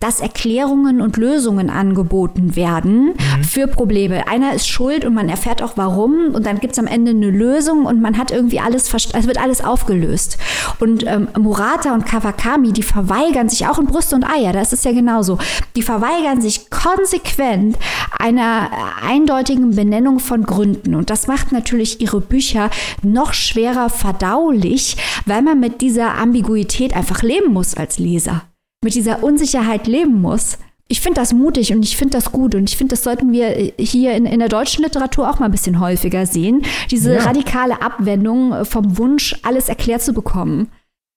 dass 0.00 0.20
Erklärungen 0.20 1.00
und 1.00 1.16
Lösungen 1.16 1.70
angeboten 1.70 2.56
werden 2.56 3.06
mhm. 3.06 3.44
für 3.44 3.66
Probleme. 3.66 4.28
Einer 4.28 4.52
ist 4.52 4.68
schuld 4.68 5.04
und 5.04 5.14
man 5.14 5.28
erfährt 5.28 5.62
auch 5.62 5.72
warum 5.76 6.34
und 6.34 6.46
dann 6.46 6.60
gibt 6.60 6.74
es 6.74 6.78
am 6.78 6.86
Ende 6.86 7.12
eine 7.12 7.30
Lösung 7.30 7.86
und 7.86 8.00
man 8.00 8.18
hat 8.18 8.30
irgendwie 8.30 8.60
alles, 8.60 8.92
es 8.92 9.26
wird 9.26 9.38
alles 9.38 9.62
aufgelöst. 9.62 10.38
Und 10.80 11.04
ähm, 11.06 11.28
Murata 11.38 11.94
und 11.94 12.06
Kawakami, 12.06 12.72
die 12.72 12.82
verweigern 12.82 13.48
sich 13.48 13.66
auch 13.66 13.78
in 13.78 13.86
Brüste 13.86 14.14
und 14.14 14.24
Eier, 14.24 14.52
das 14.52 14.72
ist 14.72 14.84
ja 14.84 14.92
genauso, 14.92 15.38
die 15.76 15.82
verweigern 15.82 16.40
sich 16.40 16.70
konsequent 16.70 17.76
einer 18.18 18.70
eindeutigen 19.06 19.74
Benennung 19.74 20.18
von 20.18 20.44
Gründen. 20.44 20.94
Und 20.94 21.10
das 21.10 21.26
macht 21.26 21.52
natürlich 21.52 22.00
ihre 22.00 22.20
Bücher 22.20 22.70
noch 23.02 23.32
schwerer 23.32 23.90
verdaulich, 23.90 24.96
weil 25.26 25.42
man 25.42 25.60
mit 25.60 25.80
dieser 25.80 26.14
Ambiguität 26.14 26.94
einfach 26.94 27.13
leben 27.22 27.52
muss 27.52 27.74
als 27.74 27.98
Leser. 27.98 28.42
Mit 28.84 28.94
dieser 28.94 29.22
Unsicherheit 29.22 29.86
leben 29.86 30.20
muss. 30.20 30.58
Ich 30.88 31.00
finde 31.00 31.20
das 31.20 31.32
mutig 31.32 31.72
und 31.72 31.82
ich 31.82 31.96
finde 31.96 32.18
das 32.18 32.30
gut 32.30 32.54
und 32.54 32.68
ich 32.68 32.76
finde, 32.76 32.94
das 32.94 33.04
sollten 33.04 33.32
wir 33.32 33.72
hier 33.78 34.14
in, 34.14 34.26
in 34.26 34.38
der 34.38 34.50
deutschen 34.50 34.84
Literatur 34.84 35.30
auch 35.30 35.38
mal 35.38 35.46
ein 35.46 35.50
bisschen 35.50 35.80
häufiger 35.80 36.26
sehen. 36.26 36.62
Diese 36.90 37.14
ja. 37.14 37.22
radikale 37.22 37.80
Abwendung 37.80 38.64
vom 38.66 38.98
Wunsch, 38.98 39.34
alles 39.42 39.68
erklärt 39.70 40.02
zu 40.02 40.12
bekommen. 40.12 40.68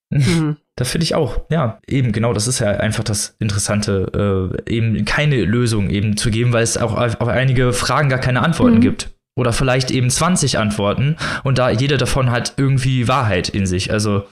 Mhm. 0.09 0.57
Das 0.77 0.91
finde 0.91 1.05
ich 1.05 1.15
auch. 1.15 1.41
Ja, 1.49 1.79
eben 1.87 2.11
genau, 2.11 2.33
das 2.33 2.47
ist 2.47 2.59
ja 2.59 2.67
einfach 2.67 3.03
das 3.03 3.35
Interessante, 3.39 4.53
äh, 4.67 4.71
eben 4.71 5.05
keine 5.05 5.43
Lösung 5.43 5.89
eben 5.89 6.17
zu 6.17 6.29
geben, 6.29 6.53
weil 6.53 6.61
es 6.61 6.77
auch 6.77 6.95
auf, 6.95 7.19
auf 7.19 7.27
einige 7.27 7.73
Fragen 7.73 8.09
gar 8.09 8.19
keine 8.19 8.43
Antworten 8.43 8.75
mhm. 8.75 8.81
gibt. 8.81 9.09
Oder 9.35 9.53
vielleicht 9.53 9.89
eben 9.89 10.11
20 10.11 10.59
Antworten 10.59 11.15
und 11.43 11.57
da 11.57 11.71
jede 11.71 11.97
davon 11.97 12.29
hat 12.29 12.53
irgendwie 12.57 13.07
Wahrheit 13.07 13.49
in 13.49 13.65
sich. 13.65 13.91
Also 13.91 14.25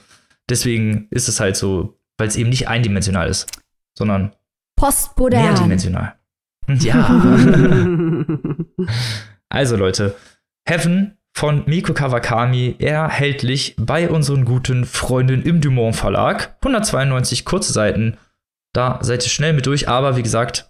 deswegen 0.48 1.08
ist 1.10 1.28
es 1.28 1.40
halt 1.40 1.56
so, 1.56 1.98
weil 2.18 2.28
es 2.28 2.36
eben 2.36 2.50
nicht 2.50 2.68
eindimensional 2.68 3.28
ist, 3.28 3.46
sondern 3.96 4.34
postmodern. 4.76 5.42
Mehrdimensional. 5.42 6.14
Ja. 6.68 7.22
also 9.48 9.76
Leute, 9.76 10.16
Heaven 10.68 11.16
von 11.32 11.62
Miko 11.66 11.92
Kawakami 11.94 12.74
erhältlich 12.80 13.76
bei 13.78 14.10
unseren 14.10 14.44
guten 14.44 14.84
Freunden 14.84 15.42
im 15.42 15.60
Dumont 15.60 15.94
Verlag. 15.94 16.56
192 16.62 17.44
kurze 17.44 17.72
Seiten. 17.72 18.16
Da 18.72 18.98
seid 19.00 19.22
ihr 19.22 19.30
schnell 19.30 19.52
mit 19.52 19.66
durch, 19.66 19.88
aber 19.88 20.16
wie 20.16 20.22
gesagt, 20.22 20.68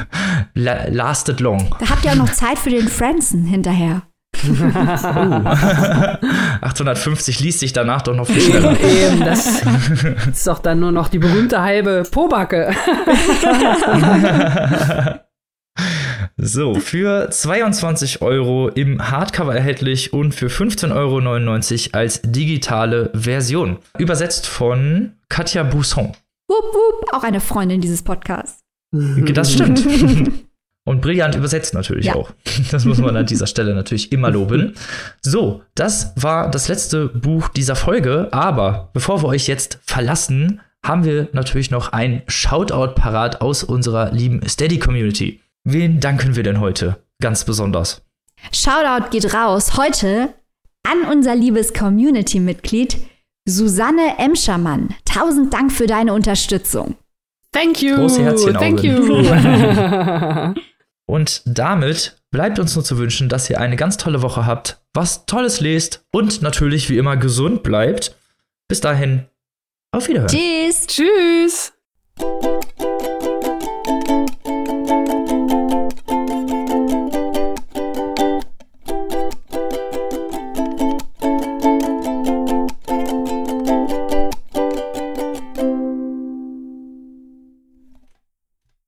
lasted 0.54 1.40
long. 1.40 1.74
Da 1.78 1.90
habt 1.90 2.04
ihr 2.04 2.12
auch 2.12 2.16
noch 2.16 2.32
Zeit 2.32 2.58
für 2.58 2.70
den 2.70 2.88
Franzen 2.88 3.44
hinterher. 3.44 4.02
850 6.60 7.40
liest 7.40 7.60
sich 7.60 7.72
danach 7.72 8.02
doch 8.02 8.14
noch 8.14 8.26
viel 8.26 8.40
schneller. 8.40 8.78
Eben, 8.80 9.20
das 9.20 9.62
ist 10.32 10.46
doch 10.46 10.58
dann 10.58 10.80
nur 10.80 10.92
noch 10.92 11.08
die 11.08 11.18
berühmte 11.18 11.62
halbe 11.62 12.02
Pobacke. 12.10 12.74
so, 16.36 16.74
für 16.74 17.30
22 17.30 18.22
Euro 18.22 18.68
im 18.68 19.10
Hardcover 19.10 19.54
erhältlich 19.54 20.12
und 20.12 20.34
für 20.34 20.48
15,99 20.48 21.94
Euro 21.94 21.98
als 21.98 22.20
digitale 22.22 23.10
Version. 23.14 23.78
Übersetzt 23.98 24.46
von 24.46 25.12
Katja 25.28 25.62
Bousson. 25.62 26.12
Wupp, 26.48 26.74
wupp, 26.74 27.12
auch 27.12 27.24
eine 27.24 27.40
Freundin 27.40 27.80
dieses 27.80 28.02
Podcasts. 28.02 28.60
Das 28.92 29.52
stimmt. 29.52 29.84
Und 30.86 31.00
brillant 31.00 31.34
übersetzt 31.34 31.72
natürlich 31.72 32.06
ja. 32.06 32.14
auch. 32.14 32.30
Das 32.70 32.84
muss 32.84 32.98
man 32.98 33.16
an 33.16 33.26
dieser 33.26 33.46
Stelle 33.46 33.74
natürlich 33.74 34.12
immer 34.12 34.30
loben. 34.30 34.74
So, 35.22 35.62
das 35.74 36.12
war 36.16 36.50
das 36.50 36.68
letzte 36.68 37.08
Buch 37.08 37.48
dieser 37.48 37.74
Folge. 37.74 38.28
Aber 38.32 38.90
bevor 38.92 39.22
wir 39.22 39.28
euch 39.28 39.46
jetzt 39.46 39.78
verlassen, 39.84 40.60
haben 40.84 41.04
wir 41.04 41.28
natürlich 41.32 41.70
noch 41.70 41.92
ein 41.92 42.22
Shoutout 42.26 42.94
parat 42.94 43.40
aus 43.40 43.64
unserer 43.64 44.12
lieben 44.12 44.46
Steady-Community. 44.46 45.40
Wen 45.64 46.00
danken 46.00 46.36
wir 46.36 46.42
denn 46.42 46.60
heute 46.60 46.96
ganz 47.20 47.44
besonders? 47.44 48.02
Shoutout 48.52 49.08
geht 49.10 49.32
raus 49.32 49.78
heute 49.78 50.34
an 50.82 51.10
unser 51.10 51.34
liebes 51.34 51.72
Community-Mitglied 51.72 52.98
Susanne 53.46 54.18
Emschermann. 54.18 54.90
Tausend 55.06 55.52
Dank 55.52 55.72
für 55.72 55.86
deine 55.86 56.12
Unterstützung. 56.12 56.96
Thank 57.52 57.80
you. 57.80 57.94
Große 57.96 58.22
Herzchen 58.22 58.54
Thank 58.54 58.82
you. 58.82 58.94
Und 61.06 61.42
damit 61.44 62.16
bleibt 62.30 62.58
uns 62.58 62.74
nur 62.74 62.84
zu 62.84 62.98
wünschen, 62.98 63.28
dass 63.28 63.50
ihr 63.50 63.60
eine 63.60 63.76
ganz 63.76 63.96
tolle 63.96 64.22
Woche 64.22 64.46
habt, 64.46 64.80
was 64.94 65.26
Tolles 65.26 65.60
lest 65.60 66.04
und 66.12 66.42
natürlich 66.42 66.88
wie 66.90 66.98
immer 66.98 67.16
gesund 67.16 67.62
bleibt. 67.62 68.16
Bis 68.68 68.80
dahin, 68.80 69.26
auf 69.92 70.08
Wiederhören. 70.08 70.30
Tschüss. 70.30 70.86
Tschüss. 70.86 71.72